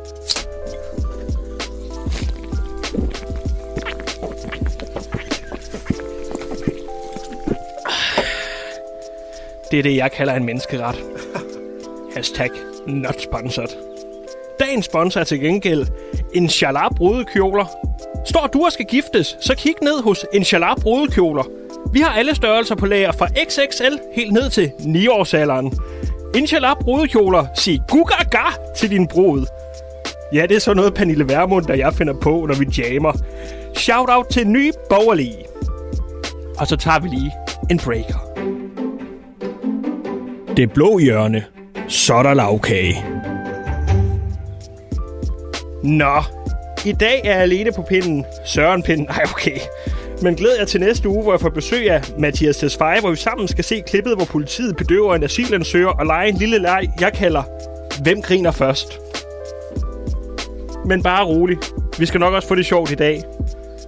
Det 9.71 9.79
er 9.79 9.83
det, 9.83 9.95
jeg 9.95 10.11
kalder 10.11 10.33
en 10.33 10.45
menneskeret. 10.45 10.95
Hashtag 12.15 12.49
not 12.87 13.21
sponsored. 13.21 13.90
Dagens 14.61 14.85
sponsor 14.85 15.19
er 15.19 15.23
til 15.23 15.39
gengæld 15.39 15.87
Inshallah 16.33 16.91
brudekjoler. 16.97 17.65
Står 18.25 18.49
du 18.53 18.65
og 18.65 18.71
skal 18.71 18.85
giftes, 18.85 19.37
så 19.41 19.55
kig 19.57 19.73
ned 19.81 20.03
hos 20.03 20.25
Inshallah 20.33 20.75
brudekjoler. 20.81 21.43
Vi 21.93 21.99
har 21.99 22.13
alle 22.13 22.35
størrelser 22.35 22.75
på 22.75 22.85
lager 22.85 23.11
fra 23.11 23.27
XXL 23.27 23.97
helt 24.15 24.33
ned 24.33 24.49
til 24.49 24.71
9-årsalderen. 24.79 25.79
Inshallah 26.35 26.75
brudekjoler, 26.81 27.45
sig 27.55 27.81
gugaga 27.87 28.45
til 28.77 28.89
din 28.89 29.07
brud. 29.07 29.45
Ja, 30.33 30.45
det 30.49 30.55
er 30.55 30.59
så 30.59 30.73
noget 30.73 30.93
Pernille 30.93 31.29
Vermund, 31.29 31.65
der 31.65 31.73
jeg 31.73 31.93
finder 31.93 32.13
på, 32.13 32.45
når 32.45 32.55
vi 32.55 32.65
jammer. 32.65 33.13
Shout 33.75 34.09
out 34.09 34.25
til 34.31 34.47
Ny 34.47 34.71
Borgerlige. 34.89 35.45
Og 36.57 36.67
så 36.67 36.75
tager 36.75 36.99
vi 36.99 37.07
lige 37.07 37.31
en 37.69 37.79
breaker. 37.79 38.27
Det 40.57 40.71
blå 40.71 40.99
hjørne. 40.99 41.43
Så 41.87 42.13
er 42.13 42.23
der 42.23 42.33
lavkage. 42.33 43.20
Nå, 45.83 46.23
i 46.85 46.91
dag 46.91 47.21
er 47.23 47.33
jeg 47.33 47.41
alene 47.41 47.71
på 47.71 47.81
pinden. 47.81 48.25
Søren 48.45 48.83
pinden. 48.83 49.07
Ej, 49.09 49.23
okay. 49.31 49.57
Men 50.21 50.35
glæder 50.35 50.57
jeg 50.57 50.67
til 50.67 50.79
næste 50.79 51.09
uge, 51.09 51.23
hvor 51.23 51.33
jeg 51.33 51.41
får 51.41 51.49
besøg 51.49 51.91
af 51.91 52.01
Mathias 52.19 52.57
Tesfaye, 52.57 52.99
hvor 52.99 53.09
vi 53.09 53.15
sammen 53.15 53.47
skal 53.47 53.63
se 53.63 53.83
klippet, 53.87 54.15
hvor 54.15 54.25
politiet 54.25 54.77
bedøver 54.77 55.15
en 55.15 55.23
asylansøger 55.23 55.87
og 55.87 56.05
leger 56.05 56.27
en 56.27 56.37
lille 56.37 56.57
leg, 56.57 56.89
jeg 56.99 57.13
kalder 57.13 57.43
Hvem 58.03 58.21
griner 58.21 58.51
først? 58.51 58.99
Men 60.85 61.03
bare 61.03 61.25
rolig. 61.25 61.57
Vi 61.99 62.05
skal 62.05 62.19
nok 62.19 62.33
også 62.33 62.47
få 62.47 62.55
det 62.55 62.65
sjovt 62.65 62.91
i 62.91 62.95
dag. 62.95 63.23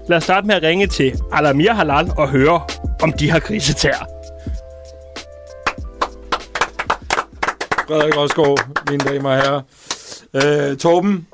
Lad 0.08 0.18
os 0.18 0.24
starte 0.24 0.48
med 0.48 0.56
at 0.56 0.64
ringe 0.64 0.88
til 0.88 1.20
Alamir 1.32 1.72
Halal 1.72 2.12
og 2.18 2.30
høre, 2.30 2.62
om 3.02 3.12
de 3.12 3.32
har 3.32 3.40
grisetær. 3.40 4.08
Frederik 7.88 8.18
Rosgaard, 8.18 8.60
mine 8.90 9.04
damer 9.04 9.30
og 9.30 9.36
herrer. 9.36 9.62
Øh, 10.36 10.78
Torben, 10.78 11.28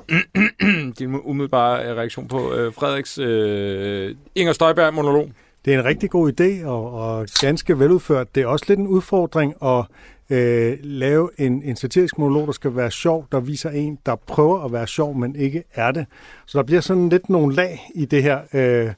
din 0.98 1.14
umiddelbare 1.24 1.94
reaktion 1.94 2.28
på 2.28 2.52
øh, 2.54 2.72
Frederiks 2.72 3.18
øh, 3.18 4.14
Inger 4.34 4.52
Støjberg 4.52 4.94
monolog. 4.94 5.30
Det 5.64 5.74
er 5.74 5.78
en 5.78 5.84
rigtig 5.84 6.10
god 6.10 6.32
idé 6.40 6.66
og, 6.66 6.92
og 6.94 7.26
ganske 7.40 7.78
veludført. 7.78 8.34
Det 8.34 8.42
er 8.42 8.46
også 8.46 8.64
lidt 8.68 8.78
en 8.78 8.86
udfordring 8.86 9.54
at 9.64 9.84
øh, 10.30 10.78
lave 10.82 11.30
en, 11.38 11.62
en 11.62 11.76
satirisk 11.76 12.18
monolog, 12.18 12.46
der 12.46 12.52
skal 12.52 12.76
være 12.76 12.90
sjov, 12.90 13.26
der 13.32 13.40
viser 13.40 13.70
en, 13.70 13.98
der 14.06 14.16
prøver 14.16 14.64
at 14.64 14.72
være 14.72 14.86
sjov, 14.86 15.14
men 15.16 15.36
ikke 15.36 15.62
er 15.74 15.90
det. 15.90 16.06
Så 16.46 16.58
der 16.58 16.64
bliver 16.64 16.80
sådan 16.80 17.08
lidt 17.08 17.30
nogle 17.30 17.54
lag 17.54 17.90
i 17.94 18.04
det 18.04 18.22
her. 18.22 18.38
Øh, 18.54 18.92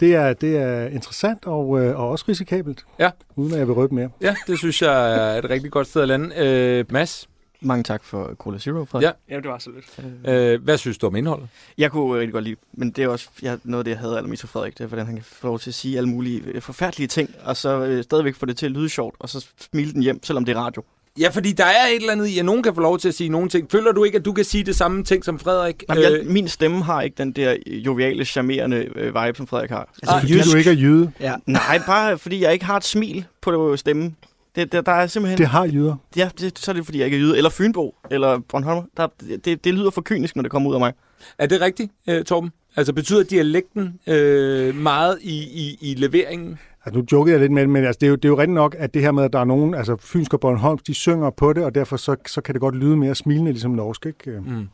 Det 0.00 0.14
er, 0.14 0.32
det 0.32 0.56
er 0.56 0.86
interessant 0.86 1.46
og, 1.46 1.80
øh, 1.84 1.98
og 2.00 2.08
også 2.10 2.24
risikabelt, 2.28 2.84
Ja. 2.98 3.10
uden 3.36 3.52
at 3.52 3.58
jeg 3.58 3.66
vil 3.66 3.74
røbe 3.74 3.94
mere. 3.94 4.08
Ja, 4.20 4.34
det 4.46 4.58
synes 4.58 4.82
jeg 4.82 5.12
er 5.34 5.38
et 5.38 5.50
rigtig 5.50 5.70
godt 5.70 5.86
sted 5.86 6.02
at 6.02 6.08
lande. 6.08 6.30
Øh, 6.38 6.84
Mads, 6.90 7.28
Mange 7.60 7.84
tak 7.84 8.04
for 8.04 8.34
Cola 8.38 8.58
Zero, 8.58 8.84
Frederik. 8.84 9.14
Ja. 9.28 9.34
Ja, 9.34 9.40
det 9.40 9.50
var 9.50 9.58
så 9.58 9.70
lidt. 9.70 10.08
øh, 10.28 10.62
hvad 10.64 10.78
synes 10.78 10.98
du 10.98 11.06
om 11.06 11.16
indholdet? 11.16 11.48
Jeg 11.78 11.90
kunne 11.90 12.18
rigtig 12.18 12.32
godt 12.32 12.44
lide, 12.44 12.56
men 12.72 12.90
det 12.90 13.04
er 13.04 13.08
også 13.08 13.28
jeg, 13.42 13.58
noget 13.64 13.80
af 13.80 13.84
det, 13.84 13.90
jeg 13.90 13.98
havde 13.98 14.16
allermest 14.16 14.40
for 14.40 14.46
Frederik, 14.48 14.78
det 14.78 14.84
er, 14.84 14.88
hvordan 14.88 15.06
han 15.06 15.14
kan 15.14 15.24
få 15.24 15.46
lov 15.46 15.58
til 15.58 15.70
at 15.70 15.74
sige 15.74 15.96
alle 15.96 16.08
mulige 16.08 16.42
øh, 16.46 16.62
forfærdelige 16.62 17.08
ting, 17.08 17.30
og 17.44 17.56
så 17.56 17.84
øh, 17.84 18.02
stadigvæk 18.04 18.34
få 18.34 18.46
det 18.46 18.56
til 18.56 18.66
at 18.66 18.72
lyde 18.72 18.88
sjovt, 18.88 19.16
og 19.18 19.28
så 19.28 19.46
smile 19.72 19.92
den 19.92 20.02
hjem, 20.02 20.22
selvom 20.24 20.44
det 20.44 20.56
er 20.56 20.60
radio. 20.60 20.82
Ja, 21.20 21.28
fordi 21.28 21.52
der 21.52 21.64
er 21.64 21.86
et 21.86 21.96
eller 21.96 22.12
andet 22.12 22.26
i, 22.26 22.38
at 22.38 22.44
nogen 22.44 22.62
kan 22.62 22.74
få 22.74 22.80
lov 22.80 22.98
til 22.98 23.08
at 23.08 23.14
sige 23.14 23.28
nogle 23.28 23.48
ting. 23.48 23.70
Føler 23.70 23.92
du 23.92 24.04
ikke, 24.04 24.18
at 24.18 24.24
du 24.24 24.32
kan 24.32 24.44
sige 24.44 24.64
det 24.64 24.76
samme 24.76 25.04
ting 25.04 25.24
som 25.24 25.38
Frederik? 25.38 25.84
Jamen, 25.88 26.02
jeg, 26.04 26.20
min 26.24 26.48
stemme 26.48 26.82
har 26.84 27.02
ikke 27.02 27.14
den 27.18 27.32
der 27.32 27.56
joviale, 27.66 28.24
charmerende 28.24 28.76
øh, 28.96 29.06
vibe, 29.24 29.36
som 29.36 29.46
Frederik 29.46 29.70
har. 29.70 29.88
Altså, 30.02 30.18
Fordi 30.20 30.50
du 30.52 30.56
ikke 30.56 30.70
er 30.70 30.74
jyde, 30.74 31.12
Ja. 31.20 31.34
Nej, 31.46 31.80
bare 31.86 32.18
fordi 32.18 32.42
jeg 32.42 32.52
ikke 32.52 32.64
har 32.64 32.76
et 32.76 32.84
smil 32.84 33.24
på 33.40 33.76
stemmen. 33.76 34.16
Det, 34.56 34.72
der, 34.72 34.80
der 34.80 34.92
er 34.92 35.06
simpelthen... 35.06 35.38
det 35.38 35.46
har 35.46 35.66
jyder. 35.66 35.96
Ja, 36.16 36.30
det, 36.40 36.58
så 36.58 36.70
er 36.70 36.74
det 36.74 36.84
fordi, 36.84 36.98
jeg 36.98 37.04
ikke 37.04 37.16
er 37.16 37.20
jyde. 37.20 37.36
Eller 37.36 37.50
Fynbo, 37.50 37.94
eller 38.10 38.38
Bornholm. 38.48 38.84
Der, 38.96 39.06
det, 39.44 39.64
det 39.64 39.74
lyder 39.74 39.90
for 39.90 40.02
kynisk, 40.02 40.36
når 40.36 40.42
det 40.42 40.50
kommer 40.50 40.70
ud 40.70 40.74
af 40.74 40.80
mig. 40.80 40.92
Er 41.38 41.46
det 41.46 41.60
rigtigt, 41.60 41.92
øh, 42.08 42.24
Torben? 42.24 42.50
Altså 42.76 42.92
betyder 42.92 43.22
dialekten 43.22 43.98
øh, 44.06 44.74
meget 44.74 45.18
i, 45.22 45.36
i, 45.38 45.78
i 45.80 45.94
leveringen? 45.94 46.58
Altså, 46.84 47.00
nu 47.00 47.06
jokede 47.12 47.32
jeg 47.32 47.40
lidt 47.40 47.52
med 47.52 47.62
det, 47.62 47.70
men 47.70 47.84
altså, 47.84 47.98
det, 48.00 48.06
er 48.06 48.10
jo, 48.10 48.16
det 48.16 48.24
er 48.24 48.28
jo 48.28 48.38
rigtigt 48.38 48.54
nok, 48.54 48.76
at 48.78 48.94
det 48.94 49.02
her 49.02 49.12
med, 49.12 49.24
at 49.24 49.32
der 49.32 49.38
er 49.38 49.44
nogen, 49.44 49.74
altså 49.74 49.96
Fynsk 50.00 50.34
og 50.34 50.40
Bornholm, 50.40 50.78
de 50.78 50.94
synger 50.94 51.30
på 51.30 51.52
det, 51.52 51.64
og 51.64 51.74
derfor 51.74 51.96
så, 51.96 52.16
så 52.26 52.40
kan 52.40 52.54
det 52.54 52.60
godt 52.60 52.76
lyde 52.76 52.96
mere 52.96 53.14
smilende, 53.14 53.52
ligesom 53.52 53.70
norsk, 53.70 54.06
ikke? 54.06 54.40
Mm. 54.40 54.68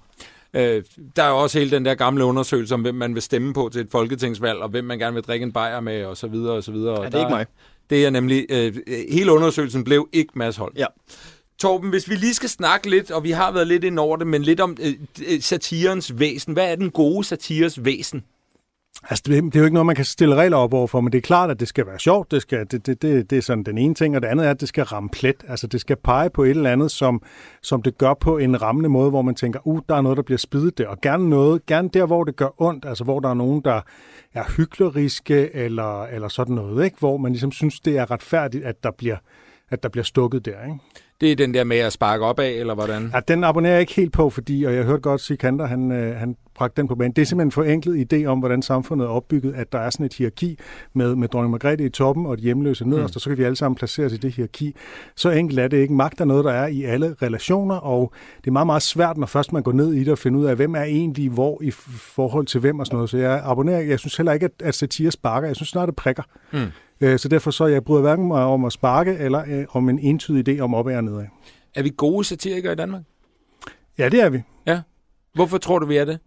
Øh, 0.54 0.82
der 1.16 1.22
er 1.22 1.28
jo 1.28 1.36
også 1.36 1.58
hele 1.58 1.70
den 1.70 1.84
der 1.84 1.94
gamle 1.94 2.24
undersøgelse 2.24 2.74
om, 2.74 2.80
hvem 2.80 2.94
man 2.94 3.14
vil 3.14 3.22
stemme 3.22 3.54
på 3.54 3.70
til 3.72 3.80
et 3.80 3.88
folketingsvalg, 3.92 4.58
og 4.58 4.68
hvem 4.68 4.84
man 4.84 4.98
gerne 4.98 5.14
vil 5.14 5.22
drikke 5.22 5.44
en 5.44 5.52
bajer 5.52 5.80
med, 5.80 6.04
og 6.04 6.16
så 6.16 6.26
videre, 6.26 6.54
og 6.54 6.64
så 6.64 6.72
videre. 6.72 7.02
Ja, 7.02 7.06
det 7.06 7.14
er 7.14 7.18
ikke 7.18 7.30
mig. 7.30 7.46
Det 7.90 8.06
er 8.06 8.10
nemlig... 8.10 8.46
Øh, 8.50 8.76
hele 9.10 9.32
undersøgelsen 9.32 9.84
blev 9.84 10.08
ikke 10.12 10.32
Mads 10.34 10.56
Holm. 10.56 10.72
Ja. 10.76 10.86
Torben, 11.58 11.90
hvis 11.90 12.10
vi 12.10 12.14
lige 12.14 12.34
skal 12.34 12.48
snakke 12.48 12.90
lidt, 12.90 13.10
og 13.10 13.24
vi 13.24 13.30
har 13.30 13.52
været 13.52 13.66
lidt 13.66 13.84
ind 13.84 13.98
over 13.98 14.16
det, 14.16 14.26
men 14.26 14.42
lidt 14.42 14.60
om 14.60 14.76
øh, 14.80 14.94
øh, 15.28 15.40
satirens 15.40 16.18
væsen. 16.18 16.52
Hvad 16.52 16.72
er 16.72 16.76
den 16.76 16.90
gode 16.90 17.24
satires 17.24 17.84
væsen? 17.84 18.24
Altså, 19.10 19.22
det, 19.26 19.44
det 19.44 19.56
er 19.56 19.60
jo 19.60 19.64
ikke 19.64 19.74
noget, 19.74 19.86
man 19.86 19.96
kan 19.96 20.04
stille 20.04 20.34
regler 20.34 20.56
op 20.56 20.74
overfor, 20.74 21.00
men 21.00 21.12
det 21.12 21.18
er 21.18 21.22
klart, 21.22 21.50
at 21.50 21.60
det 21.60 21.68
skal 21.68 21.86
være 21.86 21.98
sjovt. 21.98 22.30
Det, 22.30 22.42
skal, 22.42 22.66
det, 22.70 22.86
det, 22.86 23.02
det, 23.02 23.30
det 23.30 23.38
er 23.38 23.42
sådan 23.42 23.64
den 23.64 23.78
ene 23.78 23.94
ting, 23.94 24.16
og 24.16 24.22
det 24.22 24.28
andet 24.28 24.46
er, 24.46 24.50
at 24.50 24.60
det 24.60 24.68
skal 24.68 24.84
ramme 24.84 25.08
plet. 25.08 25.44
Altså, 25.48 25.66
det 25.66 25.80
skal 25.80 25.96
pege 25.96 26.30
på 26.30 26.44
et 26.44 26.50
eller 26.50 26.70
andet, 26.70 26.90
som, 26.90 27.22
som 27.62 27.82
det 27.82 27.98
gør 27.98 28.14
på 28.14 28.38
en 28.38 28.62
rammende 28.62 28.88
måde, 28.88 29.10
hvor 29.10 29.22
man 29.22 29.34
tænker, 29.34 29.66
uh, 29.66 29.80
der 29.88 29.94
er 29.94 30.00
noget, 30.00 30.16
der 30.16 30.22
bliver 30.22 30.38
spidet 30.38 30.78
der. 30.78 30.88
Og 30.88 31.00
gerne 31.00 31.30
noget, 31.30 31.66
gerne 31.66 31.88
der, 31.88 32.06
hvor 32.06 32.24
det 32.24 32.36
gør 32.36 32.62
ondt, 32.62 32.84
altså 32.84 33.04
hvor 33.04 33.20
der 33.20 33.28
er 33.28 33.34
nogen, 33.34 33.62
der 33.64 33.80
er 34.34 34.44
hykleriske, 34.56 35.54
eller, 35.54 36.02
eller 36.02 36.28
sådan 36.28 36.54
noget, 36.54 36.84
ikke? 36.84 36.96
hvor 36.98 37.16
man 37.16 37.32
ligesom 37.32 37.52
synes, 37.52 37.80
det 37.80 37.98
er 37.98 38.10
retfærdigt, 38.10 38.64
at 38.64 38.84
der 38.84 38.90
bliver, 38.90 39.16
at 39.70 39.82
der 39.82 39.88
bliver 39.88 40.04
stukket 40.04 40.44
der. 40.44 40.64
Ikke? 40.64 40.78
Det 41.22 41.32
er 41.32 41.36
den 41.36 41.54
der 41.54 41.64
med 41.64 41.76
at 41.76 41.92
sparke 41.92 42.24
op 42.24 42.38
af, 42.38 42.50
eller 42.50 42.74
hvordan? 42.74 43.10
Ja, 43.14 43.20
den 43.28 43.44
abonnerer 43.44 43.72
jeg 43.72 43.80
ikke 43.80 43.94
helt 43.94 44.12
på, 44.12 44.30
fordi, 44.30 44.64
og 44.64 44.74
jeg 44.74 44.84
hørte 44.84 45.00
godt 45.00 45.20
Sikander, 45.20 45.66
han, 45.66 45.92
øh, 45.92 46.16
han 46.16 46.36
bragte 46.54 46.80
den 46.80 46.88
på 46.88 46.94
banen. 46.94 47.12
Det 47.12 47.22
er 47.22 47.26
simpelthen 47.26 47.46
en 47.48 47.52
forenklet 47.52 48.12
idé 48.12 48.24
om, 48.24 48.38
hvordan 48.38 48.62
samfundet 48.62 49.04
er 49.04 49.08
opbygget, 49.08 49.54
at 49.54 49.72
der 49.72 49.78
er 49.78 49.90
sådan 49.90 50.06
et 50.06 50.14
hierarki 50.14 50.58
med, 50.94 51.14
med 51.16 51.28
dronning 51.28 51.50
Margrethe 51.50 51.86
i 51.86 51.88
toppen 51.88 52.26
og 52.26 52.38
de 52.38 52.42
hjemløse 52.42 52.88
nederst, 52.88 53.14
mm. 53.14 53.16
og 53.16 53.20
så 53.20 53.30
kan 53.30 53.38
vi 53.38 53.42
alle 53.42 53.56
sammen 53.56 53.76
placeres 53.76 54.12
i 54.12 54.16
det 54.16 54.32
hierarki. 54.32 54.74
Så 55.16 55.30
enkelt 55.30 55.60
er 55.60 55.68
det 55.68 55.76
ikke. 55.76 55.94
Magt 55.94 56.20
er 56.20 56.24
noget, 56.24 56.44
der 56.44 56.52
er 56.52 56.66
i 56.66 56.82
alle 56.82 57.16
relationer, 57.22 57.76
og 57.76 58.12
det 58.40 58.46
er 58.46 58.52
meget, 58.52 58.66
meget 58.66 58.82
svært, 58.82 59.16
når 59.16 59.26
først 59.26 59.52
man 59.52 59.62
går 59.62 59.72
ned 59.72 59.92
i 59.92 60.00
det 60.00 60.08
og 60.08 60.18
finder 60.18 60.40
ud 60.40 60.44
af, 60.44 60.56
hvem 60.56 60.74
er 60.74 60.82
egentlig 60.82 61.30
hvor 61.30 61.62
i 61.62 61.70
forhold 61.70 62.46
til 62.46 62.60
hvem 62.60 62.78
og 62.78 62.86
sådan 62.86 62.96
noget. 62.96 63.10
Så 63.10 63.18
jeg 63.18 63.42
abonnerer. 63.44 63.80
Jeg 63.80 63.98
synes 63.98 64.16
heller 64.16 64.32
ikke, 64.32 64.44
at, 64.44 64.66
at 64.66 64.74
satire 64.74 65.10
sparker. 65.10 65.46
Jeg 65.46 65.56
synes 65.56 65.68
snart, 65.68 65.88
det 65.88 65.96
prikker. 65.96 66.22
Mm. 66.52 66.58
Øh, 67.02 67.18
Så 67.18 67.28
derfor 67.28 67.50
så 67.50 67.66
jeg 67.66 67.84
bryder 67.84 68.02
hverken 68.02 68.26
mig 68.26 68.44
om 68.44 68.64
at 68.64 68.72
sparke, 68.72 69.16
eller 69.18 69.42
øh, 69.48 69.64
om 69.70 69.88
en 69.88 69.98
entydig 69.98 70.48
idé 70.48 70.60
om 70.60 70.74
op 70.74 70.86
og 70.86 71.04
nedad. 71.04 71.26
Er 71.74 71.82
vi 71.82 71.92
gode 71.96 72.24
satirikere 72.24 72.72
i 72.72 72.76
Danmark? 72.76 73.02
Ja, 73.98 74.08
det 74.08 74.20
er 74.20 74.30
vi. 74.30 74.42
Hvorfor 75.34 75.58
tror 75.58 75.78
du, 75.78 75.86
vi 75.86 75.96
er 75.96 76.04
det? 76.04 76.18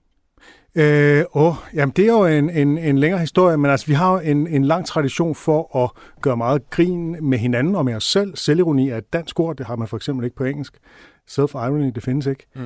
Øh, 0.76 1.24
åh, 1.34 1.54
jamen 1.74 1.94
det 1.96 2.06
er 2.08 2.12
jo 2.12 2.26
en, 2.26 2.50
en, 2.50 2.78
en 2.78 2.98
længere 2.98 3.20
historie, 3.20 3.58
men 3.58 3.72
altså 3.72 3.88
vi 3.88 3.94
har 3.94 4.14
jo 4.14 4.20
en, 4.20 4.48
en 4.48 4.64
lang 4.64 4.86
tradition 4.86 5.36
for 5.36 5.84
at 5.84 5.92
gøre 6.22 6.38
meget 6.38 6.70
grin 6.70 7.30
med 7.30 7.38
hinanden 7.38 7.76
og 7.76 7.86
med 7.86 7.96
os 7.96 8.04
selv. 8.04 8.36
Selvironi 8.36 8.90
er 8.90 8.98
et 8.98 9.14
dansk 9.14 9.40
ord, 9.40 9.56
det 9.56 9.66
har 9.66 9.76
man 9.76 9.88
for 9.88 9.98
eksempel 9.98 10.26
ikke 10.26 10.36
på 10.36 10.44
engelsk. 10.44 10.78
Self-irony, 11.32 11.92
det 11.96 12.04
findes 12.04 12.26
ikke. 12.26 12.46
Mm. 12.56 12.62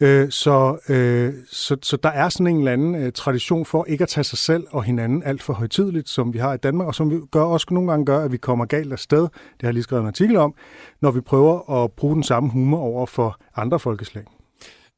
Øh, 0.00 0.30
så, 0.30 0.78
øh, 0.88 1.34
så, 1.50 1.76
så 1.82 1.96
der 1.96 2.08
er 2.08 2.28
sådan 2.28 2.46
en 2.46 2.58
eller 2.58 2.72
anden 2.72 2.94
øh, 2.94 3.12
tradition 3.12 3.64
for 3.64 3.84
ikke 3.84 4.02
at 4.02 4.08
tage 4.08 4.24
sig 4.24 4.38
selv 4.38 4.66
og 4.70 4.84
hinanden 4.84 5.22
alt 5.22 5.42
for 5.42 5.52
højtidligt, 5.52 6.08
som 6.08 6.32
vi 6.32 6.38
har 6.38 6.54
i 6.54 6.56
Danmark, 6.56 6.86
og 6.88 6.94
som 6.94 7.10
vi 7.10 7.16
gør, 7.30 7.42
også 7.42 7.66
nogle 7.70 7.90
gange 7.90 8.06
gør, 8.06 8.24
at 8.24 8.32
vi 8.32 8.36
kommer 8.36 8.64
galt 8.64 8.92
af 8.92 8.98
sted. 8.98 9.22
Det 9.22 9.30
har 9.60 9.68
jeg 9.68 9.74
lige 9.74 9.82
skrevet 9.82 10.00
en 10.02 10.06
artikel 10.06 10.36
om, 10.36 10.54
når 11.00 11.10
vi 11.10 11.20
prøver 11.20 11.84
at 11.84 11.92
bruge 11.92 12.14
den 12.14 12.22
samme 12.22 12.50
humor 12.50 12.78
over 12.78 13.06
for 13.06 13.40
andre 13.56 13.78
folkeslag. 13.78 14.24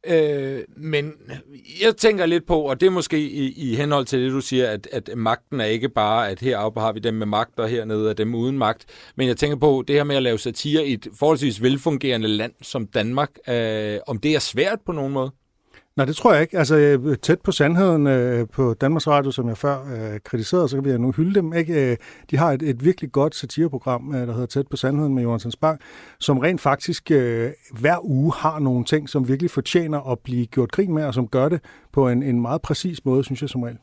Øh, 0.06 0.60
men 0.76 1.12
jeg 1.82 1.96
tænker 1.96 2.26
lidt 2.26 2.46
på, 2.46 2.60
og 2.60 2.80
det 2.80 2.86
er 2.86 2.90
måske 2.90 3.18
i, 3.18 3.70
i 3.70 3.74
henhold 3.74 4.06
til 4.06 4.20
det, 4.20 4.32
du 4.32 4.40
siger, 4.40 4.70
at, 4.70 4.88
at 4.92 5.10
magten 5.16 5.60
er 5.60 5.64
ikke 5.64 5.88
bare, 5.88 6.28
at 6.28 6.40
heroppe 6.40 6.80
har 6.80 6.92
vi 6.92 7.00
dem 7.00 7.14
med 7.14 7.26
magt, 7.26 7.58
og 7.58 7.68
hernede 7.68 8.10
er 8.10 8.14
dem 8.14 8.34
uden 8.34 8.58
magt. 8.58 8.86
Men 9.16 9.28
jeg 9.28 9.36
tænker 9.36 9.56
på 9.56 9.84
det 9.88 9.96
her 9.96 10.04
med 10.04 10.16
at 10.16 10.22
lave 10.22 10.38
satire 10.38 10.86
i 10.86 10.92
et 10.92 11.08
forholdsvis 11.18 11.62
velfungerende 11.62 12.28
land 12.28 12.52
som 12.62 12.86
Danmark. 12.86 13.30
Øh, 13.48 13.98
om 14.06 14.18
det 14.18 14.34
er 14.34 14.38
svært 14.38 14.78
på 14.86 14.92
nogen 14.92 15.12
måde? 15.12 15.30
Nej, 16.00 16.04
det 16.04 16.16
tror 16.16 16.32
jeg 16.32 16.42
ikke. 16.42 16.58
Altså, 16.58 16.76
øh, 16.76 17.16
tæt 17.16 17.40
på 17.40 17.52
sandheden 17.52 18.06
øh, 18.06 18.48
på 18.48 18.74
Danmarks 18.74 19.06
Radio, 19.06 19.30
som 19.30 19.48
jeg 19.48 19.56
før 19.56 19.78
øh, 19.84 20.20
kritiserede, 20.24 20.68
så 20.68 20.76
kan 20.76 20.84
vi 20.84 20.98
nu 20.98 21.12
hylde 21.12 21.34
dem. 21.34 21.52
Ikke? 21.52 21.90
Øh, 21.90 21.96
de 22.30 22.36
har 22.36 22.52
et, 22.52 22.62
et 22.62 22.84
virkelig 22.84 23.12
godt 23.12 23.34
satireprogram, 23.34 24.14
øh, 24.14 24.26
der 24.26 24.32
hedder 24.32 24.46
Tæt 24.46 24.68
på 24.68 24.76
sandheden 24.76 25.14
med 25.14 25.22
Jonas 25.22 25.56
Bang, 25.56 25.80
som 26.20 26.38
rent 26.38 26.60
faktisk 26.60 27.10
øh, 27.10 27.50
hver 27.72 28.04
uge 28.04 28.32
har 28.36 28.58
nogle 28.58 28.84
ting, 28.84 29.08
som 29.08 29.28
virkelig 29.28 29.50
fortjener 29.50 30.10
at 30.12 30.18
blive 30.18 30.46
gjort 30.46 30.72
grin 30.72 30.94
med, 30.94 31.04
og 31.04 31.14
som 31.14 31.28
gør 31.28 31.48
det 31.48 31.60
på 31.92 32.08
en, 32.08 32.22
en 32.22 32.40
meget 32.40 32.62
præcis 32.62 33.04
måde, 33.04 33.24
synes 33.24 33.42
jeg 33.42 33.50
som 33.50 33.62
regel. 33.62 33.78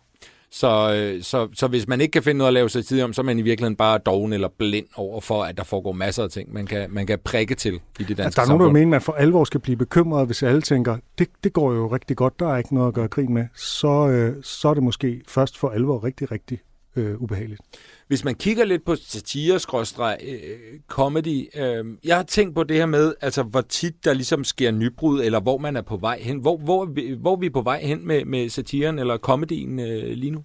Så, 0.51 0.93
øh, 0.95 1.23
så, 1.23 1.47
så 1.53 1.67
hvis 1.67 1.87
man 1.87 2.01
ikke 2.01 2.11
kan 2.11 2.23
finde 2.23 2.37
noget 2.37 2.47
at 2.47 2.53
lave 2.53 2.69
satire 2.69 3.03
om, 3.03 3.13
så 3.13 3.21
er 3.21 3.23
man 3.23 3.39
i 3.39 3.41
virkeligheden 3.41 3.75
bare 3.75 3.97
doven 3.97 4.33
eller 4.33 4.47
blind 4.57 4.85
over 4.95 5.21
for, 5.21 5.43
at 5.43 5.57
der 5.57 5.63
foregår 5.63 5.91
masser 5.91 6.23
af 6.23 6.29
ting, 6.29 6.53
man 6.53 6.65
kan, 6.65 6.87
man 6.91 7.07
kan 7.07 7.19
prikke 7.23 7.55
til 7.55 7.73
i 7.73 7.79
det 8.03 8.07
danske 8.07 8.23
Altså, 8.23 8.41
der 8.41 8.45
er 8.45 8.57
nogen, 8.57 8.63
der 8.63 8.73
mener, 8.73 8.85
at 8.85 8.89
man 8.89 9.01
for 9.01 9.13
alvor 9.13 9.43
skal 9.43 9.59
blive 9.59 9.77
bekymret, 9.77 10.25
hvis 10.25 10.43
alle 10.43 10.61
tænker, 10.61 10.97
det, 11.19 11.27
det 11.43 11.53
går 11.53 11.73
jo 11.73 11.87
rigtig 11.87 12.17
godt, 12.17 12.39
der 12.39 12.53
er 12.53 12.57
ikke 12.57 12.75
noget 12.75 12.87
at 12.87 12.93
gøre 12.93 13.07
grin 13.07 13.33
med. 13.33 13.47
Så, 13.55 14.07
øh, 14.07 14.43
så 14.43 14.69
er 14.69 14.73
det 14.73 14.83
måske 14.83 15.21
først 15.27 15.57
for 15.57 15.69
alvor 15.69 16.03
rigtig, 16.03 16.31
rigtig 16.31 16.59
øh, 16.97 17.21
ubehageligt. 17.21 17.61
Hvis 18.07 18.23
man 18.25 18.35
kigger 18.35 18.65
lidt 18.65 18.85
på 18.85 18.95
satire 18.95 19.59
skråstreg, 19.59 20.17
øh, 20.27 20.79
comedy, 20.87 21.45
øh, 21.61 21.85
jeg 22.03 22.15
har 22.15 22.23
tænkt 22.23 22.55
på 22.55 22.63
det 22.63 22.77
her 22.77 22.85
med, 22.85 23.13
altså 23.21 23.43
hvor 23.43 23.61
tit 23.61 24.05
der 24.05 24.13
ligesom 24.13 24.43
sker 24.43 24.71
nybrud, 24.71 25.21
eller 25.23 25.39
hvor 25.39 25.57
man 25.57 25.75
er 25.75 25.81
på 25.81 25.97
vej 25.97 26.19
hen. 26.21 26.37
Hvor, 26.37 26.57
hvor, 26.57 26.81
er 26.81 26.85
vi- 26.89 27.17
hvor 27.21 27.31
er 27.35 27.39
vi 27.39 27.49
på 27.49 27.61
vej 27.61 27.79
hen 27.83 28.07
med, 28.07 28.25
med 28.25 28.49
satiren 28.49 28.99
eller 28.99 29.17
comedien 29.17 29.79
øh, 29.79 30.03
lige 30.13 30.31
nu? 30.31 30.43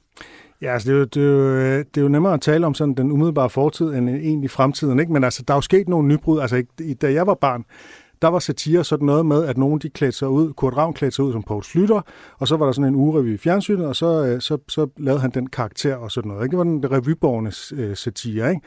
Ja, 0.62 0.72
altså 0.72 0.88
det 0.88 0.94
er, 0.94 0.98
jo, 0.98 1.04
det, 1.04 1.22
er 1.22 1.26
jo, 1.26 1.56
øh, 1.56 1.78
det 1.78 1.96
er 1.96 2.02
jo 2.02 2.08
nemmere 2.08 2.34
at 2.34 2.40
tale 2.40 2.66
om 2.66 2.74
sådan 2.74 2.94
den 2.94 3.12
umiddelbare 3.12 3.50
fortid 3.50 3.86
end 3.86 4.08
egentlig 4.10 4.50
fremtiden, 4.50 5.00
ikke? 5.00 5.12
Men 5.12 5.24
altså, 5.24 5.42
der 5.48 5.54
er 5.54 5.56
jo 5.56 5.60
sket 5.60 5.88
nogle 5.88 6.08
nybrud. 6.08 6.40
Altså, 6.40 6.56
ikke- 6.56 6.94
da 6.94 7.12
jeg 7.12 7.26
var 7.26 7.34
barn, 7.34 7.64
der 8.22 8.28
var 8.28 8.38
satire 8.38 8.84
sådan 8.84 9.06
noget 9.06 9.26
med, 9.26 9.44
at 9.44 9.58
nogen 9.58 9.78
de 9.78 9.90
klædte 9.90 10.18
sig 10.18 10.28
ud, 10.28 10.52
Kurt 10.52 10.76
Ravn 10.76 10.94
klædte 10.94 11.14
sig 11.14 11.24
ud 11.24 11.32
som 11.32 11.42
Poul 11.42 11.62
Slytter, 11.62 12.00
og 12.38 12.48
så 12.48 12.56
var 12.56 12.64
der 12.64 12.72
sådan 12.72 12.88
en 12.88 12.94
ugerevy 12.94 13.34
i 13.34 13.36
fjernsynet, 13.36 13.86
og 13.86 13.96
så, 13.96 14.24
øh, 14.26 14.40
så, 14.40 14.58
så 14.68 14.86
lavede 14.96 15.20
han 15.20 15.30
den 15.30 15.46
karakter 15.46 15.96
og 15.96 16.10
sådan 16.10 16.28
noget. 16.28 16.44
Ikke? 16.44 16.50
Det 16.50 16.58
var 16.58 16.64
den 16.64 16.92
revyborgende 16.92 17.52
øh, 17.74 17.96
satire, 17.96 18.50
ikke? 18.50 18.62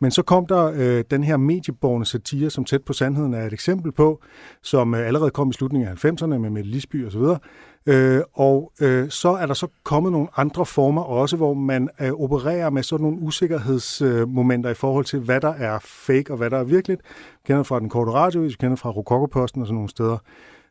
Men 0.00 0.10
så 0.10 0.22
kom 0.22 0.46
der 0.46 0.72
øh, 0.74 1.04
den 1.10 1.24
her 1.24 1.36
medieborgende 1.36 2.06
satire, 2.06 2.50
som 2.50 2.64
tæt 2.64 2.82
på 2.82 2.92
sandheden 2.92 3.34
er 3.34 3.46
et 3.46 3.52
eksempel 3.52 3.92
på, 3.92 4.22
som 4.62 4.94
øh, 4.94 5.06
allerede 5.06 5.30
kom 5.30 5.50
i 5.50 5.52
slutningen 5.52 5.88
af 5.88 6.04
90'erne 6.04 6.26
med 6.38 6.50
Mette 6.50 6.70
Lisby 6.70 7.06
og 7.06 7.12
så 7.12 7.18
videre. 7.18 7.38
Øh, 7.86 8.20
og 8.32 8.72
øh, 8.80 9.10
så 9.10 9.28
er 9.28 9.46
der 9.46 9.54
så 9.54 9.66
kommet 9.84 10.12
nogle 10.12 10.28
andre 10.36 10.66
former 10.66 11.02
også, 11.02 11.36
hvor 11.36 11.54
man 11.54 11.88
øh, 12.00 12.12
opererer 12.12 12.70
med 12.70 12.82
sådan 12.82 13.04
nogle 13.04 13.18
usikkerhedsmomenter 13.20 14.70
øh, 14.70 14.72
i 14.72 14.74
forhold 14.74 15.04
til, 15.04 15.18
hvad 15.18 15.40
der 15.40 15.52
er 15.54 15.78
fake 15.82 16.30
og 16.30 16.36
hvad 16.36 16.50
der 16.50 16.58
er 16.58 16.64
virkeligt. 16.64 17.00
Vi 17.32 17.46
kender 17.46 17.62
fra 17.62 17.80
den 17.80 17.88
korte 17.88 18.12
radio, 18.12 18.40
vi 18.40 18.56
kender 18.60 18.76
fra 18.76 18.90
Rokokoposten 18.90 19.60
og 19.60 19.66
sådan 19.66 19.74
nogle 19.74 19.90
steder 19.90 20.18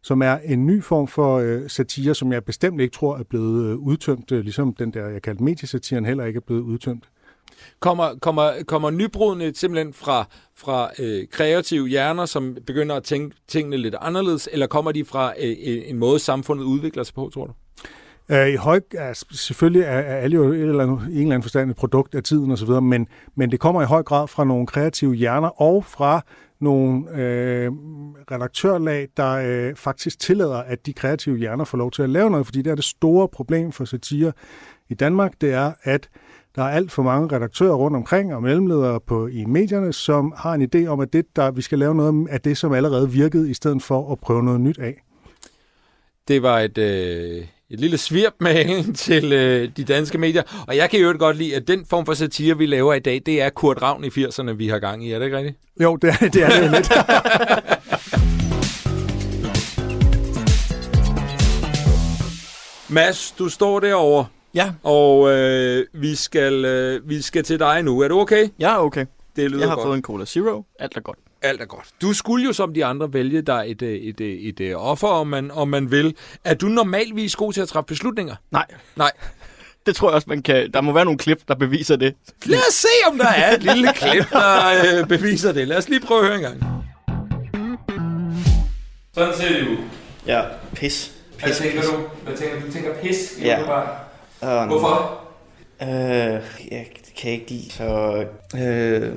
som 0.01 0.21
er 0.21 0.37
en 0.37 0.65
ny 0.65 0.83
form 0.83 1.07
for 1.07 1.37
øh, 1.37 1.69
satire, 1.69 2.15
som 2.15 2.31
jeg 2.31 2.45
bestemt 2.45 2.81
ikke 2.81 2.93
tror 2.93 3.17
er 3.17 3.23
blevet 3.23 3.71
øh, 3.71 3.75
udtømt, 3.75 4.31
øh, 4.31 4.43
ligesom 4.43 4.73
den 4.73 4.93
der, 4.93 5.07
jeg 5.07 5.21
kaldte 5.21 5.43
mediesatiren, 5.43 6.05
heller 6.05 6.25
ikke 6.25 6.37
er 6.37 6.41
blevet 6.41 6.61
udtømt. 6.61 7.09
Kommer, 7.79 8.15
kommer, 8.21 8.51
kommer 8.67 8.89
nybrudene 8.89 9.55
simpelthen 9.55 9.93
fra, 9.93 10.25
fra 10.55 10.89
øh, 10.99 11.27
kreative 11.31 11.87
hjerner, 11.87 12.25
som 12.25 12.57
begynder 12.67 12.95
at 12.95 13.03
tænke 13.03 13.35
tingene 13.47 13.77
lidt 13.77 13.95
anderledes, 14.01 14.49
eller 14.51 14.67
kommer 14.67 14.91
de 14.91 15.05
fra 15.05 15.33
øh, 15.39 15.49
øh 15.49 15.81
en 15.85 15.97
måde, 15.97 16.19
samfundet 16.19 16.65
udvikler 16.65 17.03
sig 17.03 17.15
på, 17.15 17.29
tror 17.33 17.45
du? 17.45 17.53
Øh, 18.29 18.49
I 18.49 18.55
høj, 18.55 18.79
altså, 18.97 19.25
selvfølgelig 19.31 19.81
er, 19.81 19.99
er 19.99 20.15
alle 20.15 20.35
jo 20.35 20.51
et 20.51 20.59
eller 20.59 20.83
andet, 20.83 20.99
i 21.01 21.15
en 21.15 21.17
eller 21.17 21.23
anden 21.23 21.41
forstand 21.41 21.69
et 21.69 21.75
produkt 21.75 22.15
af 22.15 22.23
tiden 22.23 22.51
osv., 22.51 22.69
men, 22.69 23.07
men 23.35 23.51
det 23.51 23.59
kommer 23.59 23.81
i 23.81 23.85
høj 23.85 24.03
grad 24.03 24.27
fra 24.27 24.43
nogle 24.43 24.67
kreative 24.67 25.15
hjerner 25.15 25.61
og 25.61 25.85
fra 25.85 26.21
nogle 26.59 27.11
øh, 27.11 27.71
redaktørlag, 28.31 29.07
der 29.17 29.31
øh, 29.31 29.75
faktisk 29.75 30.19
tillader, 30.19 30.57
at 30.57 30.85
de 30.85 30.93
kreative 30.93 31.37
hjerner 31.37 31.65
får 31.65 31.77
lov 31.77 31.91
til 31.91 32.01
at 32.01 32.09
lave 32.09 32.29
noget, 32.29 32.45
fordi 32.45 32.61
det 32.61 32.71
er 32.71 32.75
det 32.75 32.83
store 32.83 33.27
problem 33.27 33.71
for 33.71 33.85
satire 33.85 34.31
i 34.89 34.93
Danmark, 34.93 35.33
det 35.41 35.53
er, 35.53 35.71
at 35.83 36.09
der 36.57 36.63
er 36.63 36.69
alt 36.69 36.91
for 36.91 37.03
mange 37.03 37.35
redaktører 37.35 37.73
rundt 37.73 37.97
omkring 37.97 38.35
og 38.35 38.43
mellemledere 38.43 38.99
på, 39.07 39.27
i 39.27 39.45
medierne, 39.45 39.93
som 39.93 40.33
har 40.37 40.53
en 40.53 40.69
idé 40.75 40.87
om, 40.87 40.99
at 40.99 41.13
det, 41.13 41.25
der, 41.35 41.51
vi 41.51 41.61
skal 41.61 41.79
lave 41.79 41.95
noget 41.95 42.27
af 42.29 42.41
det, 42.41 42.57
som 42.57 42.73
allerede 42.73 43.11
virkede, 43.11 43.49
i 43.49 43.53
stedet 43.53 43.83
for 43.83 44.11
at 44.11 44.19
prøve 44.19 44.43
noget 44.43 44.61
nyt 44.61 44.77
af. 44.79 45.03
Det 46.27 46.43
var 46.43 46.59
et, 46.59 46.77
øh, 46.77 47.45
et 47.69 47.79
lille 47.79 47.97
svirp 47.97 48.33
med 48.39 48.51
halen 48.53 48.93
til 48.93 49.33
øh, 49.33 49.69
de 49.77 49.83
danske 49.83 50.17
medier. 50.17 50.43
Og 50.67 50.75
jeg 50.75 50.89
kan 50.89 50.99
jo 50.99 51.15
godt 51.19 51.37
lide, 51.37 51.55
at 51.55 51.67
den 51.67 51.85
form 51.85 52.05
for 52.05 52.13
satire, 52.13 52.57
vi 52.57 52.65
laver 52.65 52.93
i 52.93 52.99
dag, 52.99 53.21
det 53.25 53.41
er 53.41 53.49
Kurt 53.49 53.81
Ravn 53.81 54.03
i 54.03 54.07
80'erne, 54.07 54.51
vi 54.51 54.67
har 54.67 54.79
gang 54.79 55.05
i. 55.05 55.11
Er 55.11 55.19
det 55.19 55.25
ikke 55.25 55.37
rigtigt? 55.37 55.57
Jo, 55.81 55.95
det 55.95 56.09
er 56.09 56.29
det, 56.29 56.43
er 56.43 56.49
det 56.49 56.65
jo 56.65 56.71
lidt. 56.71 56.91
Mads, 62.95 63.31
du 63.31 63.49
står 63.49 63.79
derovre, 63.79 64.25
Ja, 64.57 64.71
og 64.83 65.31
øh, 65.31 65.85
vi, 65.93 66.15
skal, 66.15 66.65
øh, 66.65 67.09
vi 67.09 67.21
skal 67.21 67.43
til 67.43 67.59
dig 67.59 67.83
nu. 67.83 67.99
Er 68.01 68.07
du 68.07 68.19
okay? 68.19 68.47
er 68.61 68.75
okay. 68.75 69.05
Det 69.35 69.51
lyder 69.51 69.59
Jeg 69.61 69.69
har 69.69 69.75
godt. 69.75 69.85
fået 69.85 69.95
en 69.95 70.01
Cola 70.01 70.25
Zero. 70.25 70.63
Alt 70.79 70.97
er 70.97 71.01
godt. 71.01 71.17
Alt 71.41 71.61
er 71.61 71.65
godt. 71.65 71.85
Du 72.01 72.13
skulle 72.13 72.45
jo 72.45 72.53
som 72.53 72.73
de 72.73 72.85
andre 72.85 73.13
vælge 73.13 73.41
dig 73.41 73.63
et, 73.67 73.81
øh, 73.81 73.89
et, 73.95 74.21
et, 74.21 74.49
et, 74.49 74.59
et 74.59 74.75
offer, 74.75 75.07
om 75.07 75.27
man, 75.27 75.51
om 75.51 75.67
man 75.67 75.91
vil. 75.91 76.15
Er 76.43 76.53
du 76.53 76.65
normalvis 76.67 77.35
god 77.35 77.53
til 77.53 77.61
at 77.61 77.67
træffe 77.67 77.87
beslutninger? 77.87 78.35
Nej, 78.51 78.65
Nej. 78.95 79.11
det 79.85 79.95
tror 79.95 80.09
jeg 80.09 80.15
også, 80.15 80.25
man 80.29 80.41
kan... 80.43 80.71
Der 80.73 80.81
må 80.81 80.91
være 80.93 81.05
nogle 81.05 81.17
klip, 81.17 81.41
der 81.47 81.55
beviser 81.55 81.95
det. 81.95 82.15
Lad 82.45 82.59
os 82.69 82.73
se, 82.73 82.87
om 83.11 83.17
der 83.17 83.27
er 83.27 83.55
et 83.55 83.63
lille 83.63 83.93
klip, 83.93 84.29
der 84.31 84.99
øh, 85.01 85.07
beviser 85.07 85.51
det. 85.51 85.67
Lad 85.67 85.77
os 85.77 85.89
lige 85.89 85.99
prøve 86.01 86.19
at 86.21 86.25
høre 86.27 86.35
en 86.35 86.41
gang. 86.41 86.63
Sådan 89.13 89.33
ser 89.37 89.49
det 89.49 89.67
ud. 89.67 89.77
Ja, 90.27 90.41
pis. 90.75 91.11
Hvad 91.39 91.49
Pis, 91.49 91.57
tænker 91.57 91.81
pis. 91.81 91.89
du? 91.89 91.95
Hvad 92.23 92.37
tænker 92.37 92.59
du? 92.59 92.65
Du 92.67 92.71
tænker 92.71 92.93
pis? 93.01 93.39
Ja. 93.41 93.59
Umiddelbart. 94.41 94.67
Hvorfor? 94.67 95.21
Øh, 95.81 96.41
jeg 96.71 96.87
kan 97.17 97.31
ikke 97.31 97.49
lide, 97.51 97.71
så... 97.71 98.25
Øh, 98.57 99.13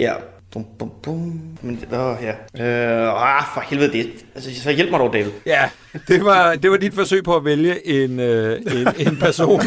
ja. 0.00 0.14
Bum, 0.54 0.64
bum, 0.78 0.90
bum. 1.02 1.40
Men, 1.62 1.84
åh, 1.92 2.16
ja. 2.22 2.30
Øh, 2.30 3.36
ah, 3.36 3.44
for 3.54 3.60
helvede 3.60 3.92
det. 3.92 4.24
Altså, 4.34 4.62
så 4.62 4.70
hjælp 4.70 4.90
mig 4.90 5.00
dog, 5.00 5.12
David. 5.12 5.30
Ja, 5.46 5.70
det 6.08 6.24
var, 6.24 6.54
det 6.54 6.70
var 6.70 6.76
dit 6.76 6.94
forsøg 6.94 7.24
på 7.24 7.36
at 7.36 7.44
vælge 7.44 7.86
en, 7.86 8.20
øh, 8.20 8.60
en, 8.60 8.88
en 9.08 9.16
person 9.16 9.60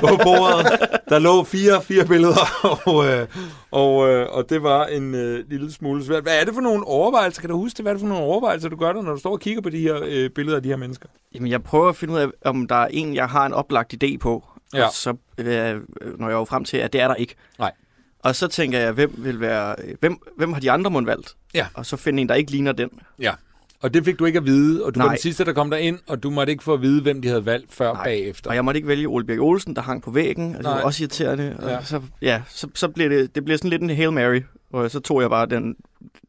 på 0.00 0.18
bordet. 0.22 0.80
Der 1.08 1.18
lå 1.18 1.44
fire, 1.44 1.82
fire 1.82 2.04
billeder, 2.04 2.68
og, 2.86 3.06
øh, 3.06 3.26
og, 3.70 4.08
øh, 4.08 4.26
og 4.30 4.50
det 4.50 4.62
var 4.62 4.86
en 4.86 5.14
øh, 5.14 5.44
lille 5.50 5.72
smule 5.72 6.04
svært. 6.04 6.22
Hvad 6.22 6.40
er 6.40 6.44
det 6.44 6.54
for 6.54 6.60
nogle 6.60 6.86
overvejelser? 6.86 7.40
Kan 7.40 7.50
du 7.50 7.56
huske 7.56 7.76
det? 7.76 7.84
Hvad 7.84 7.92
er 7.92 7.96
det 7.96 8.00
for 8.00 8.08
nogle 8.08 8.24
overvejelser, 8.24 8.68
du 8.68 8.76
gør 8.76 8.92
dig, 8.92 9.02
når 9.02 9.12
du 9.12 9.18
står 9.18 9.32
og 9.32 9.40
kigger 9.40 9.62
på 9.62 9.70
de 9.70 9.80
her 9.80 10.00
øh, 10.04 10.30
billeder 10.30 10.56
af 10.56 10.62
de 10.62 10.68
her 10.68 10.76
mennesker? 10.76 11.08
Jamen, 11.34 11.50
jeg 11.50 11.62
prøver 11.62 11.88
at 11.88 11.96
finde 11.96 12.14
ud 12.14 12.18
af, 12.18 12.26
om 12.44 12.66
der 12.66 12.76
er 12.76 12.88
en, 12.90 13.14
jeg 13.14 13.28
har 13.28 13.46
en 13.46 13.52
oplagt 13.52 14.04
idé 14.04 14.16
på. 14.16 14.44
Ja. 14.74 14.86
Og 14.86 14.92
så 14.92 15.14
øh, 15.38 15.80
når 16.18 16.28
jeg 16.28 16.34
jo 16.34 16.44
frem 16.44 16.64
til, 16.64 16.76
at 16.76 16.92
det 16.92 17.00
er 17.00 17.08
der 17.08 17.14
ikke. 17.14 17.34
Nej. 17.58 17.72
Og 18.18 18.36
så 18.36 18.48
tænker 18.48 18.78
jeg, 18.78 18.92
hvem 18.92 19.14
vil 19.18 19.40
være... 19.40 19.76
Hvem, 20.00 20.18
hvem 20.36 20.52
har 20.52 20.60
de 20.60 20.70
andre 20.70 20.90
mund 20.90 21.06
valgt? 21.06 21.36
Ja. 21.54 21.66
Og 21.74 21.86
så 21.86 21.96
finde 21.96 22.22
en, 22.22 22.28
der 22.28 22.34
ikke 22.34 22.50
ligner 22.50 22.72
den. 22.72 22.90
Ja. 23.20 23.32
Og 23.80 23.94
det 23.94 24.04
fik 24.04 24.18
du 24.18 24.24
ikke 24.24 24.36
at 24.38 24.44
vide, 24.46 24.84
og 24.84 24.94
du 24.94 25.00
var 25.00 25.06
Nej. 25.06 25.14
den 25.14 25.20
sidste, 25.22 25.44
der 25.44 25.52
kom 25.52 25.70
der 25.70 25.76
ind, 25.76 25.98
og 26.06 26.22
du 26.22 26.30
måtte 26.30 26.50
ikke 26.52 26.64
få 26.64 26.74
at 26.74 26.82
vide, 26.82 27.02
hvem 27.02 27.22
de 27.22 27.28
havde 27.28 27.46
valgt 27.46 27.74
før 27.74 27.92
Nej. 27.92 28.04
bagefter. 28.04 28.50
Og 28.50 28.56
jeg 28.56 28.64
måtte 28.64 28.78
ikke 28.78 28.88
vælge 28.88 29.06
Ole 29.06 29.24
Birk 29.24 29.38
Olsen, 29.40 29.76
der 29.76 29.82
hang 29.82 30.02
på 30.02 30.10
væggen, 30.10 30.50
og 30.50 30.54
det 30.56 30.62
Nej. 30.64 30.74
var 30.74 30.82
også 30.82 31.02
irriterende. 31.02 31.56
Og 31.58 31.70
Ja. 31.70 31.84
så, 31.84 32.02
ja, 32.22 32.42
så, 32.48 32.68
så 32.74 32.88
bliver 32.88 33.08
det, 33.08 33.34
det 33.34 33.44
bliver 33.44 33.58
sådan 33.58 33.70
lidt 33.70 33.82
en 33.82 33.90
Hail 33.90 34.12
Mary, 34.12 34.40
og 34.72 34.90
så 34.90 35.00
tog 35.00 35.20
jeg 35.22 35.30
bare 35.30 35.46
den 35.46 35.76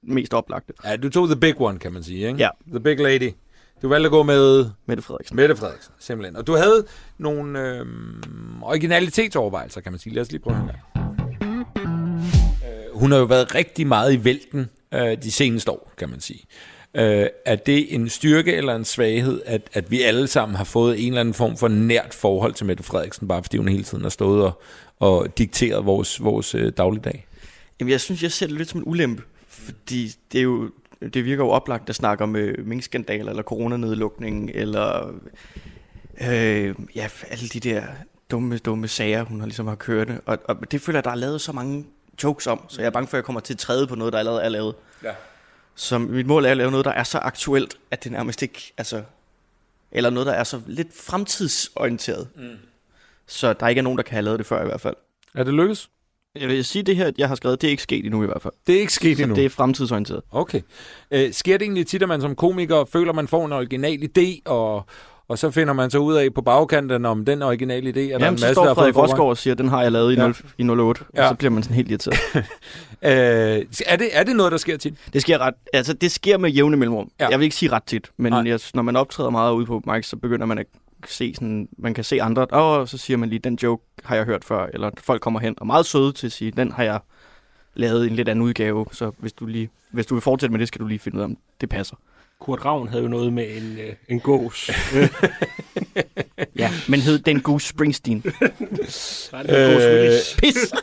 mest 0.04 0.34
oplagte, 0.34 0.74
Ja, 0.86 0.96
du 0.96 1.10
tog 1.10 1.28
the 1.28 1.36
big 1.40 1.62
one, 1.62 1.80
kan 1.80 1.94
man 1.94 2.04
sige, 2.04 2.28
ikke? 2.28 2.40
Ja. 2.40 2.50
The 2.68 2.80
big 2.80 3.00
lady. 3.00 3.32
Du 3.82 3.88
valgte 3.88 4.06
at 4.06 4.12
gå 4.12 4.24
med 4.24 4.66
Mette 4.86 5.04
Frederiksen. 5.04 5.36
Mette 5.36 5.56
Frederiksen, 5.56 5.94
simpelthen. 6.00 6.36
Og 6.36 6.48
du 6.48 6.56
havde 6.56 6.86
nogle 7.18 7.60
øh, 7.78 7.86
originalitetsovervejelser, 8.62 9.82
kan 9.82 9.92
man 9.92 10.00
sige. 10.00 10.14
Lad 10.16 10.22
os 10.22 10.32
lige 10.32 10.42
prøve 10.42 10.58
en 10.58 10.66
gang. 10.66 10.99
Hun 13.00 13.12
har 13.12 13.20
jo 13.20 13.26
været 13.26 13.56
rigtig 13.56 13.88
meget 13.88 14.14
i 14.14 14.24
vælten 14.24 14.70
øh, 14.94 15.18
de 15.24 15.32
seneste 15.32 15.72
år, 15.72 15.92
kan 15.98 16.10
man 16.10 16.20
sige. 16.20 16.44
Øh, 16.94 17.28
er 17.46 17.56
det 17.56 17.96
en 17.96 18.10
styrke 18.10 18.54
eller 18.54 18.76
en 18.76 18.86
svaghed, 18.86 19.42
at, 19.46 19.62
at 19.74 19.92
vi 19.92 20.02
alle 20.02 20.28
sammen 20.28 20.56
har 20.56 20.64
fået 20.64 21.00
en 21.00 21.08
eller 21.08 21.20
anden 21.20 21.34
form 21.34 21.58
for 21.58 21.68
nært 21.68 22.14
forhold 22.14 22.54
til 22.54 22.66
Mette 22.66 22.84
Frederiksen, 22.84 23.28
bare 23.28 23.44
fordi 23.44 23.58
hun 23.58 23.68
hele 23.68 23.84
tiden 23.84 24.04
har 24.04 24.10
stået 24.10 24.44
og, 24.44 24.62
og 25.00 25.38
dikteret 25.38 25.86
vores, 25.86 26.24
vores 26.24 26.56
øh, 26.56 26.72
dagligdag? 26.78 27.28
Jamen, 27.80 27.92
jeg 27.92 28.02
synes, 28.02 28.24
jeg 28.24 28.32
ser 28.32 28.48
det 28.48 28.58
lidt 28.58 28.70
som 28.70 28.80
en 28.80 28.84
ulempe, 28.88 29.24
fordi 29.48 30.12
det 30.32 30.40
er 30.40 30.44
jo 30.44 30.70
det 31.14 31.26
virker 31.26 31.44
jo 31.44 31.50
oplagt 31.50 31.90
at 31.90 31.96
snakke 31.96 32.24
om 32.24 32.36
øh, 32.36 32.68
minkskandaler, 32.68 33.30
eller 33.30 33.44
coronanedlukning, 33.44 34.52
eller 34.54 35.14
øh, 36.22 36.76
ja, 36.96 37.10
alle 37.30 37.48
de 37.54 37.60
der 37.60 37.84
dumme, 38.32 38.58
dumme 38.58 38.88
sager, 38.88 39.24
hun 39.24 39.40
har 39.40 39.48
ligesom 39.48 39.68
har 39.68 39.76
kørende. 39.76 40.22
Og, 40.26 40.38
og 40.46 40.72
det 40.72 40.82
føler 40.82 40.98
jeg, 40.98 41.04
der 41.04 41.12
er 41.12 41.16
lavet 41.16 41.42
så 41.42 41.52
mange 41.52 41.86
jokes 42.24 42.48
om, 42.48 42.66
så 42.68 42.82
jeg 42.82 42.86
er 42.88 42.92
bange 42.92 43.08
for, 43.08 43.18
at 43.18 43.20
jeg 43.20 43.26
kommer 43.26 43.40
til 43.40 43.54
at 43.54 43.58
træde 43.60 43.88
på 43.88 43.96
noget, 43.96 44.14
der 44.14 44.20
allerede 44.20 44.42
er 44.42 44.50
lavet. 44.50 44.76
Ja. 45.04 45.12
Så 45.76 45.98
mit 45.98 46.28
mål 46.28 46.46
er 46.46 46.52
at 46.52 46.58
lave 46.58 46.72
noget, 46.72 46.86
der 46.86 46.92
er 46.92 47.04
så 47.04 47.18
aktuelt, 47.18 47.78
at 47.92 48.04
det 48.04 48.12
nærmest 48.12 48.42
ikke, 48.42 48.74
altså, 48.78 49.04
eller 49.92 50.10
noget, 50.10 50.28
der 50.28 50.34
er 50.34 50.44
så 50.44 50.62
lidt 50.68 50.88
fremtidsorienteret. 50.94 52.28
Mm. 52.36 52.50
Så 53.28 53.54
der 53.54 53.68
ikke 53.68 53.80
er 53.80 53.84
nogen, 53.84 53.98
der 53.98 54.04
kan 54.04 54.14
have 54.14 54.24
lavet 54.24 54.40
det 54.40 54.46
før 54.48 54.62
i 54.64 54.66
hvert 54.66 54.82
fald. 54.82 54.96
Er 55.36 55.44
det 55.44 55.54
lykkes? 55.54 55.90
Jeg 56.36 56.48
vil 56.48 56.66
sige, 56.66 56.84
det 56.84 56.96
her, 56.96 57.12
jeg 57.18 57.28
har 57.28 57.36
skrevet, 57.36 57.62
det 57.62 57.68
er 57.68 57.72
ikke 57.72 57.84
sket 57.84 58.06
endnu 58.06 58.24
i 58.24 58.26
hvert 58.26 58.42
fald. 58.42 58.54
Det 58.68 58.76
er 58.76 58.80
ikke 58.80 58.94
sket 58.94 59.18
Så 59.18 59.24
endnu. 59.24 59.36
det 59.36 59.46
er 59.46 59.50
fremtidsorienteret. 59.50 60.22
Okay. 60.32 60.62
Øh, 61.12 61.34
sker 61.34 61.58
det 61.58 61.66
egentlig 61.66 61.88
tit, 61.88 62.02
at 62.02 62.08
man 62.08 62.22
som 62.22 62.36
komiker 62.36 62.86
føler, 62.86 63.10
at 63.10 63.16
man 63.16 63.28
får 63.28 63.46
en 63.46 63.54
original 63.54 64.10
idé, 64.18 64.42
og, 64.46 64.86
og 65.30 65.38
så 65.38 65.52
finder 65.52 65.74
man 65.74 65.90
så 65.90 65.98
ud 65.98 66.16
af 66.16 66.34
på 66.34 66.42
bagkanten, 66.42 67.06
om 67.06 67.26
den 67.26 67.42
originale 67.42 67.90
idé 67.90 68.00
er 68.00 68.08
der 68.08 68.16
en 68.16 68.22
Jamen, 68.22 68.32
masse, 68.32 68.54
står 68.54 68.66
der 68.66 68.74
fået 68.74 68.76
Frederik? 68.76 68.96
Rosgaard 68.98 69.30
og 69.30 69.38
siger, 69.38 69.56
den 69.56 69.68
har 69.68 69.82
jeg 69.82 69.92
lavet 69.92 70.12
i, 70.14 70.16
Ja. 70.16 70.28
0, 70.28 70.36
i 70.58 70.64
08, 70.70 71.04
Ja. 71.16 71.24
og 71.24 71.30
så 71.30 71.36
bliver 71.36 71.52
man 71.52 71.64
sådan 71.64 71.76
helt 71.76 71.90
irriteret. 71.92 72.20
Øh, 73.04 73.12
er, 73.12 73.96
det, 73.96 74.10
er 74.12 74.24
det 74.24 74.36
noget, 74.36 74.52
der 74.52 74.58
sker 74.58 74.78
tit? 74.78 74.94
det 75.14 75.22
sker 75.22 75.38
ret, 75.38 75.54
altså 75.74 75.94
det 75.94 76.12
sker 76.12 76.38
med 76.38 76.50
jævne 76.50 76.78
mellemrum. 76.78 77.12
Ja. 77.20 77.28
Jeg 77.28 77.40
vil 77.40 77.44
ikke 77.44 77.56
sige 77.56 77.72
ret 77.72 77.84
tit, 77.84 78.12
men 78.18 78.32
Nej. 78.32 78.44
jeg, 78.48 78.60
når 78.74 78.82
man 78.82 78.96
optræder 78.96 79.30
meget 79.30 79.54
ude 79.54 79.66
på 79.66 79.84
mic, 79.88 80.06
så 80.08 80.16
begynder 80.18 80.46
man 80.46 80.58
at 80.58 80.66
se 81.08 81.34
sådan, 81.36 81.70
man 81.78 81.94
kan 81.94 82.04
se 82.04 82.22
andre, 82.22 82.46
og 82.46 82.90
så 82.90 82.98
siger 82.98 83.18
man 83.18 83.30
lige, 83.30 83.40
den 83.40 83.60
joke 83.64 83.84
har 84.04 84.16
jeg 84.16 84.26
hørt 84.26 84.46
før, 84.46 84.66
eller 84.74 84.90
folk 84.98 85.22
kommer 85.22 85.40
hen 85.40 85.56
og 85.58 85.68
meget 85.68 85.86
søde 85.86 86.12
til 86.12 86.26
at 86.28 86.32
sige, 86.32 86.52
den 86.52 86.72
har 86.72 86.84
jeg 86.84 87.00
lavet 87.74 88.08
en 88.08 88.16
lidt 88.16 88.30
anden 88.30 88.46
udgave, 88.46 88.86
så 88.92 89.12
hvis 89.18 89.34
du, 89.34 89.46
lige, 89.46 89.70
hvis 89.92 90.06
du 90.06 90.16
vil 90.16 90.22
fortsætte 90.22 90.52
med 90.52 90.60
det, 90.60 90.68
skal 90.68 90.82
du 90.82 90.88
lige 90.88 91.00
finde 91.00 91.18
ud 91.18 91.22
af, 91.22 91.26
om 91.26 91.38
det 91.62 91.70
passer. 91.70 91.96
Kurt 92.40 92.66
Ravn 92.66 92.88
havde 92.88 93.04
jo 93.04 93.10
noget 93.10 93.34
med 93.34 93.58
en, 93.58 93.78
øh, 93.80 93.94
en 94.10 94.20
gås. 94.20 94.70
Ja, 96.58 96.72
men 96.90 97.00
hed 97.00 97.20
den 97.20 97.42
Goose 97.42 97.68
Springsteen. 97.68 98.24
Var 99.32 99.44
det 99.44 99.68
en 99.68 99.74
gås 99.74 99.84
Øh, 99.84 99.94
Willis? 99.94 100.36
Pis! 100.40 100.74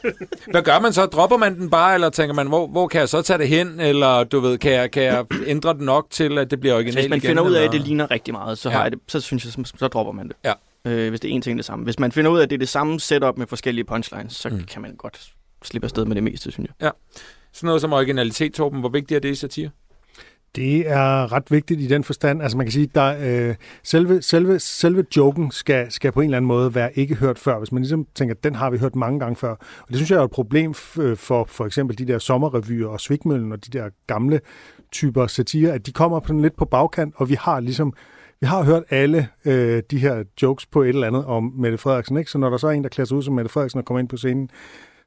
Hvad 0.51 0.63
gør 0.63 0.81
man 0.81 0.93
så? 0.93 1.07
Dropper 1.07 1.37
man 1.37 1.59
den 1.59 1.71
bare, 1.71 1.95
eller 1.95 2.11
tænker 2.11 2.35
man, 2.35 2.47
hvor, 2.47 2.67
hvor 2.67 2.89
kan 2.89 3.01
jeg 3.01 3.09
så 3.09 3.23
tage 3.23 3.39
det 3.39 3.49
hen? 3.49 3.81
Eller 3.81 4.25
du 4.25 4.41
ved, 4.41 4.59
kan 4.59 4.73
jeg, 4.73 4.91
kan 4.91 5.03
jeg 5.03 5.25
ændre 5.47 5.75
den 5.75 5.85
nok 5.85 6.07
til, 6.11 6.39
at 6.39 6.51
det 6.51 6.61
bliver 6.61 6.75
originalt 6.75 6.97
Hvis 6.99 7.11
man 7.11 7.19
igen? 7.19 7.29
finder 7.29 7.43
ud 7.43 7.53
af, 7.53 7.57
eller? 7.59 7.69
at 7.69 7.73
det 7.73 7.81
ligner 7.81 8.11
rigtig 8.11 8.35
meget, 8.35 8.59
så, 8.59 8.69
Ja. 8.69 8.75
har 8.77 8.83
jeg 8.83 8.93
det, 8.93 9.01
så 9.09 9.21
synes 9.21 9.45
jeg, 9.45 9.53
så, 9.53 9.73
så 9.79 9.89
dropper 9.89 10.13
man 10.13 10.29
det. 10.29 10.37
Ja. 10.45 10.53
Øh, 10.85 11.09
hvis 11.09 11.21
det 11.21 11.31
er 11.31 11.35
en 11.35 11.43
ting 11.43 11.57
det 11.59 11.65
samme. 11.65 11.85
Hvis 11.85 11.99
man 11.99 12.13
finder 12.13 12.31
ud 12.31 12.39
af, 12.39 12.43
at 12.43 12.51
det 12.51 12.57
er 12.57 12.59
det 12.59 12.69
samme 12.69 13.01
setup 13.01 13.39
med 13.39 13.47
forskellige 13.47 13.85
punchlines, 13.85 14.33
så 14.33 14.49
Mm. 14.49 14.63
kan 14.65 14.83
man 14.83 14.95
godt 14.97 15.21
slippe 15.65 15.87
afsted 15.87 16.05
med 16.05 16.15
det 16.15 16.23
meste, 16.23 16.51
synes 16.53 16.71
jeg. 16.81 16.93
Sådan 17.53 17.67
noget 17.67 17.81
som 17.81 17.93
originalitet, 17.93 18.55
Torben. 18.55 18.81
Hvor 18.81 18.89
vigtigt 18.89 19.17
er 19.17 19.21
det 19.21 19.29
i 19.31 19.35
satire? 19.35 19.71
Det 20.57 20.91
er 20.91 21.33
ret 21.33 21.51
vigtigt 21.51 21.81
i 21.81 21.87
den 21.87 22.05
forstand. 22.05 22.43
Altså 22.43 22.57
man 22.57 22.67
kan 22.67 22.73
sige, 22.73 22.91
der 22.95 23.49
øh, 23.49 23.55
selve, 23.83 24.23
selve, 24.23 24.59
selve 24.59 25.05
joken 25.17 25.51
skal, 25.51 25.93
skal 25.93 26.13
på 26.13 26.21
en 26.21 26.25
eller 26.25 26.37
anden 26.37 26.49
måde 26.49 26.75
være 26.75 26.99
ikke 26.99 27.15
hørt 27.15 27.39
før. 27.39 27.59
Hvis 27.59 27.73
man 27.73 27.83
ligesom 27.83 28.07
tænker, 28.15 28.35
den 28.35 28.55
har 28.55 28.71
vi 28.71 28.79
hørt 28.79 28.97
mange 28.97 29.21
gange 29.21 29.37
før. 29.37 29.51
Og 29.51 29.89
det 29.89 29.97
synes 29.97 30.11
jeg 30.11 30.19
er 30.19 30.25
et 30.25 30.31
problem 30.31 30.75
øh, 30.99 31.17
for 31.17 31.45
for 31.49 31.67
eksempel 31.67 31.99
de 31.99 32.07
der 32.07 32.19
sommerrevyer 32.19 32.89
og 32.89 33.01
Svigmøllen 33.01 33.53
og 33.53 33.67
de 33.67 33.79
der 33.79 33.89
gamle 34.07 34.41
typer 34.93 35.27
satire, 35.27 35.73
at 35.73 35.87
de 35.87 35.93
kommer 35.93 36.21
på 36.21 36.33
den 36.33 36.43
lidt 36.43 36.57
på 36.57 36.65
bagkant, 36.65 37.15
og 37.17 37.29
vi 37.29 37.37
har 37.41 37.61
ligesom 37.61 37.93
vi 38.41 38.47
har 38.47 38.63
hørt 38.63 38.83
alle 38.91 39.29
øh, 39.45 39.83
de 39.91 39.99
her 39.99 40.25
jokes 40.43 40.67
på 40.67 40.83
et 40.83 40.89
eller 40.89 41.07
andet 41.07 41.25
om 41.25 41.53
Mette 41.59 41.79
Frederiksen, 41.79 42.17
ikke? 42.17 42.31
Så 42.31 42.39
når 42.39 42.51
der 42.51 42.57
så 42.57 42.67
er 42.67 42.71
en, 42.71 42.83
der 42.83 42.89
klæder 42.89 43.07
sig 43.07 43.17
ud 43.17 43.23
som 43.23 43.35
Mette 43.35 43.49
Frederiksen 43.49 43.79
og 43.79 43.85
kommer 43.85 44.01
ind 44.01 44.09
på 44.09 44.17
scenen, 44.17 44.51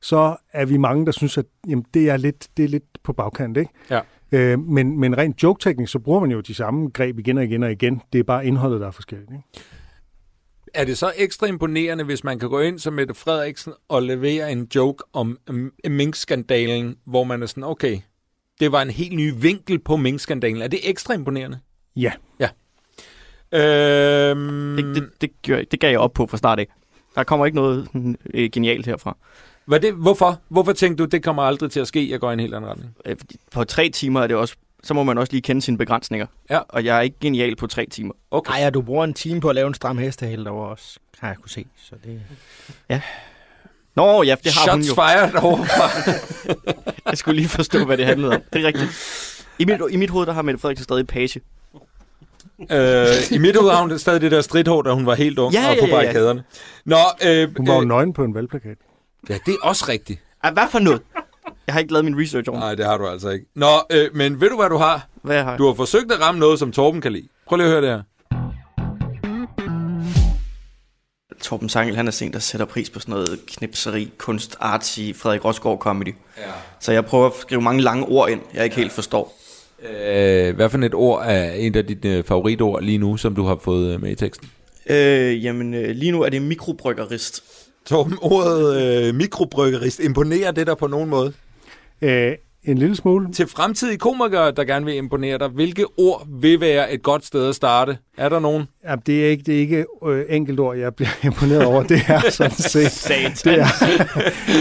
så 0.02 0.36
er 0.54 0.66
vi 0.66 0.78
mange, 0.78 1.06
der 1.06 1.12
synes, 1.12 1.38
at 1.38 1.46
jamen, 1.68 1.86
det, 1.94 2.10
er 2.10 2.18
lidt, 2.18 2.48
det 2.58 2.66
er 2.66 2.70
lidt 2.70 3.04
på 3.04 3.14
bagkant, 3.14 3.58
ikke? 3.58 3.72
Ja. 3.90 4.00
Øh, 4.32 4.60
men, 4.60 5.00
men 5.00 5.18
rent 5.18 5.44
joke-teknisk, 5.44 5.92
så 5.92 6.00
bruger 6.00 6.20
man 6.20 6.32
jo 6.32 6.40
de 6.40 6.54
samme 6.54 6.90
greb 6.90 7.20
igen 7.20 7.38
og 7.38 7.44
igen 7.44 7.64
og 7.64 7.72
igen. 7.72 8.02
Det 8.14 8.20
er 8.20 8.24
bare 8.24 8.46
indholdet, 8.46 8.82
der 8.82 8.88
er 8.88 8.92
forskelligt. 8.92 9.32
Ikke? 9.32 9.44
Er 10.74 10.86
det 10.86 10.98
så 10.98 11.12
ekstra 11.18 11.48
imponerende, 11.48 12.04
hvis 12.04 12.24
man 12.24 12.40
kan 12.40 12.50
gå 12.50 12.60
ind 12.60 12.80
som 12.80 12.94
Mette 12.94 13.14
Frederiksen 13.14 13.74
og 13.88 14.04
levere 14.04 14.52
en 14.52 14.68
joke 14.76 15.04
om 15.14 15.38
mm, 15.50 15.72
minkskandalen, 15.90 16.96
hvor 17.06 17.24
man 17.24 17.42
er 17.42 17.46
sådan, 17.46 17.64
okay, 17.64 17.98
det 18.60 18.72
var 18.72 18.82
en 18.82 18.90
helt 18.90 19.16
ny 19.16 19.34
vinkel 19.38 19.80
på 19.80 19.98
minkskandalen. 19.98 20.62
Er 20.62 20.68
det 20.68 20.90
ekstra 20.90 21.14
imponerende? 21.14 21.60
Ja. 21.96 22.12
Øhm, 23.54 24.76
Det, 24.76 24.96
det, 24.96 25.10
det, 25.22 25.30
gør, 25.48 25.62
det 25.72 25.80
gav 25.80 25.90
jeg 25.92 26.00
op 26.00 26.14
på 26.14 26.28
fra 26.28 26.38
start 26.38 26.60
af. 26.60 26.68
Der 27.16 27.24
kommer 27.24 27.46
ikke 27.46 27.56
noget 27.56 27.88
øh, 28.34 28.50
genialt 28.54 28.86
herfra. 28.86 29.18
Var 29.70 29.78
det, 29.78 29.94
hvorfor? 29.94 30.40
Hvorfor 30.48 30.74
tænkte 30.74 31.04
du, 31.04 31.08
det 31.10 31.24
kommer 31.24 31.44
aldrig 31.44 31.72
til 31.72 31.80
at 31.80 31.88
ske, 31.88 32.12
jeg 32.12 32.20
går 32.20 32.30
i 32.30 32.34
en 32.34 32.40
helt 32.40 32.54
anden 32.56 32.70
retning? 32.70 32.92
Øh, 33.06 33.16
På 33.52 33.64
tre 33.64 33.90
timer 33.90 34.22
er 34.22 34.28
det 34.28 34.36
også, 34.36 34.56
så 34.84 34.94
må 34.94 35.04
man 35.04 35.18
også 35.18 35.34
lige 35.34 35.42
kende 35.42 35.62
sine 35.62 35.78
begrænsninger. 35.78 36.26
Ja. 36.50 36.60
Og 36.70 36.86
jeg 36.86 36.98
er 36.98 37.02
ikke 37.02 37.16
genial 37.22 37.56
på 37.56 37.68
tre 37.68 37.86
timer. 37.86 38.14
Okay. 38.32 38.52
Ej, 38.54 38.60
ja, 38.60 38.70
du 38.70 38.82
bruger 38.82 39.04
en 39.04 39.14
time 39.14 39.42
på 39.42 39.50
at 39.50 39.56
lave 39.56 39.68
en 39.68 39.74
stram 39.74 39.98
hestehæl 39.98 40.46
derovre 40.46 40.70
også, 40.70 41.00
har 41.20 41.28
jeg 41.28 41.38
kunne 41.38 41.50
se. 41.50 41.66
Så 41.78 41.96
det... 42.04 42.22
Nå, 43.96 44.24
ja, 44.24 44.36
det 44.44 44.54
har 44.54 44.72
hun 44.72 44.84
Shots 44.84 44.98
jo. 44.98 45.02
fired 45.04 45.44
overfra. 45.44 46.12
Jeg 47.10 47.18
skulle 47.18 47.36
lige 47.36 47.50
forstå, 47.50 47.86
hvad 47.86 47.98
det 47.98 48.06
handlede 48.06 48.36
om. 48.36 48.42
Det 48.54 48.62
er 48.64 48.68
rigtigt. 48.68 48.90
I 49.60 49.66
mit, 49.66 49.80
I 49.92 49.96
mit 49.98 50.10
hoved, 50.10 50.26
der 50.26 50.34
har 50.34 50.42
Mette 50.42 50.60
Frederiksen 50.62 50.84
stadig 50.84 51.08
page. 51.08 51.42
øh, 52.72 53.08
I 53.32 53.38
mit 53.38 53.56
hoved 53.56 53.72
har 53.72 53.82
hun 53.82 54.00
stadig 54.00 54.22
det 54.22 54.32
der 54.32 54.42
stridthår, 54.42 54.82
da 54.82 54.92
hun 54.92 55.06
var 55.06 55.16
helt 55.16 55.40
ung 55.40 55.54
Ja, 55.54 55.70
og 55.70 55.76
på 55.80 55.86
ja, 55.86 55.92
ja, 55.96 56.02
ja. 56.02 56.04
barrikaderne. 56.04 56.44
Nå, 56.86 56.98
øh, 57.26 57.58
Hun 57.58 57.68
var 57.68 57.74
jo 57.76 57.82
øh, 57.82 57.88
nøgen 57.88 58.14
på 58.14 58.24
en 58.24 58.34
valgplakat. 58.36 58.78
Ja, 59.30 59.38
det 59.46 59.54
er 59.54 59.68
også 59.68 59.86
rigtigt. 59.88 60.20
Ej, 60.44 60.52
hvad 60.52 60.64
for 60.72 60.80
noget? 60.80 61.02
Jeg 61.68 61.74
har 61.74 61.80
ikke 61.80 61.94
lavet 61.94 62.06
min 62.06 62.22
research 62.22 62.50
over. 62.50 62.60
Nej, 62.60 62.76
det 62.76 62.86
har 62.86 62.98
du 62.98 63.08
altså 63.08 63.30
ikke. 63.30 63.46
Nå, 63.56 63.68
øh, 63.92 64.16
men 64.16 64.42
ved 64.42 64.50
du, 64.50 64.56
hvad 64.56 64.70
du 64.70 64.78
har? 64.78 65.08
Hvad 65.24 65.44
har 65.44 65.50
jeg? 65.52 65.60
Du 65.60 65.66
har 65.68 65.74
forsøgt 65.74 66.12
at 66.12 66.22
ramme 66.22 66.40
noget, 66.40 66.60
som 66.60 66.72
Torben 66.72 67.02
kan 67.02 67.12
lide. 67.12 67.28
Prøv 67.48 67.58
lige 67.58 67.68
at 67.68 67.72
høre 67.72 67.82
det 67.82 67.90
her. 67.90 68.02
Torben 71.42 71.70
Sangel, 71.70 71.96
han 71.96 72.08
er 72.08 72.12
sådan 72.12 72.34
der 72.34 72.40
sætter 72.40 72.66
pris 72.66 72.90
på 72.90 73.00
sådan 73.00 73.12
noget 73.12 73.40
knipseri, 73.48 74.12
kunst, 74.18 74.58
artsy, 74.60 75.00
Frederik 75.16 75.46
Rosgaard 75.46 75.78
comedy. 75.78 76.16
Ja. 76.38 76.44
Så 76.80 76.92
jeg 76.92 77.06
prøver 77.06 77.28
at 77.28 77.34
skrive 77.42 77.62
mange 77.62 77.82
lange 77.82 78.06
ord 78.06 78.30
ind, 78.30 78.42
jeg 78.54 78.64
ikke 78.64 78.76
helt 78.76 78.92
forstår. 78.92 79.36
Øh, 79.90 80.56
hvad 80.56 80.70
for 80.70 80.78
et 80.78 80.94
ord 80.94 81.26
er 81.26 81.52
en 81.52 81.76
af 81.76 81.86
dine 81.86 82.24
favoritord 82.24 82.84
lige 82.84 82.98
nu, 82.98 83.18
som 83.18 83.36
du 83.36 83.46
har 83.46 83.60
fået 83.62 83.94
øh, 83.94 84.02
med 84.02 84.12
i 84.12 84.16
teksten? 84.16 84.52
Øh, 84.90 85.46
jamen, 85.46 85.74
øh, 85.74 85.90
lige 85.90 86.12
nu 86.12 86.22
er 86.22 86.30
det 86.30 86.42
mikrobryggerist. 86.42 87.44
Torben, 87.86 88.18
ordet 88.22 88.82
øh, 88.82 89.16
mikrobryggerist, 89.16 90.00
imponerer 90.00 90.52
det 90.52 90.68
der 90.68 90.76
på 90.76 90.88
nogen 90.88 91.10
måde? 91.10 91.34
Øh, 92.02 92.36
en 92.64 92.78
lille 92.78 92.96
smule. 92.96 93.32
Til 93.34 93.48
fremtidige 93.48 93.98
komikere, 93.98 94.52
der 94.52 94.64
gerne 94.64 94.86
vil 94.86 94.96
imponere 94.96 95.38
dig, 95.38 95.48
hvilke 95.48 95.86
ord 95.98 96.28
vil 96.42 96.62
være 96.62 96.94
et 96.94 97.04
godt 97.04 97.26
sted 97.26 97.50
at 97.50 97.56
starte? 97.56 97.98
Er 98.18 98.30
der 98.30 98.40
nogen? 98.40 98.64
Ja, 98.84 98.96
det 99.06 99.26
er 99.26 99.30
ikke, 99.30 99.44
det 99.44 99.56
er 99.56 99.60
ikke 99.60 99.86
øh, 100.08 100.26
enkelt 100.30 100.60
ord, 100.60 100.78
jeg 100.78 100.96
bliver 100.96 101.10
imponeret 101.24 101.66
over. 101.66 101.84
Det 101.84 102.02
er 102.08 102.30
sådan 102.30 102.52
set, 102.52 103.42
det 103.46 103.60
er, 103.60 103.68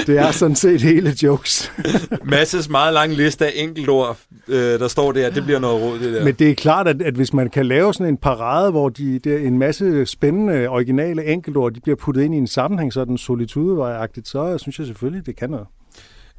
det 0.07 0.19
er 0.19 0.31
sådan 0.31 0.57
set 0.57 0.83
hele 0.83 1.15
jokes. 1.23 1.73
Masses 2.25 2.69
meget 2.69 2.95
lang 2.95 3.13
liste 3.13 3.47
af 3.47 3.53
enkeltord, 3.55 4.19
øh, 4.49 4.57
der 4.57 4.89
står 4.89 5.13
der. 5.13 5.31
Det 5.31 5.45
bliver 5.45 5.59
noget 5.59 5.83
råd, 5.83 5.99
det 5.99 6.13
der. 6.13 6.25
Men 6.25 6.35
det 6.35 6.51
er 6.51 6.55
klart, 6.55 6.89
at, 6.89 7.03
at 7.03 7.15
hvis 7.15 7.33
man 7.33 7.51
kan 7.51 7.67
lave 7.67 7.95
sådan 7.95 8.07
en 8.07 8.17
parade, 8.17 8.71
hvor 8.71 8.89
de, 8.89 9.19
der, 9.19 9.39
en 9.39 9.59
masse 9.59 10.07
spændende, 10.07 10.69
originale 10.69 11.25
enkeltord, 11.25 11.73
de 11.73 11.81
bliver 11.81 11.97
puttet 11.97 12.23
ind 12.23 12.35
i 12.35 12.39
en 12.39 12.47
sammenhæng, 12.47 12.93
sådan 12.93 13.19
solitudevejagtigt, 13.19 14.29
så 14.29 14.59
synes 14.59 14.79
jeg 14.79 14.87
selvfølgelig, 14.87 15.27
det 15.27 15.37
kan 15.37 15.51
noget. 15.51 15.67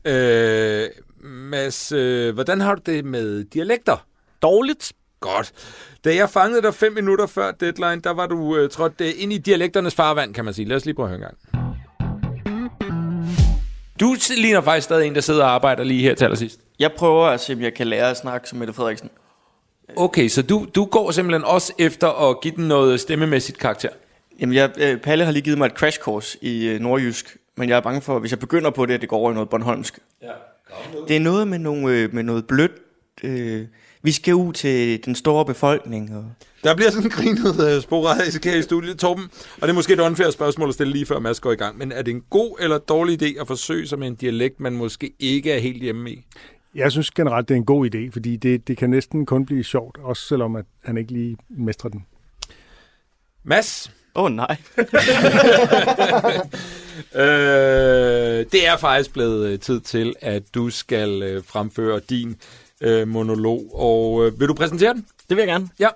Øh, 0.05 0.87
Mads, 1.23 1.91
øh, 1.91 2.33
hvordan 2.33 2.61
har 2.61 2.75
du 2.75 2.81
det 2.85 3.05
med 3.05 3.43
dialekter? 3.43 4.05
Dårligt. 4.41 4.93
Godt. 5.19 5.51
Da 6.05 6.15
jeg 6.15 6.29
fangede 6.29 6.61
dig 6.61 6.73
fem 6.73 6.93
minutter 6.93 7.25
før 7.25 7.51
deadline, 7.51 8.01
der 8.01 8.11
var 8.13 8.27
du 8.27 8.57
øh, 8.57 8.69
trådt 8.69 9.01
øh, 9.01 9.11
ind 9.17 9.33
i 9.33 9.37
dialekternes 9.37 9.95
farvand, 9.95 10.33
kan 10.33 10.45
man 10.45 10.53
sige. 10.53 10.67
Lad 10.67 10.77
os 10.77 10.85
lige 10.85 10.95
prøve 10.95 11.05
at 11.05 11.17
høre 11.17 11.17
en 11.17 11.21
gang. 11.21 11.37
Du 13.99 14.15
ligner 14.37 14.61
faktisk 14.61 14.85
stadig 14.85 15.07
en, 15.07 15.15
der 15.15 15.21
sidder 15.21 15.43
og 15.43 15.51
arbejder 15.51 15.83
lige 15.83 16.01
her 16.01 16.15
til 16.15 16.25
allersidst. 16.25 16.59
Jeg 16.79 16.91
prøver 16.97 17.25
at 17.25 17.39
se, 17.39 17.53
om 17.53 17.61
jeg 17.61 17.73
kan 17.73 17.87
lære 17.87 18.09
at 18.09 18.17
snakke 18.17 18.49
som 18.49 18.59
Mette 18.59 18.73
Frederiksen. 18.73 19.09
Okay, 19.95 20.27
så 20.27 20.41
du, 20.41 20.67
du 20.75 20.85
går 20.85 21.11
simpelthen 21.11 21.43
også 21.43 21.73
efter 21.79 22.29
at 22.29 22.41
give 22.41 22.55
den 22.55 22.67
noget 22.67 22.99
stemmemæssigt 22.99 23.57
karakter. 23.57 23.89
Jamen, 24.39 24.55
jeg, 24.55 24.71
øh, 24.77 24.97
Palle 24.97 25.25
har 25.25 25.31
lige 25.31 25.43
givet 25.43 25.57
mig 25.57 25.65
et 25.65 25.71
crash 25.71 25.99
course 25.99 26.37
i 26.41 26.67
øh, 26.67 26.79
nordjysk, 26.79 27.37
men 27.57 27.69
jeg 27.69 27.77
er 27.77 27.81
bange 27.81 28.01
for, 28.01 28.19
hvis 28.19 28.31
jeg 28.31 28.39
begynder 28.39 28.69
på 28.69 28.85
det, 28.85 28.93
at 28.93 29.01
det 29.01 29.09
går 29.09 29.17
over 29.17 29.31
i 29.31 29.33
noget 29.33 29.49
Bornholmsk. 29.49 29.99
Ja, 30.21 30.31
Det 31.07 31.15
er 31.15 31.19
noget 31.19 31.47
med, 31.47 31.59
nogle, 31.59 31.97
øh, 31.97 32.13
med 32.13 32.23
noget 32.23 32.47
blødt. 32.47 32.71
Øh, 33.23 33.65
vi 34.03 34.11
skal 34.11 34.35
ud 34.35 34.53
til 34.53 35.05
den 35.05 35.15
store 35.15 35.45
befolkning. 35.45 36.15
Og... 36.15 36.25
Der 36.63 36.75
bliver 36.75 36.91
sådan 36.91 37.09
grinet 37.09 37.75
øh, 37.75 37.81
sporadisk 37.81 38.45
her 38.45 38.55
i 38.55 38.61
studiet, 38.61 38.99
Torben. 38.99 39.23
Og 39.55 39.61
det 39.61 39.69
er 39.69 39.73
måske 39.73 39.93
et 39.93 39.99
unfair 39.99 40.29
spørgsmål 40.29 40.67
at 40.67 40.73
stille 40.73 40.93
lige 40.93 41.05
før 41.05 41.19
Mads 41.19 41.39
går 41.39 41.51
i 41.51 41.55
gang. 41.55 41.77
Men 41.77 41.91
er 41.91 42.01
det 42.01 42.11
en 42.11 42.23
god 42.29 42.57
eller 42.59 42.77
dårlig 42.77 43.23
idé 43.23 43.41
at 43.41 43.47
forsøge 43.47 43.87
sig 43.87 43.99
med 43.99 44.07
en 44.07 44.15
dialekt, 44.15 44.59
man 44.59 44.73
måske 44.73 45.13
ikke 45.19 45.51
er 45.51 45.59
helt 45.59 45.81
hjemme 45.81 46.11
i? 46.11 46.25
Jeg 46.75 46.91
synes 46.91 47.11
generelt, 47.11 47.49
det 47.49 47.55
er 47.55 47.57
en 47.57 47.65
god 47.65 47.95
idé, 47.95 48.11
fordi 48.11 48.35
det, 48.35 48.67
det 48.67 48.77
kan 48.77 48.89
næsten 48.89 49.25
kun 49.25 49.45
blive 49.45 49.63
sjovt, 49.63 49.97
også 49.97 50.27
selvom 50.27 50.55
at 50.55 50.65
han 50.83 50.97
ikke 50.97 51.11
lige 51.11 51.37
mestrer 51.49 51.89
den. 51.89 52.05
Mads, 53.43 53.91
Åh 54.15 54.23
oh, 54.23 54.31
nej. 54.31 54.55
øh, 57.15 58.45
det 58.51 58.67
er 58.67 58.77
faktisk 58.79 59.13
blevet 59.13 59.47
øh, 59.49 59.59
tid 59.59 59.79
til, 59.81 60.15
at 60.21 60.43
du 60.55 60.69
skal 60.69 61.23
øh, 61.23 61.43
fremføre 61.43 61.99
din 62.09 62.35
øh, 62.81 63.07
monolog. 63.07 63.69
Og 63.73 64.25
øh, 64.25 64.39
vil 64.39 64.47
du 64.47 64.53
præsentere 64.53 64.93
den? 64.93 65.05
Det 65.29 65.37
vil 65.37 65.41
jeg 65.41 65.47
gerne. 65.47 65.69
Ja. 65.79 65.89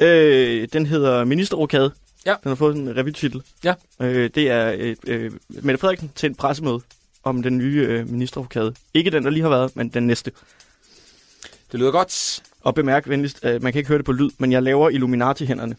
Øh, 0.00 0.68
den 0.72 0.86
hedder 0.86 1.24
Ministerrokade. 1.24 1.92
Ja. 2.26 2.34
Den 2.42 2.48
har 2.48 2.54
fået 2.54 2.76
en 2.76 2.96
revytitel. 2.96 3.42
Ja. 3.64 3.74
Øh, 4.00 4.30
det 4.34 4.50
er 4.50 4.74
øh, 4.78 4.96
øh, 5.06 5.32
Mette 5.48 5.78
Frederiksen 5.78 6.10
til 6.14 6.30
et 6.30 6.36
pressemøde 6.36 6.80
om 7.24 7.42
den 7.42 7.58
nye 7.58 7.86
øh, 7.88 8.10
ministerrokade. 8.10 8.74
Ikke 8.94 9.10
den, 9.10 9.24
der 9.24 9.30
lige 9.30 9.42
har 9.42 9.50
været, 9.50 9.76
men 9.76 9.88
den 9.88 10.06
næste. 10.06 10.32
Det 11.72 11.80
lyder 11.80 11.90
godt. 11.90 12.42
Og 12.62 12.74
bemærk 12.74 13.08
venligst, 13.08 13.40
øh, 13.44 13.62
man 13.62 13.72
kan 13.72 13.78
ikke 13.78 13.88
høre 13.88 13.98
det 13.98 14.06
på 14.06 14.12
lyd, 14.12 14.30
men 14.38 14.52
jeg 14.52 14.62
laver 14.62 14.88
Illuminati-hænderne, 14.90 15.76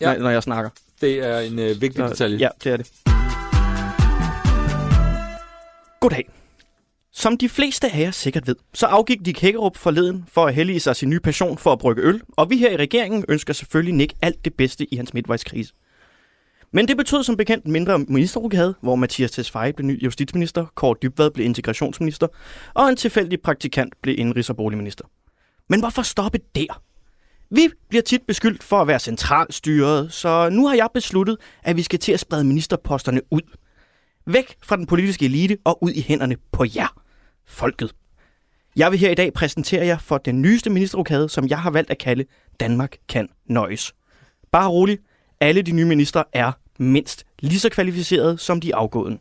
Ja. 0.00 0.10
ja. 0.10 0.16
når, 0.16 0.22
når 0.22 0.30
jeg 0.30 0.42
snakker. 0.42 0.70
Det 1.00 1.18
er 1.18 1.38
en 1.38 1.58
øh, 1.58 1.80
vigtig 1.80 2.04
detalje. 2.04 2.38
Ja, 2.38 2.48
det 2.64 2.72
er 2.72 2.76
det. 2.76 2.92
Goddag. 6.00 6.28
Som 7.12 7.36
de 7.36 7.48
fleste 7.48 7.92
af 7.92 8.00
jer 8.00 8.10
sikkert 8.10 8.46
ved, 8.46 8.56
så 8.74 8.86
afgik 8.86 9.18
Dick 9.24 9.40
Hækkerup 9.40 9.76
forleden 9.76 10.24
for 10.28 10.46
at 10.46 10.54
hellige 10.54 10.80
sig 10.80 10.96
sin 10.96 11.10
nye 11.10 11.20
passion 11.20 11.58
for 11.58 11.72
at 11.72 11.78
brygge 11.78 12.02
øl, 12.02 12.20
og 12.36 12.50
vi 12.50 12.56
her 12.56 12.70
i 12.70 12.76
regeringen 12.76 13.24
ønsker 13.28 13.52
selvfølgelig 13.52 13.94
Nick 13.94 14.12
alt 14.22 14.44
det 14.44 14.54
bedste 14.54 14.94
i 14.94 14.96
hans 14.96 15.14
midtvejskrise. 15.14 15.72
Men 16.72 16.88
det 16.88 16.96
betød 16.96 17.22
som 17.22 17.36
bekendt 17.36 17.64
en 17.64 17.72
mindre 17.72 17.98
ministerrokade, 17.98 18.74
hvor 18.80 18.96
Mathias 18.96 19.30
Tesfaye 19.30 19.72
blev 19.72 19.86
ny 19.86 20.04
justitsminister, 20.04 20.66
Kåre 20.74 20.96
Dybvad 21.02 21.30
blev 21.30 21.46
integrationsminister, 21.46 22.26
og 22.74 22.88
en 22.88 22.96
tilfældig 22.96 23.40
praktikant 23.40 23.94
blev 24.02 24.18
indrigs- 24.18 24.50
og 24.50 24.56
boligminister. 24.56 25.04
Men 25.68 25.80
hvorfor 25.80 26.02
stoppe 26.02 26.38
der? 26.54 26.82
Vi 27.50 27.68
bliver 27.88 28.02
tit 28.02 28.22
beskyldt 28.26 28.62
for 28.62 28.80
at 28.80 28.86
være 28.86 28.98
centralstyret, 28.98 30.12
så 30.12 30.48
nu 30.52 30.66
har 30.66 30.74
jeg 30.74 30.88
besluttet, 30.94 31.36
at 31.62 31.76
vi 31.76 31.82
skal 31.82 31.98
til 31.98 32.12
at 32.12 32.20
sprede 32.20 32.44
ministerposterne 32.44 33.20
ud. 33.30 33.40
Væk 34.26 34.56
fra 34.62 34.76
den 34.76 34.86
politiske 34.86 35.24
elite 35.24 35.58
og 35.64 35.82
ud 35.82 35.90
i 35.90 36.00
hænderne 36.00 36.36
på 36.52 36.64
jer, 36.76 37.02
folket. 37.46 37.94
Jeg 38.76 38.90
vil 38.90 38.98
her 38.98 39.10
i 39.10 39.14
dag 39.14 39.32
præsentere 39.32 39.86
jer 39.86 39.98
for 39.98 40.18
den 40.18 40.42
nyeste 40.42 40.70
ministerrokade, 40.70 41.28
som 41.28 41.48
jeg 41.48 41.58
har 41.58 41.70
valgt 41.70 41.90
at 41.90 41.98
kalde 41.98 42.24
Danmark 42.60 42.96
kan 43.08 43.28
nøjes. 43.46 43.94
Bare 44.52 44.68
rolig, 44.68 44.98
alle 45.40 45.62
de 45.62 45.72
nye 45.72 45.84
ministre 45.84 46.24
er 46.32 46.52
mindst 46.78 47.24
lige 47.38 47.60
så 47.60 47.68
kvalificerede 47.68 48.38
som 48.38 48.60
de 48.60 48.74
afgåede. 48.74 49.18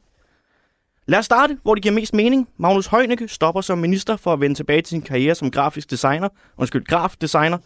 Lad 1.07 1.19
os 1.19 1.25
starte, 1.25 1.57
hvor 1.63 1.75
det 1.75 1.81
giver 1.83 1.95
mest 1.95 2.13
mening. 2.13 2.49
Magnus 2.57 2.87
Heunicke 2.87 3.27
stopper 3.27 3.61
som 3.61 3.77
minister 3.77 4.15
for 4.15 4.33
at 4.33 4.41
vende 4.41 4.55
tilbage 4.55 4.81
til 4.81 4.89
sin 4.89 5.01
karriere 5.01 5.35
som 5.35 5.51
grafisk 5.51 5.91
designer. 5.91 6.29
Undskyld, 6.57 6.85
grafdesigner. 6.85 7.57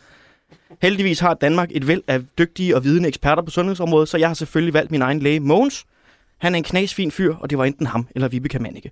Heldigvis 0.82 1.20
har 1.20 1.34
Danmark 1.34 1.70
et 1.72 1.88
væld 1.88 2.02
af 2.08 2.22
dygtige 2.38 2.76
og 2.76 2.84
vidende 2.84 3.08
eksperter 3.08 3.44
på 3.44 3.52
sundhedsområdet, 3.52 4.10
så 4.10 4.18
jeg 4.18 4.30
har 4.30 4.34
selvfølgelig 4.34 4.74
valgt 4.74 4.92
min 4.92 5.02
egen 5.02 5.20
læge, 5.20 5.40
Mogens. 5.40 5.86
Han 6.38 6.54
er 6.54 6.58
en 6.58 6.64
knasfin 6.64 7.12
fyr, 7.12 7.36
og 7.36 7.50
det 7.50 7.58
var 7.58 7.66
enten 7.66 7.86
ham 7.86 8.08
eller 8.16 8.28
Vibeke 8.28 8.60
Mannicke. 8.60 8.92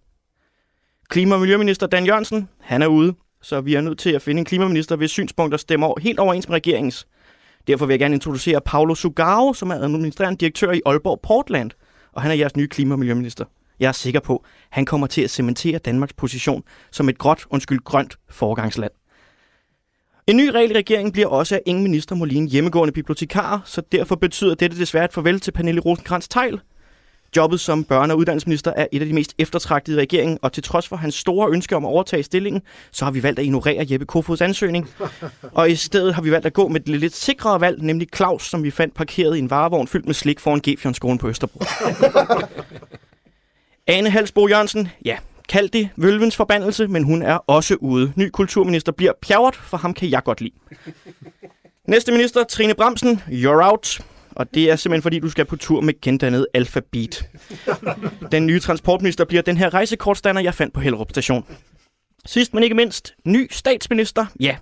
Klima- 1.10 1.36
og 1.36 1.42
Miljøminister 1.42 1.88
Dan 1.88 2.06
Jørgensen, 2.06 2.50
han 2.60 2.82
er 2.82 2.88
ude, 2.88 3.14
så 3.42 3.62
vi 3.62 3.76
er 3.76 3.82
nødt 3.82 4.00
til 4.00 4.10
at 4.10 4.22
finde 4.22 4.40
en 4.40 4.46
klimaminister, 4.46 4.96
hvis 4.96 5.12
synspunkter 5.12 5.58
stemmer 5.58 5.88
over, 5.88 6.00
helt 6.00 6.20
overens 6.20 6.48
med 6.48 6.56
regeringens. 6.56 7.08
Derfor 7.68 7.86
vil 7.86 7.94
jeg 7.94 8.00
gerne 8.00 8.16
introducere 8.16 8.62
Paolo 8.62 8.96
Sugaro, 8.96 9.54
som 9.54 9.70
er 9.70 9.76
administrerende 9.76 10.38
direktør 10.38 10.72
i 10.72 10.82
Aalborg 10.86 11.20
Portland, 11.24 11.72
og 12.14 12.22
han 12.22 12.32
er 12.32 12.36
jeres 12.36 12.56
nye 12.56 12.68
klima- 12.68 12.94
og 12.94 13.00
miljøminister. 13.00 13.46
Jeg 13.80 13.88
er 13.88 13.92
sikker 13.92 14.20
på, 14.20 14.46
han 14.70 14.86
kommer 14.86 15.08
til 15.08 15.22
at 15.22 15.30
cementere 15.30 15.78
Danmarks 15.78 16.14
position 16.14 16.64
som 16.92 17.10
et 17.10 17.18
gråt, 17.18 17.46
undskyld, 17.50 17.80
grønt 17.80 18.18
foregangsland. 18.30 18.92
En 20.32 20.38
ny 20.38 20.48
regel 20.48 20.72
i 20.72 20.74
regeringen 20.74 21.12
bliver 21.12 21.28
også, 21.28 21.56
at 21.56 21.62
ingen 21.66 21.84
minister 21.84 22.16
må 22.16 22.26
ligne 22.26 22.48
hjemmegående 22.48 22.92
bibliotekarer, 22.92 23.60
så 23.66 23.82
derfor 23.92 24.16
betyder 24.16 24.56
dette 24.56 24.80
desværre 24.80 25.06
et 25.06 25.14
farvel 25.14 25.40
til 25.40 25.52
Pernille 25.52 25.82
rosenkrantz 25.82 26.28
teil 26.28 26.60
Jobbet 27.38 27.60
som 27.60 27.86
børne- 27.92 28.12
og 28.12 28.18
uddannelsesminister 28.18 28.74
er 28.76 28.88
et 28.92 29.02
af 29.02 29.08
de 29.08 29.14
mest 29.14 29.34
eftertragtede 29.38 29.98
i 29.98 30.00
regeringen, 30.00 30.40
og 30.42 30.54
til 30.54 30.64
trods 30.64 30.88
for 30.88 30.96
hans 30.96 31.16
store 31.16 31.50
ønske 31.52 31.76
om 31.76 31.86
at 31.86 31.90
overtage 31.90 32.24
stillingen, 32.24 32.62
så 32.92 33.06
har 33.06 33.12
vi 33.12 33.24
valgt 33.24 33.40
at 33.40 33.46
ignorere 33.46 33.88
Jeppe 33.92 34.06
Kofods 34.06 34.42
ansøgning. 34.42 34.90
Og 35.54 35.72
i 35.72 35.76
stedet 35.76 36.16
har 36.16 36.22
vi 36.22 36.32
valgt 36.32 36.46
at 36.46 36.54
gå 36.54 36.68
med 36.68 36.80
det 36.80 37.00
lidt 37.00 37.16
sikrere 37.16 37.62
valg, 37.62 37.82
nemlig 37.82 38.08
Claus, 38.16 38.50
som 38.50 38.64
vi 38.64 38.72
fandt 38.72 38.94
parkeret 38.94 39.36
i 39.36 39.40
en 39.40 39.50
varevogn 39.50 39.88
fyldt 39.88 40.06
med 40.06 40.14
slik 40.14 40.40
foran 40.40 40.62
Gefjernskolen 40.62 41.18
på 41.18 41.30
Østerbro. 41.30 41.60
Ane 43.88 44.10
Halsbo 44.10 44.48
Jørgensen, 44.48 44.90
ja, 45.06 45.18
kald 45.52 45.70
det 45.70 45.90
vølvens 45.96 46.36
forbandelse, 46.36 46.88
men 46.88 47.04
hun 47.04 47.22
er 47.22 47.36
også 47.36 47.76
ude. 47.76 48.14
Ny 48.16 48.30
kulturminister 48.30 48.92
bliver 48.92 49.12
pjavret, 49.22 49.56
for 49.56 49.78
ham 49.78 49.94
kan 49.94 50.12
jeg 50.12 50.24
godt 50.24 50.42
lide. 50.42 50.54
Næste 51.88 52.12
minister, 52.12 52.44
Trine 52.44 52.74
Bramsen, 52.74 53.22
you're 53.28 53.72
out. 53.72 54.02
Og 54.32 54.54
det 54.54 54.72
er 54.72 54.76
simpelthen 54.76 55.02
fordi, 55.02 55.20
du 55.20 55.30
skal 55.30 55.46
på 55.46 55.56
tur 55.56 55.82
med 55.82 56.02
gendannet 56.02 56.48
alfabet. 56.54 57.30
Den 58.32 58.48
nye 58.48 58.60
transportminister 58.60 59.26
bliver 59.26 59.42
den 59.42 59.58
her 59.58 59.74
rejsekortstander, 59.74 60.42
jeg 60.42 60.54
fandt 60.54 60.74
på 60.74 60.80
Hellerup 60.80 61.10
station. 61.10 61.46
Sidst 62.26 62.54
men 62.54 62.64
ikke 62.64 62.76
mindst, 62.76 63.14
ny 63.26 63.48
statsminister. 63.52 64.26
Ja, 64.40 64.58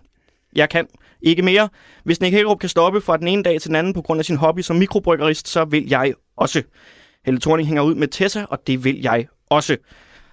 jeg 0.55 0.69
kan 0.69 0.87
ikke 1.21 1.41
mere. 1.41 1.69
Hvis 2.03 2.21
Nick 2.21 2.33
Hækkerup 2.33 2.59
kan 2.59 2.69
stoppe 2.69 3.01
fra 3.01 3.17
den 3.17 3.27
ene 3.27 3.43
dag 3.43 3.61
til 3.61 3.67
den 3.67 3.75
anden 3.75 3.93
på 3.93 4.01
grund 4.01 4.19
af 4.19 4.25
sin 4.25 4.37
hobby 4.37 4.59
som 4.59 4.75
mikrobryggerist, 4.75 5.47
så 5.47 5.65
vil 5.65 5.89
jeg 5.89 6.13
også. 6.37 6.63
Helle 7.25 7.39
Thorning 7.39 7.67
hænger 7.67 7.83
ud 7.83 7.95
med 7.95 8.07
Tessa, 8.07 8.45
og 8.49 8.67
det 8.67 8.83
vil 8.83 9.01
jeg 9.01 9.27
også. 9.49 9.77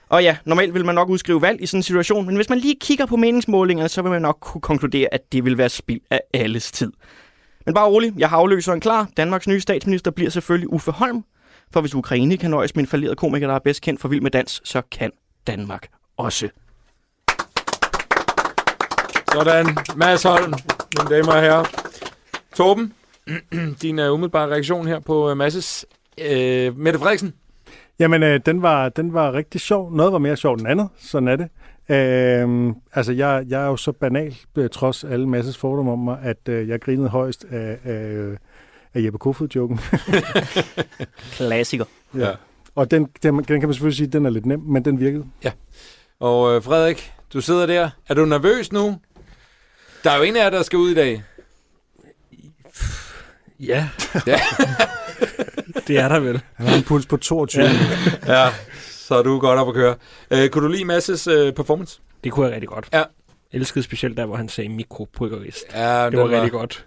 Og 0.09 0.23
ja, 0.23 0.37
normalt 0.45 0.75
vil 0.75 0.85
man 0.85 0.95
nok 0.95 1.09
udskrive 1.09 1.43
valg 1.43 1.63
i 1.63 1.67
sådan 1.67 1.79
en 1.79 1.83
situation, 1.83 2.27
men 2.27 2.37
hvis 2.37 2.49
man 2.49 2.59
lige 2.59 2.77
kigger 2.81 3.07
på 3.07 3.17
meningsmålingerne, 3.17 3.89
så 3.89 4.03
vil 4.03 4.11
man 4.11 4.23
nok 4.23 4.39
kunne 4.41 4.61
konkludere, 4.61 5.15
at 5.15 5.33
det 5.33 5.45
vil 5.45 5.59
være 5.59 5.69
spild 5.69 6.01
af 6.11 6.21
alles 6.35 6.73
tid. 6.73 6.93
Men 7.67 7.75
bare 7.75 7.87
rolig, 7.87 8.13
jeg 8.19 8.29
har 8.29 8.37
afløseren 8.37 8.81
klar. 8.81 9.09
Danmarks 9.17 9.49
nye 9.49 9.61
statsminister 9.61 10.11
bliver 10.11 10.31
selvfølgelig 10.31 10.73
Uffe 10.73 10.91
Holm. 10.91 11.25
For 11.73 11.81
hvis 11.81 11.95
Ukraine 11.95 12.37
kan 12.37 12.51
nøjes 12.51 12.75
med 12.75 12.85
en 12.85 12.89
falderet 12.89 13.17
komiker, 13.17 13.47
der 13.47 13.55
er 13.55 13.59
bedst 13.59 13.83
kendt 13.83 14.01
for 14.01 14.09
Vild 14.09 14.21
med 14.21 14.31
Dans, 14.31 14.61
så 14.65 14.83
kan 14.93 15.11
Danmark 15.47 15.89
også. 16.17 16.49
Sådan, 19.33 19.77
Mads 19.97 20.23
Holm, 20.23 20.55
mine 20.99 21.17
damer 21.17 21.33
og 21.33 21.43
herrer. 21.43 21.65
Torben, 22.55 22.93
din 23.83 23.99
uh, 23.99 24.13
umiddelbare 24.13 24.49
reaktion 24.49 24.87
her 24.87 24.99
på 24.99 25.31
uh, 25.31 25.37
Masses 25.37 25.87
uh, 26.21 26.79
Mette 26.79 26.99
Frederiksen. 26.99 27.35
Jamen, 27.99 28.23
øh, 28.23 28.41
den, 28.47 28.63
var, 28.63 28.89
den 28.89 29.13
var 29.13 29.33
rigtig 29.33 29.61
sjov. 29.61 29.93
Noget 29.93 30.13
var 30.13 30.19
mere 30.19 30.37
sjovt 30.37 30.61
end 30.61 30.69
andet. 30.69 30.89
Sådan 30.99 31.29
er 31.29 31.37
det. 31.37 31.49
Øh, 31.89 32.75
altså, 32.93 33.13
jeg, 33.13 33.45
jeg 33.49 33.63
er 33.63 33.67
jo 33.67 33.77
så 33.77 33.93
banal, 33.93 34.37
øh, 34.57 34.71
trods 34.71 35.05
alle 35.05 35.29
masses 35.29 35.57
fordomme 35.59 35.93
om 35.93 35.99
mig, 35.99 36.19
at 36.23 36.49
øh, 36.49 36.69
jeg 36.69 36.81
grinede 36.81 37.09
højst 37.09 37.45
af, 37.51 37.79
af, 37.85 38.37
af 38.95 39.03
Jeppe 39.03 39.19
Kofod-joken. 39.19 39.81
Klassiker. 41.33 41.85
ja. 42.17 42.31
Og 42.75 42.91
den, 42.91 43.09
den, 43.23 43.35
den 43.37 43.45
kan 43.45 43.63
man 43.63 43.73
selvfølgelig 43.75 43.97
sige, 43.97 44.07
at 44.07 44.13
den 44.13 44.27
er 44.27 44.31
lidt 44.31 44.47
nem, 44.47 44.61
men 44.61 44.85
den 44.85 45.01
virkede. 45.01 45.27
Og 46.21 46.57
uh, 46.57 46.63
Frederik, 46.63 47.13
du 47.33 47.41
sidder 47.41 47.67
der. 47.67 47.91
Er 48.09 48.15
du 48.15 48.25
nervøs 48.25 48.73
nu? 48.73 48.97
Der 50.05 50.11
er 50.11 50.17
jo 50.17 50.23
en 50.23 50.37
af 50.37 50.41
jer, 50.41 50.51
der 50.51 50.63
skal 50.63 50.79
ud 50.79 50.91
i 50.91 50.95
dag. 50.95 51.23
Ja, 53.61 53.89
Ja. 54.27 54.41
det 55.87 55.99
er 55.99 56.09
der 56.09 56.21
vel. 56.21 56.41
Han 56.55 56.67
har 56.67 56.77
en 56.77 56.83
puls 56.83 57.07
på 57.07 57.17
22. 57.17 57.65
Ja. 57.65 57.71
ja, 58.45 58.49
så 58.91 59.15
er 59.15 59.23
du 59.23 59.39
godt 59.39 59.59
op 59.59 59.69
at 59.69 59.75
køre. 59.75 59.95
Uh, 60.31 60.47
kunne 60.49 60.65
du 60.67 60.73
lide 60.73 60.85
Masses 60.85 61.29
uh, 61.29 61.51
performance? 61.51 62.01
Det 62.25 62.33
kunne 62.33 62.47
jeg 62.47 62.55
rigtig 62.55 62.69
godt. 62.69 62.89
Ja. 62.93 62.99
Jeg 62.99 63.07
elskede 63.53 63.83
specielt 63.85 64.17
der, 64.17 64.27
hvor 64.27 64.37
han 64.37 64.49
sagde 64.49 64.69
mikrobryggerist. 64.71 65.65
Ja, 65.75 66.11
Det 66.11 66.19
var 66.19 66.29
rigtig 66.31 66.51
godt. 66.53 66.87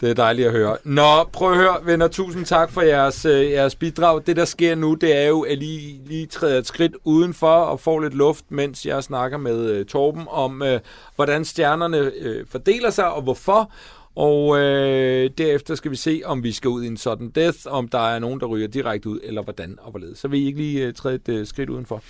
Det 0.00 0.10
er 0.10 0.14
dejligt 0.14 0.46
at 0.48 0.52
høre. 0.54 0.76
Nå, 0.84 1.24
prøv 1.32 1.50
at 1.52 1.56
høre, 1.56 1.76
venner. 1.82 2.08
Tusind 2.08 2.44
tak 2.44 2.72
for 2.72 2.82
jeres, 2.82 3.24
øh, 3.24 3.50
jeres 3.50 3.74
bidrag. 3.74 4.22
Det, 4.26 4.36
der 4.36 4.44
sker 4.44 4.74
nu, 4.74 4.94
det 4.94 5.16
er 5.16 5.28
jo, 5.28 5.40
at 5.40 5.58
lige, 5.58 6.00
lige 6.06 6.26
træder 6.26 6.58
et 6.58 6.66
skridt 6.66 6.92
udenfor 7.04 7.54
og 7.54 7.80
får 7.80 8.00
lidt 8.00 8.14
luft, 8.14 8.44
mens 8.48 8.86
jeg 8.86 9.02
snakker 9.04 9.38
med 9.38 9.70
øh, 9.70 9.86
Torben 9.86 10.24
om, 10.30 10.62
øh, 10.62 10.80
hvordan 11.16 11.44
stjernerne 11.44 12.10
øh, 12.20 12.46
fordeler 12.50 12.90
sig 12.90 13.12
og 13.12 13.22
hvorfor. 13.22 13.70
Og 14.18 14.58
øh, 14.58 15.30
derefter 15.38 15.74
skal 15.74 15.90
vi 15.90 15.96
se, 15.96 16.22
om 16.24 16.42
vi 16.42 16.52
skal 16.52 16.68
ud 16.68 16.82
i 16.84 16.86
en 16.86 16.96
sådan 16.96 17.30
death, 17.30 17.58
om 17.66 17.88
der 17.88 17.98
er 18.08 18.18
nogen, 18.18 18.40
der 18.40 18.46
ryger 18.46 18.68
direkte 18.68 19.08
ud, 19.08 19.20
eller 19.22 19.42
hvordan 19.42 19.76
og 19.80 19.90
hvorledes. 19.90 20.18
Så 20.18 20.28
vil 20.28 20.40
I 20.42 20.46
ikke 20.46 20.58
lige 20.58 20.86
øh, 20.86 20.94
træde 20.94 21.14
et 21.14 21.28
øh, 21.28 21.46
skridt 21.46 21.70
udenfor. 21.70 22.02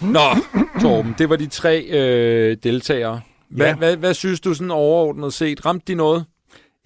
Nå, 0.00 0.20
Torben, 0.80 1.14
det 1.18 1.30
var 1.30 1.36
de 1.36 1.46
tre 1.46 1.82
øh, 1.90 2.56
deltagere. 2.62 3.20
Hvad, 3.48 3.66
Ja. 3.66 3.74
hvad, 3.76 3.96
hvad 3.96 4.14
synes 4.14 4.40
du 4.40 4.54
sådan 4.54 4.70
overordnet 4.70 5.32
set? 5.32 5.66
Ramte 5.66 5.84
de 5.92 5.94
noget? 5.94 6.24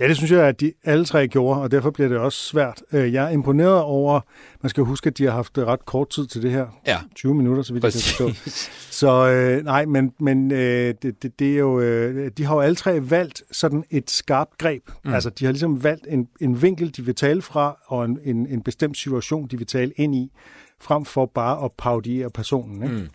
Ja, 0.00 0.08
det 0.08 0.16
synes 0.16 0.30
jeg, 0.32 0.46
at 0.48 0.60
de 0.60 0.72
alle 0.84 1.04
tre 1.04 1.28
gjorde, 1.28 1.60
og 1.62 1.70
derfor 1.70 1.90
bliver 1.90 2.08
det 2.08 2.18
også 2.18 2.38
svært. 2.38 2.82
Øh, 2.92 3.12
Jeg 3.12 3.24
er 3.24 3.28
imponeret 3.28 3.82
over, 3.82 4.20
man 4.62 4.70
skal 4.70 4.84
huske, 4.84 5.06
at 5.06 5.18
de 5.18 5.24
har 5.24 5.30
haft 5.32 5.58
øh, 5.58 5.66
ret 5.66 5.84
kort 5.84 6.08
tid 6.10 6.26
til 6.26 6.42
det 6.42 6.50
her. 6.50 6.66
Ja. 6.86 6.98
20 7.14 7.34
minutter, 7.34 7.62
så 7.62 7.72
vidt 7.72 7.84
jeg 7.84 7.92
kan 7.92 8.00
forstå. 8.00 8.50
Så 8.90 9.28
øh, 9.28 9.64
nej, 9.64 9.84
men, 9.86 10.12
men 10.20 10.52
øh, 10.52 10.94
det, 11.02 11.22
det, 11.22 11.38
det 11.38 11.52
er 11.54 11.58
jo, 11.58 11.80
øh, 11.80 12.30
de 12.36 12.44
har 12.44 12.54
jo 12.54 12.60
alle 12.60 12.76
tre 12.76 13.10
valgt 13.10 13.42
sådan 13.52 13.84
et 13.90 14.10
skarpt 14.10 14.58
greb. 14.58 14.82
Mm. 15.04 15.14
Altså, 15.14 15.30
de 15.30 15.44
har 15.44 15.52
ligesom 15.52 15.84
valgt 15.84 16.06
en, 16.08 16.28
en 16.40 16.62
vinkel, 16.62 16.96
de 16.96 17.04
vil 17.04 17.14
tale 17.14 17.42
fra, 17.42 17.76
og 17.86 18.04
en, 18.04 18.18
en, 18.24 18.46
en 18.46 18.62
bestemt 18.62 18.96
situation, 18.96 19.46
de 19.46 19.58
vil 19.58 19.66
tale 19.66 19.92
ind 19.96 20.14
i, 20.14 20.30
frem 20.80 21.04
for 21.04 21.26
bare 21.26 21.64
at 21.64 21.70
parodiere 21.78 22.30
personen. 22.30 22.82
Ikke? 22.82 22.94
Mm. 22.94 23.08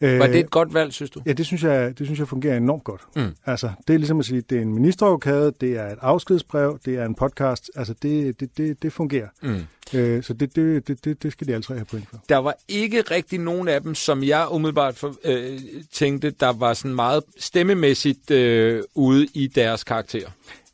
Øh, 0.00 0.18
Var 0.18 0.26
det 0.26 0.40
et 0.40 0.50
godt 0.50 0.74
valg, 0.74 0.92
synes 0.92 1.10
du? 1.10 1.22
Ja, 1.26 1.32
det 1.32 1.46
synes 1.46 1.62
jeg, 1.62 1.98
det 1.98 2.06
synes 2.06 2.18
jeg 2.18 2.28
fungerer 2.28 2.56
enormt 2.56 2.84
godt. 2.84 3.00
Mm. 3.16 3.34
Altså, 3.46 3.70
det 3.88 3.94
er 3.94 3.98
ligesom 3.98 4.18
at 4.18 4.24
sige, 4.24 4.40
det 4.40 4.58
er 4.58 4.62
en 4.62 4.74
ministerrokade, 4.74 5.52
det 5.60 5.72
er 5.76 5.86
et 5.86 5.98
afskedsbrev, 6.00 6.78
det 6.84 6.94
er 6.94 7.04
en 7.04 7.14
podcast. 7.14 7.70
Altså, 7.76 7.94
det, 8.02 8.40
det, 8.40 8.56
det, 8.56 8.82
det 8.82 8.92
fungerer. 8.92 9.28
Mm. 9.42 9.56
Øh, 9.94 10.22
så 10.22 10.32
det, 10.34 10.56
det, 10.56 10.88
det, 10.88 11.04
det, 11.04 11.22
det 11.22 11.32
skal 11.32 11.46
de 11.46 11.52
alle 11.52 11.62
tre 11.62 11.74
have 11.74 11.84
point 11.84 12.08
for. 12.08 12.20
Der 12.28 12.36
var 12.36 12.54
ikke 12.68 13.00
rigtig 13.10 13.38
nogen 13.38 13.68
af 13.68 13.82
dem, 13.82 13.94
som 13.94 14.22
jeg 14.24 14.46
umiddelbart 14.50 14.96
for, 14.96 15.14
øh, 15.24 15.58
tænkte, 15.92 16.30
der 16.30 16.52
var 16.52 16.74
sådan 16.74 16.94
meget 16.94 17.22
stemmemæssigt 17.38 18.30
øh, 18.30 18.82
ude 18.94 19.26
i 19.34 19.46
deres 19.46 19.84
karakter. 19.84 20.28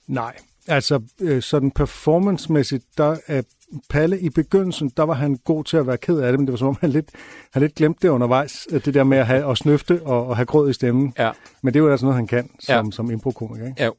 Nej, 0.07 0.37
altså 0.69 1.01
øh, 1.21 1.43
sådan 1.43 1.71
performancemæssigt, 1.71 2.85
der 2.99 3.17
er 3.27 3.43
Palle 3.91 4.21
i 4.21 4.29
begyndelsen, 4.31 4.93
der 4.97 5.03
var 5.03 5.15
han 5.15 5.39
god 5.45 5.65
til 5.65 5.77
at 5.77 5.87
være 5.87 5.97
ked 5.99 6.19
af 6.19 6.33
det, 6.33 6.41
men 6.41 6.47
det 6.47 6.53
var 6.53 6.57
som 6.57 6.69
om, 6.69 6.77
han 6.81 6.91
lidt, 6.91 7.09
han 7.53 7.63
lidt 7.63 7.75
glemte 7.75 7.99
det 8.03 8.09
undervejs, 8.09 8.67
øh, 8.71 8.85
det 8.85 8.95
der 8.95 9.05
med 9.05 9.19
at, 9.19 9.27
have, 9.27 9.51
at 9.51 9.59
snøfte 9.59 10.03
og, 10.03 10.27
og 10.27 10.37
have 10.37 10.47
grød 10.47 10.71
i 10.71 10.73
stemmen. 10.73 11.13
Ja. 11.19 11.31
Men 11.63 11.75
det 11.75 11.81
er 11.81 11.85
jo 11.85 11.91
altså 11.91 12.07
noget, 12.07 12.17
han 12.17 12.27
kan 12.27 12.51
som, 12.61 12.85
Ja. 12.87 12.91
som 12.91 13.11
improkomiker. 13.11 13.67
Ikke? 13.67 13.83
ja. 13.85 13.91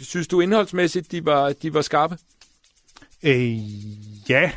Synes 0.00 0.28
du 0.28 0.40
indholdsmæssigt, 0.40 1.12
de 1.12 1.24
var, 1.24 1.52
de 1.62 1.74
var 1.74 1.80
skarpe? 1.82 2.18
Øh, 3.22 3.58
ja, 4.30 4.50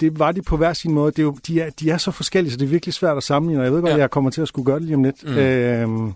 det, 0.00 0.18
var 0.18 0.32
de 0.32 0.42
på 0.42 0.56
hver 0.56 0.72
sin 0.72 0.92
måde. 0.92 1.10
Det 1.12 1.18
er 1.18 1.22
jo, 1.22 1.36
de, 1.46 1.60
er, 1.60 1.70
de 1.70 1.90
er 1.90 1.98
så 1.98 2.10
forskellige, 2.10 2.52
så 2.52 2.58
det 2.58 2.64
er 2.64 2.68
virkelig 2.68 2.94
svært 2.94 3.16
at 3.16 3.22
sammenligne, 3.22 3.60
og 3.62 3.64
jeg 3.64 3.72
ved 3.72 3.80
godt, 3.80 3.90
Ja. 3.90 3.94
at 3.94 4.00
jeg 4.00 4.10
kommer 4.10 4.30
til 4.30 4.42
at 4.42 4.48
skulle 4.48 4.66
gøre 4.66 4.76
det 4.78 4.84
lige 4.84 4.96
om 4.96 5.04
lidt. 5.04 5.24
Mm. 5.24 5.30
Øh, 5.32 6.12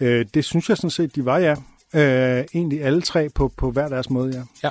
øh, 0.00 0.26
det 0.34 0.44
synes 0.44 0.68
jeg 0.68 0.76
sådan 0.76 0.90
set, 0.90 1.14
de 1.16 1.24
var, 1.24 1.38
ja. 1.38 1.54
Øh, 1.94 2.44
egentlig 2.54 2.82
alle 2.84 3.02
tre 3.02 3.28
på, 3.28 3.52
på 3.56 3.70
hver 3.70 3.88
deres 3.88 4.10
måde, 4.10 4.46
ja. 4.62 4.70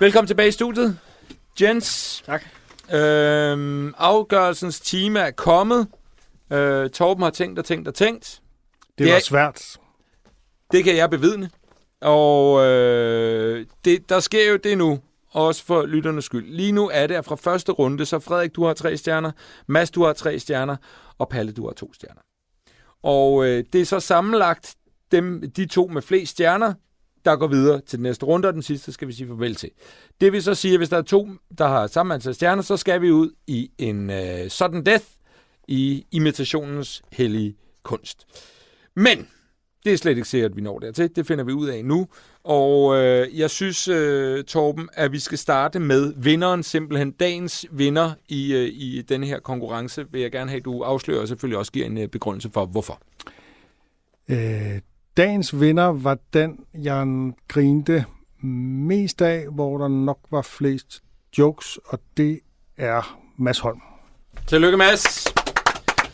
Velkommen 0.00 0.26
tilbage 0.26 0.48
i 0.48 0.52
studiet. 0.52 0.98
Jens. 1.62 2.22
Tak. 2.26 2.42
Øhm, 2.94 3.94
afgørelsens 3.98 4.80
time 4.80 5.18
er 5.20 5.30
kommet. 5.30 5.88
Øh, 6.52 6.90
Torben 6.90 7.22
har 7.22 7.30
tænkt 7.30 7.58
og 7.58 7.64
tænkt 7.64 7.88
og 7.88 7.94
tænkt. 7.94 8.40
Det, 8.80 8.98
Det 8.98 9.06
var 9.06 9.12
er- 9.16 9.20
svært. 9.20 9.76
Det 10.72 10.84
kan 10.84 10.96
jeg 10.96 11.10
bevidne. 11.10 11.50
Og 12.00 12.64
øh, 12.66 13.66
det, 13.84 14.08
der 14.08 14.20
sker 14.20 14.50
jo 14.50 14.56
det 14.56 14.78
nu, 14.78 14.98
også 15.30 15.64
for 15.64 15.86
lytternes 15.86 16.24
skyld. 16.24 16.46
Lige 16.54 16.72
nu 16.72 16.90
er 16.92 17.06
det 17.06 17.24
fra 17.24 17.36
første 17.36 17.72
runde, 17.72 18.06
så 18.06 18.18
Frederik, 18.18 18.56
du 18.56 18.64
har 18.64 18.74
tre 18.74 18.96
stjerner, 18.96 19.32
Mads, 19.66 19.90
du 19.90 20.04
har 20.04 20.12
tre 20.12 20.38
stjerner, 20.38 20.76
og 21.18 21.28
Palle, 21.28 21.52
du 21.52 21.66
har 21.66 21.72
to 21.72 21.92
stjerner. 21.92 22.20
Og 23.06 23.46
øh, 23.46 23.64
det 23.72 23.80
er 23.80 23.84
så 23.84 24.00
sammenlagt 24.00 24.74
dem, 25.12 25.50
de 25.56 25.66
to 25.66 25.86
med 25.86 26.02
flest 26.02 26.32
stjerner, 26.32 26.74
der 27.24 27.36
går 27.36 27.46
videre 27.46 27.80
til 27.80 27.98
den 27.98 28.02
næste 28.02 28.26
runde, 28.26 28.48
og 28.48 28.54
den 28.54 28.62
sidste 28.62 28.92
skal 28.92 29.08
vi 29.08 29.12
sige 29.12 29.26
farvel 29.26 29.54
til. 29.54 29.70
Det 30.20 30.32
vil 30.32 30.42
så 30.42 30.54
sige, 30.54 30.74
at 30.74 30.80
hvis 30.80 30.88
der 30.88 30.96
er 30.96 31.02
to, 31.02 31.28
der 31.58 31.68
har 31.68 31.86
samme 31.86 32.14
antal 32.14 32.34
stjerner, 32.34 32.62
så 32.62 32.76
skal 32.76 33.02
vi 33.02 33.10
ud 33.10 33.30
i 33.46 33.70
en 33.78 34.10
øh, 34.10 34.48
sudden 34.48 34.86
death 34.86 35.04
i 35.68 36.06
imitationens 36.12 37.02
hellige 37.12 37.56
kunst. 37.82 38.26
Men 38.96 39.28
det 39.86 39.92
er 39.92 39.96
slet 39.96 40.16
ikke 40.16 40.28
sikkert, 40.28 40.50
at 40.50 40.56
vi 40.56 40.62
når 40.62 40.78
dertil. 40.78 41.16
Det 41.16 41.26
finder 41.26 41.44
vi 41.44 41.52
ud 41.52 41.68
af 41.68 41.84
nu. 41.84 42.08
Og 42.44 42.96
øh, 42.96 43.38
jeg 43.38 43.50
synes, 43.50 43.88
øh, 43.88 44.44
Torben, 44.44 44.88
at 44.92 45.12
vi 45.12 45.18
skal 45.18 45.38
starte 45.38 45.78
med 45.78 46.12
vinderen, 46.16 46.62
simpelthen 46.62 47.10
dagens 47.10 47.66
vinder 47.70 48.12
i, 48.28 48.54
øh, 48.54 48.68
i 48.72 49.02
denne 49.08 49.26
her 49.26 49.40
konkurrence. 49.40 50.06
Vil 50.12 50.20
jeg 50.20 50.32
gerne 50.32 50.50
have, 50.50 50.58
at 50.58 50.64
du 50.64 50.82
afslører 50.82 51.20
og 51.20 51.28
selvfølgelig 51.28 51.58
også 51.58 51.72
giver 51.72 51.86
en 51.86 51.98
øh, 51.98 52.08
begrundelse 52.08 52.50
for, 52.52 52.66
hvorfor. 52.66 53.00
Øh, 54.28 54.80
dagens 55.16 55.60
vinder 55.60 55.86
var 55.86 56.18
den, 56.32 56.58
jeg 56.74 57.32
grinte 57.48 58.04
mest 58.42 59.22
af, 59.22 59.46
hvor 59.52 59.78
der 59.78 59.88
nok 59.88 60.18
var 60.30 60.42
flest 60.42 61.02
jokes, 61.38 61.78
og 61.84 62.00
det 62.16 62.40
er 62.76 63.18
Mads 63.38 63.58
Holm. 63.58 63.80
Tillykke, 64.46 64.76
Mads! 64.76 65.26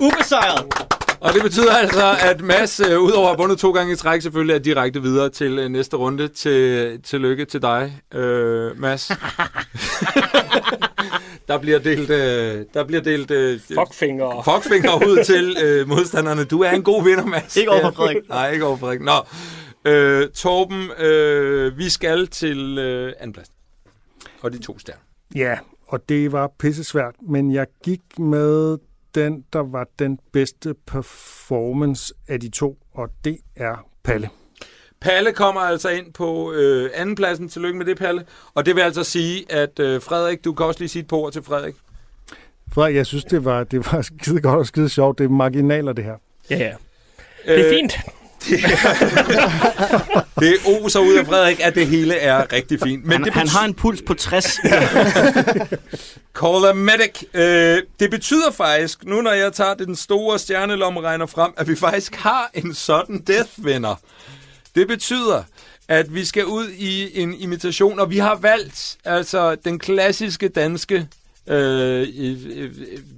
Ubesejret! 0.01 1.02
Og 1.23 1.35
det 1.35 1.43
betyder 1.43 1.73
altså, 1.73 2.17
at 2.23 2.41
Mads, 2.41 2.81
øh, 2.81 3.01
udover 3.01 3.29
at 3.29 3.35
have 3.35 3.39
vundet 3.39 3.59
to 3.59 3.73
gange 3.73 3.93
i 3.93 3.97
træk, 3.97 4.23
selvfølgelig 4.23 4.55
er 4.55 4.59
direkte 4.59 5.03
videre 5.03 5.29
til 5.31 5.59
øh, 5.59 5.69
næste 5.69 5.97
runde. 5.97 6.29
Til, 6.29 7.01
tillykke 7.03 7.45
til 7.45 7.63
dig, 7.63 8.01
øh, 8.15 8.81
Mads. 8.81 9.09
der 11.49 11.59
bliver 11.59 11.79
delt, 11.79 12.11
øh, 12.11 12.65
der 12.75 12.85
bliver 12.85 13.03
delt 13.03 13.31
øh, 13.31 13.61
Fuckfinger. 13.75 14.43
fuckfinger 14.45 15.07
ud 15.07 15.25
til 15.25 15.57
øh, 15.63 15.89
modstanderne. 15.89 16.45
Du 16.45 16.63
er 16.63 16.71
en 16.71 16.83
god 16.83 17.05
vinder, 17.05 17.27
Mads. 17.27 17.57
Ikke 17.57 17.71
over 17.71 17.81
for 17.83 17.91
Frederik. 17.91 18.29
Nej, 18.29 18.51
ikke 18.51 18.65
over 18.65 18.77
for 18.77 18.87
Frederik. 18.87 19.01
Nå, 19.01 19.91
øh, 19.91 20.29
Torben, 20.29 20.91
øh, 20.99 21.79
vi 21.79 21.91
skal 21.91 22.27
til 22.27 22.79
øh, 22.79 23.13
andenpladsen. 23.21 23.55
Og 24.41 24.53
de 24.53 24.59
to 24.59 24.79
stjerner. 24.79 25.03
Ja, 25.35 25.59
og 25.89 26.09
det 26.09 26.33
var 26.33 26.51
pissesvært, 26.59 27.15
men 27.29 27.53
jeg 27.53 27.67
gik 27.85 28.01
med 28.19 28.79
den, 29.15 29.45
der 29.53 29.59
var 29.73 29.87
den 29.99 30.19
bedste 30.33 30.75
performance 30.87 32.15
af 32.29 32.41
de 32.41 32.49
to, 32.49 32.79
og 32.95 33.09
det 33.25 33.39
er 33.57 33.87
Palle. 34.05 34.29
Palle 35.01 35.33
kommer 35.33 35.61
altså 35.61 35.89
ind 35.89 36.13
på 36.13 36.53
øh, 36.53 36.91
andenpladsen. 36.95 37.49
Tillykke 37.49 37.79
med 37.79 37.87
det, 37.87 37.99
Palle. 37.99 38.25
Og 38.55 38.67
det 38.67 38.77
vil 38.77 38.81
altså 38.83 39.05
sige, 39.05 39.53
at 39.53 39.79
øh, 39.79 40.03
Frederik, 40.03 40.45
du 40.45 40.53
kan 40.53 40.67
også 40.67 40.81
lige 40.81 40.89
sige 40.89 41.01
et 41.01 41.09
par 41.09 41.17
ord 41.17 41.33
til 41.33 41.43
Frederik. 41.43 41.75
Frederik, 42.73 42.97
jeg 42.97 43.07
synes, 43.07 43.25
det 43.25 43.45
var, 43.45 43.65
det 43.65 43.93
var 43.93 44.03
skide 44.21 44.41
godt 44.41 44.59
og 44.59 44.67
skide 44.67 44.89
sjovt. 44.89 45.19
Det 45.19 45.25
er 45.25 45.29
marginaler, 45.29 45.93
det 45.93 46.05
her. 46.05 46.17
Ja, 46.51 46.59
ja. 46.59 46.75
Det 47.47 47.61
er 47.61 47.67
Øh, 47.67 47.75
fint. 47.75 47.99
Det 50.41 50.57
oser 50.67 51.01
ud 51.01 51.15
af 51.15 51.27
Frederik, 51.27 51.61
at 51.61 51.75
det 51.75 51.87
hele 51.87 52.15
er 52.15 52.53
rigtig 52.53 52.81
fint. 52.81 53.05
Men 53.05 53.13
han, 53.13 53.25
det 53.25 53.33
han 53.33 53.43
betyder- 53.43 53.59
har 53.59 53.67
en 53.67 53.75
puls 53.75 54.03
på 54.07 54.15
60. 54.15 54.45
Call 56.41 56.65
a 56.65 56.73
medic. 56.73 57.23
Øh, 57.35 57.79
det 58.01 58.11
betyder 58.11 58.51
faktisk, 58.51 59.05
nu 59.05 59.21
når 59.21 59.33
jeg 59.33 59.53
tager 59.53 59.75
den 59.75 59.97
store 59.97 60.39
stjernelommeregner 60.39 61.27
frem, 61.27 61.53
at 61.57 61.69
vi 61.69 61.77
faktisk 61.77 62.15
har 62.15 62.51
en 62.55 62.75
sådan 62.75 63.19
death-vinder. 63.31 63.95
Det 64.75 64.89
betyder, 64.89 65.43
at 65.89 66.15
vi 66.15 66.25
skal 66.25 66.45
ud 66.45 66.69
i 66.79 67.21
en 67.23 67.35
imitation, 67.35 67.99
og 68.01 68.11
vi 68.11 68.19
har 68.19 68.35
valgt 68.35 68.97
altså 69.05 69.55
den 69.55 69.79
klassiske 69.79 70.49
danske 70.49 71.07
øh, 71.47 72.09
øh, 72.19 72.37
øh, 72.57 72.71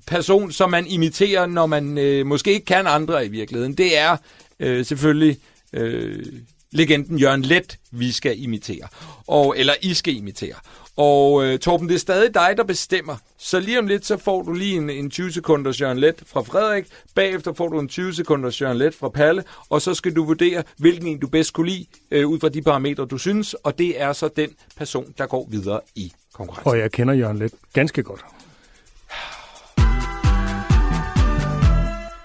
person, 0.06 0.52
som 0.52 0.70
man 0.70 0.86
imiterer, 0.86 1.46
når 1.46 1.66
man 1.66 1.98
øh, 1.98 2.26
måske 2.26 2.52
ikke 2.52 2.66
kan 2.66 2.86
andre 2.86 3.26
i 3.26 3.28
virkeligheden. 3.28 3.74
Det 3.74 3.98
er 3.98 4.16
øh, 4.60 4.84
selvfølgelig 4.84 5.38
øh, 5.72 6.26
legenden 6.72 7.18
Jørgen 7.18 7.42
Let, 7.42 7.78
vi 7.90 8.12
skal 8.12 8.42
imitere. 8.42 8.88
Og, 9.26 9.58
eller 9.58 9.74
I 9.82 9.94
skal 9.94 10.16
imitere. 10.16 10.54
Og 10.96 11.44
øh, 11.44 11.58
Torben, 11.58 11.88
det 11.88 11.94
er 11.94 11.98
stadig 11.98 12.34
dig, 12.34 12.54
der 12.56 12.64
bestemmer. 12.64 13.16
Så 13.38 13.60
lige 13.60 13.78
om 13.78 13.86
lidt, 13.86 14.06
så 14.06 14.16
får 14.16 14.42
du 14.42 14.52
lige 14.52 14.76
en, 14.76 14.90
en 14.90 15.10
20 15.10 15.32
sekunders 15.32 15.80
Jørgen 15.80 15.98
Let 15.98 16.22
fra 16.26 16.40
Frederik. 16.40 16.86
Bagefter 17.14 17.52
får 17.52 17.68
du 17.68 17.80
en 17.80 17.88
20 17.88 18.14
sekunders 18.14 18.60
Jørgen 18.60 18.78
Let 18.78 18.94
fra 18.94 19.08
Palle. 19.08 19.44
Og 19.68 19.82
så 19.82 19.94
skal 19.94 20.16
du 20.16 20.24
vurdere, 20.24 20.62
hvilken 20.78 21.08
en 21.08 21.18
du 21.18 21.26
bedst 21.26 21.52
kunne 21.52 21.70
lide, 21.70 21.86
øh, 22.10 22.28
ud 22.28 22.40
fra 22.40 22.48
de 22.48 22.62
parametre, 22.62 23.04
du 23.04 23.18
synes. 23.18 23.54
Og 23.54 23.78
det 23.78 24.00
er 24.00 24.12
så 24.12 24.28
den 24.36 24.50
person, 24.76 25.14
der 25.18 25.26
går 25.26 25.48
videre 25.50 25.80
i 25.94 26.12
konkurrencen. 26.32 26.70
Og 26.70 26.78
jeg 26.78 26.92
kender 26.92 27.14
Jørgen 27.14 27.38
Let 27.38 27.52
ganske 27.72 28.02
godt. 28.02 28.24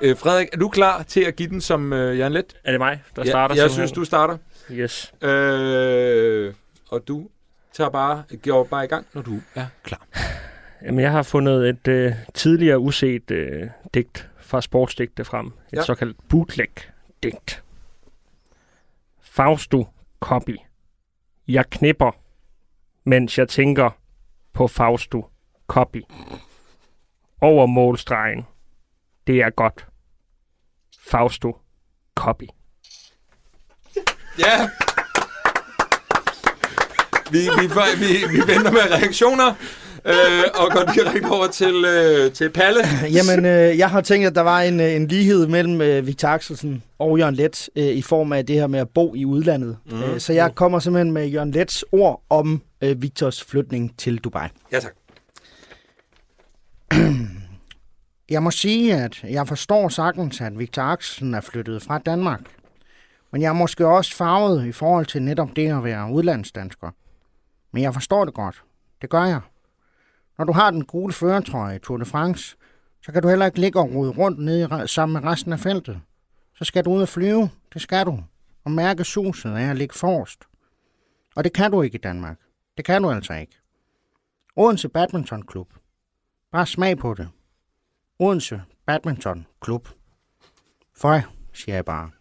Øh, 0.02 0.18
Frederik, 0.18 0.48
er 0.54 0.58
du 0.58 0.70
klar 0.70 1.04
til 1.04 1.22
at 1.22 1.36
give 1.36 1.50
den 1.50 1.62
som 1.62 1.94
øh, 1.94 2.18
Jørgen 2.20 2.34
Let? 2.34 2.58
Er 2.64 2.72
det 2.72 2.80
mig, 2.80 3.02
der 3.16 3.22
Ja, 3.26 3.30
starter? 3.30 3.56
jeg 3.56 3.62
simpelthen? 3.62 3.88
synes, 3.88 3.92
du 3.92 4.04
starter. 4.06 4.38
Yes. 4.72 5.14
Øh, 5.22 6.54
og 6.90 7.08
du 7.08 7.30
tager 7.74 7.90
bare, 7.90 8.24
går 8.44 8.64
bare 8.64 8.86
i 8.86 8.88
gang, 8.88 9.06
når 9.14 9.22
du 9.22 9.40
er 9.56 9.66
klar. 9.84 10.08
Jamen, 10.86 11.00
jeg 11.00 11.12
har 11.12 11.24
fundet 11.24 11.70
et 11.70 11.88
øh, 11.88 12.14
tidligere 12.34 12.80
uset 12.80 13.32
øh, 13.32 13.68
digt 13.94 14.30
fra 14.40 14.62
sportsdigte 14.62 15.26
frem. 15.26 15.46
Et 15.48 15.54
ja. 15.74 15.82
såkaldt 15.82 16.18
bootleg-digt. 16.30 17.64
Fausto 19.22 19.88
Copy. 20.20 20.58
Jeg 21.48 21.66
knipper, 21.70 22.12
mens 23.04 23.38
jeg 23.38 23.48
tænker 23.50 23.90
på 24.54 24.68
Fausto 24.68 25.26
Copy. 25.68 26.04
Over 27.42 27.66
målstregen. 27.66 28.46
Det 29.28 29.42
er 29.42 29.50
godt. 29.50 29.88
Fausto 31.10 31.58
Copy. 32.16 32.48
Ja! 34.40 34.70
Vi, 37.32 37.40
vi, 37.40 37.68
vi, 38.00 38.38
vi 38.38 38.54
venter 38.54 38.72
med 38.72 38.92
reaktioner, 38.92 39.54
øh, 40.06 40.44
og 40.56 40.72
går 40.72 40.94
direkte 40.94 41.28
over 41.28 41.48
til, 41.48 41.86
øh, 41.86 42.32
til 42.32 42.50
Palle. 42.50 42.80
Jamen, 43.18 43.46
øh, 43.46 43.78
jeg 43.78 43.90
har 43.90 44.02
tænkt, 44.02 44.28
at 44.28 44.36
der 44.36 44.42
var 44.42 44.62
en, 44.62 44.80
øh, 44.80 44.96
en 44.96 45.08
lighed 45.08 45.48
mellem 45.48 45.82
øh, 45.82 46.08
Victor 46.08 46.28
Axelsen 46.28 46.84
og 47.00 47.20
Jørgen 47.20 47.36
Let 47.36 47.70
øh, 47.76 47.86
i 47.86 48.02
form 48.02 48.34
af 48.34 48.46
det 48.46 48.56
her 48.56 48.68
med 48.68 48.80
at 48.80 48.90
bo 48.90 49.16
i 49.16 49.26
udlandet. 49.26 49.78
Mm. 49.92 50.04
Øh, 50.04 50.20
så 50.20 50.34
jeg 50.34 50.56
kommer 50.56 50.80
simpelthen 50.80 51.12
med 51.12 51.28
Jørgen 51.28 51.52
Lets 51.52 51.86
ord 51.92 52.24
om 52.30 52.62
øh, 52.82 53.02
Victors 53.02 53.44
flytning 53.44 53.98
til 53.98 54.18
Dubai. 54.18 54.48
Ja, 54.72 54.80
tak. 54.80 54.94
Jeg 58.30 58.44
må 58.44 58.52
sige, 58.52 58.96
at 58.96 59.24
jeg 59.24 59.48
forstår 59.48 59.90
sagtens, 59.90 60.42
at 60.42 60.60
Victor 60.60 60.82
Axelsen 60.82 61.34
er 61.34 61.42
flyttet 61.42 61.82
fra 61.82 61.98
Danmark. 61.98 62.42
Men 63.32 63.42
jeg 63.42 63.50
er 63.50 63.54
måske 63.54 63.88
også 63.88 64.16
farvet 64.16 64.66
i 64.66 64.72
forhold 64.72 65.06
til 65.06 65.22
netop 65.22 65.56
det 65.56 65.72
at 65.72 65.84
være 65.84 66.12
udlandsdansker. 66.12 66.92
Men 67.72 67.84
jeg 67.84 67.94
forstår 67.94 68.26
det 68.26 68.34
godt. 68.34 68.64
Det 69.02 69.10
gør 69.10 69.24
jeg. 69.24 69.42
Når 70.38 70.46
du 70.46 70.52
har 70.52 70.72
den 70.72 70.86
gule 70.86 71.14
føretrøje 71.14 71.76
i 71.76 71.80
Tour 71.80 71.98
de 71.98 72.06
France, 72.06 72.56
så 73.02 73.12
kan 73.12 73.22
du 73.22 73.30
heller 73.30 73.46
ikke 73.46 73.60
ligge 73.60 73.80
og 73.80 73.94
rode 73.96 74.12
rundt 74.12 74.40
nede 74.40 74.84
i 74.84 74.88
sammen 74.88 75.22
med 75.22 75.32
resten 75.32 75.54
af 75.54 75.60
feltet. 75.60 76.02
Så 76.56 76.66
skal 76.66 76.86
du 76.86 76.94
ud 76.94 77.02
og 77.02 77.08
flyve. 77.08 77.50
Det 77.74 77.82
skal 77.82 78.06
du. 78.06 78.20
Og 78.64 78.72
mærke 78.72 79.04
suset 79.04 79.52
af 79.52 79.70
at 79.70 79.78
ligge 79.78 79.96
forrest. 79.96 80.40
Og 81.36 81.44
det 81.44 81.54
kan 81.54 81.72
du 81.72 81.82
ikke 81.82 81.96
i 81.96 82.02
Danmark. 82.02 82.38
Det 82.78 82.86
kan 82.86 83.02
du 83.02 83.12
altså 83.12 83.34
ikke. 83.34 83.58
Odense 84.56 84.90
Badminton 84.90 85.42
Klub. 85.42 85.68
Bare 86.52 86.66
smag 86.66 86.98
på 86.98 87.14
det. 87.14 87.30
Odense 88.20 88.62
Badminton 88.88 89.46
Klub. 89.62 89.88
Føj, 90.98 91.22
siger 91.54 91.76
jeg 91.76 91.86
bare. 91.86 92.10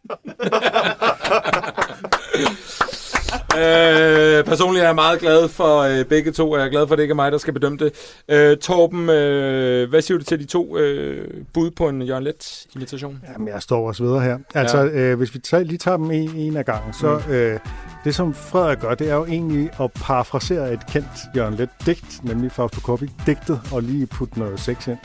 Øh, 3.56 4.44
personligt 4.44 4.82
er 4.82 4.88
jeg 4.88 4.94
meget 4.94 5.20
glad 5.20 5.48
for 5.48 5.78
øh, 5.78 6.04
begge 6.04 6.32
to, 6.32 6.50
og 6.50 6.58
jeg 6.58 6.66
er 6.66 6.70
glad 6.70 6.86
for, 6.86 6.94
at 6.94 6.98
det 6.98 7.02
ikke 7.02 7.12
er 7.12 7.16
mig, 7.16 7.32
der 7.32 7.38
skal 7.38 7.54
bedømme 7.54 7.78
det. 7.78 7.92
Øh, 8.28 8.56
Torben, 8.56 9.10
øh, 9.10 9.88
hvad 9.88 10.02
siger 10.02 10.18
du 10.18 10.24
til 10.24 10.38
de 10.38 10.44
to 10.44 10.78
øh, 10.78 11.44
bud 11.54 11.70
på 11.70 11.88
en 11.88 12.02
Jørgen 12.02 12.24
Let 12.24 12.66
imitation? 12.74 13.22
Jamen, 13.32 13.48
jeg 13.48 13.62
står 13.62 13.88
også 13.88 14.02
videre 14.02 14.20
her. 14.20 14.38
Altså, 14.54 14.78
ja. 14.78 15.00
øh, 15.00 15.18
hvis 15.18 15.34
vi 15.34 15.38
tager, 15.38 15.64
lige 15.64 15.78
tager 15.78 15.96
dem 15.96 16.10
en, 16.10 16.30
en 16.36 16.56
af 16.56 16.64
gangen, 16.64 16.92
så 16.92 17.20
mm. 17.26 17.32
øh, 17.32 17.60
det, 18.04 18.14
som 18.14 18.34
Frederik 18.34 18.80
gør, 18.80 18.94
det 18.94 19.10
er 19.10 19.14
jo 19.14 19.24
egentlig 19.24 19.70
at 19.80 19.92
parafrasere 19.92 20.72
et 20.72 20.86
kendt 20.86 21.36
Jørgen 21.36 21.54
Let 21.54 21.70
digt, 21.86 22.24
nemlig 22.24 22.52
Fausto 22.52 22.80
Coppi, 22.80 23.10
digtet, 23.26 23.60
og 23.72 23.82
lige 23.82 24.06
putte 24.06 24.38
noget 24.38 24.60
sex 24.60 24.86
ind. 24.86 24.98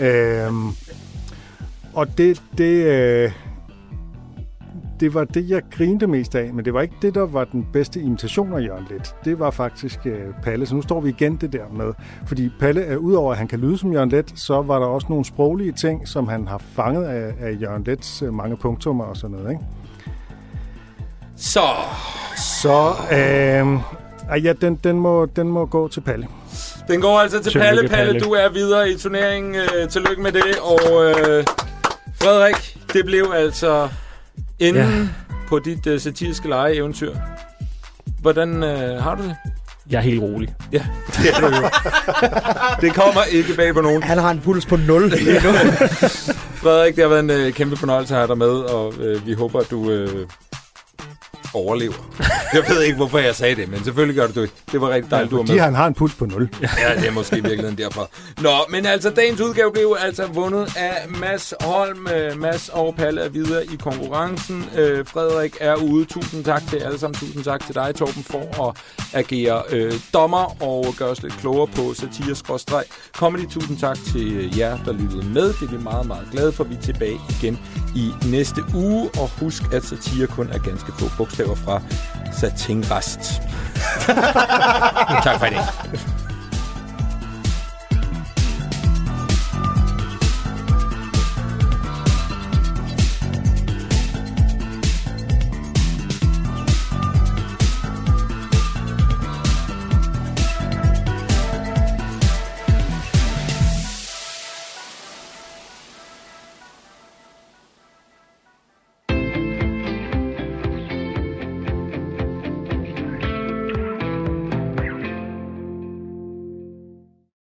Øh, 0.00 0.52
og 1.94 2.18
det, 2.18 2.42
det, 2.58 2.86
øh, 2.86 3.32
det 5.00 5.14
var 5.14 5.24
det, 5.24 5.50
jeg 5.50 5.62
grinte 5.70 6.06
mest 6.06 6.34
af, 6.34 6.54
men 6.54 6.64
det 6.64 6.74
var 6.74 6.82
ikke 6.82 6.94
det, 7.02 7.14
der 7.14 7.26
var 7.26 7.44
den 7.44 7.66
bedste 7.72 8.00
imitation 8.00 8.52
af 8.52 8.60
Jørgen 8.60 8.86
Let. 8.90 9.14
Det 9.24 9.38
var 9.38 9.50
faktisk 9.50 10.06
øh, 10.06 10.20
Palle, 10.42 10.66
så 10.66 10.74
nu 10.74 10.82
står 10.82 11.00
vi 11.00 11.08
igen 11.08 11.36
det 11.36 11.52
der 11.52 11.68
med. 11.72 11.92
Fordi 12.26 12.50
Palle, 12.60 12.82
er 12.84 12.96
udover 12.96 13.32
at 13.32 13.38
han 13.38 13.48
kan 13.48 13.60
lyde 13.60 13.78
som 13.78 13.92
Jørgen 13.92 14.08
Let, 14.08 14.32
så 14.36 14.62
var 14.62 14.78
der 14.78 14.86
også 14.86 15.06
nogle 15.10 15.24
sproglige 15.24 15.72
ting, 15.72 16.08
som 16.08 16.28
han 16.28 16.48
har 16.48 16.58
fanget 16.58 17.04
af, 17.04 17.34
af 17.40 17.56
Jørgen 17.60 17.84
Lets 17.84 18.22
øh, 18.22 18.34
mange 18.34 18.56
punktummer 18.56 19.04
og 19.04 19.16
sådan 19.16 19.36
noget. 19.36 19.50
Ikke? 19.50 19.64
Så, 21.36 21.60
Så 22.36 22.92
øh, 23.12 24.44
ja, 24.44 24.52
den, 24.52 24.74
den, 24.84 25.00
må, 25.00 25.26
den 25.26 25.48
må 25.48 25.66
gå 25.66 25.88
til 25.88 26.00
Palle. 26.00 26.26
Den 26.88 27.00
går 27.00 27.18
altså 27.18 27.42
til 27.42 27.58
Palle. 27.58 27.88
Palle, 27.88 27.88
Palle. 27.88 28.20
du 28.20 28.32
er 28.32 28.48
videre 28.48 28.90
i 28.90 28.96
turneringen. 28.96 29.54
Øh, 29.54 29.88
tillykke 29.88 30.22
med 30.22 30.32
det. 30.32 30.58
Og 30.60 30.80
øh, 31.04 31.44
Frederik, 32.22 32.76
det 32.92 33.04
blev 33.04 33.32
altså 33.36 33.88
enden 34.58 34.82
ja. 34.82 35.28
på 35.48 35.58
dit 35.58 35.86
øh, 35.86 36.00
satiriske 36.00 36.48
leje-eventyr. 36.48 37.14
Hvordan 38.20 38.62
øh, 38.62 39.02
har 39.02 39.14
du 39.14 39.22
det? 39.22 39.36
Jeg 39.90 39.98
er 39.98 40.02
helt 40.02 40.22
rolig. 40.22 40.54
Ja, 40.72 40.86
det 41.06 41.30
er 41.34 41.40
du 41.40 41.46
jo. 41.46 41.68
det 42.86 42.94
kommer 42.94 43.22
ikke 43.30 43.54
bag 43.54 43.74
på 43.74 43.80
nogen. 43.80 44.02
Han 44.02 44.18
har 44.18 44.30
en 44.30 44.40
puls 44.40 44.66
på 44.66 44.76
0. 44.76 45.10
Frederik, 46.62 46.96
det 46.96 47.04
har 47.04 47.08
været 47.08 47.20
en 47.20 47.30
øh, 47.30 47.52
kæmpe 47.52 47.76
fornøjelse 47.76 48.14
at 48.14 48.18
have 48.18 48.28
dig 48.28 48.38
med, 48.38 48.48
og 48.48 48.94
øh, 49.00 49.26
vi 49.26 49.32
håber, 49.32 49.60
at 49.60 49.70
du 49.70 49.90
øh, 49.90 50.26
overlever. 51.54 51.94
Jeg 52.52 52.62
ved 52.68 52.82
ikke, 52.82 52.96
hvorfor 52.96 53.18
jeg 53.18 53.34
sagde 53.34 53.56
det, 53.56 53.68
men 53.68 53.84
selvfølgelig 53.84 54.16
gør 54.16 54.26
du 54.26 54.40
det. 54.42 54.50
Det 54.72 54.80
var 54.80 54.90
rigtig 54.90 55.10
dejligt, 55.10 55.30
du 55.30 55.36
var 55.36 55.42
med. 55.42 55.60
Han 55.60 55.74
har 55.74 55.86
en 55.86 55.94
puls 55.94 56.14
på 56.14 56.26
0. 56.26 56.48
Ja, 56.62 56.68
det 57.00 57.08
er 57.08 57.12
måske 57.12 57.36
i 57.36 57.40
virkeligheden 57.40 57.78
derfor. 57.78 58.10
Nå, 58.40 58.50
men 58.68 58.86
altså, 58.86 59.10
dagens 59.10 59.40
udgave 59.40 59.72
blev 59.72 59.96
altså 60.00 60.26
vundet 60.26 60.76
af 60.76 61.08
Mads 61.08 61.54
Holm. 61.60 62.08
Øh, 62.14 62.40
Mads 62.40 62.68
og 62.68 62.94
Palle 62.96 63.20
er 63.20 63.28
videre 63.28 63.64
i 63.64 63.76
konkurrencen. 63.76 64.64
Øh, 64.76 65.06
Frederik 65.06 65.56
er 65.60 65.74
ude. 65.74 66.04
Tusind 66.04 66.44
tak 66.44 66.62
til 66.70 66.76
alle 66.76 66.98
sammen. 66.98 67.14
Tusind 67.14 67.44
tak 67.44 67.66
til 67.66 67.74
dig, 67.74 67.94
Torben, 67.94 68.24
for 68.24 68.68
at 68.68 68.76
agere 69.12 69.62
øh, 69.70 69.92
dommer 70.14 70.62
og 70.62 70.94
gøre 70.98 71.08
os 71.08 71.22
lidt 71.22 71.36
klogere 71.36 71.66
på 71.66 71.94
satire 71.94 72.84
comedy. 73.12 73.48
Tusind 73.50 73.78
tak 73.78 73.96
til 74.12 74.56
jer, 74.58 74.78
der 74.84 74.92
lyttede 74.92 75.24
med. 75.24 75.52
Det 75.52 75.62
er 75.62 75.76
vi 75.76 75.82
meget, 75.82 76.06
meget 76.06 76.28
glade 76.32 76.52
for. 76.52 76.64
Vi 76.64 76.74
er 76.74 76.80
tilbage 76.80 77.20
igen 77.30 77.58
i 77.96 78.10
næste 78.26 78.62
uge. 78.74 79.10
Og 79.18 79.30
husk, 79.40 79.62
at 79.72 79.84
satire 79.84 80.26
kun 80.26 80.48
er 80.52 80.58
ganske 80.58 80.92
få 80.98 81.04
bogstaver 81.16 81.43
fra 81.52 81.80
satinrest. 82.32 83.42
tak 85.24 85.38
for 85.38 85.46
i 85.46 85.50
dag. 85.50 86.33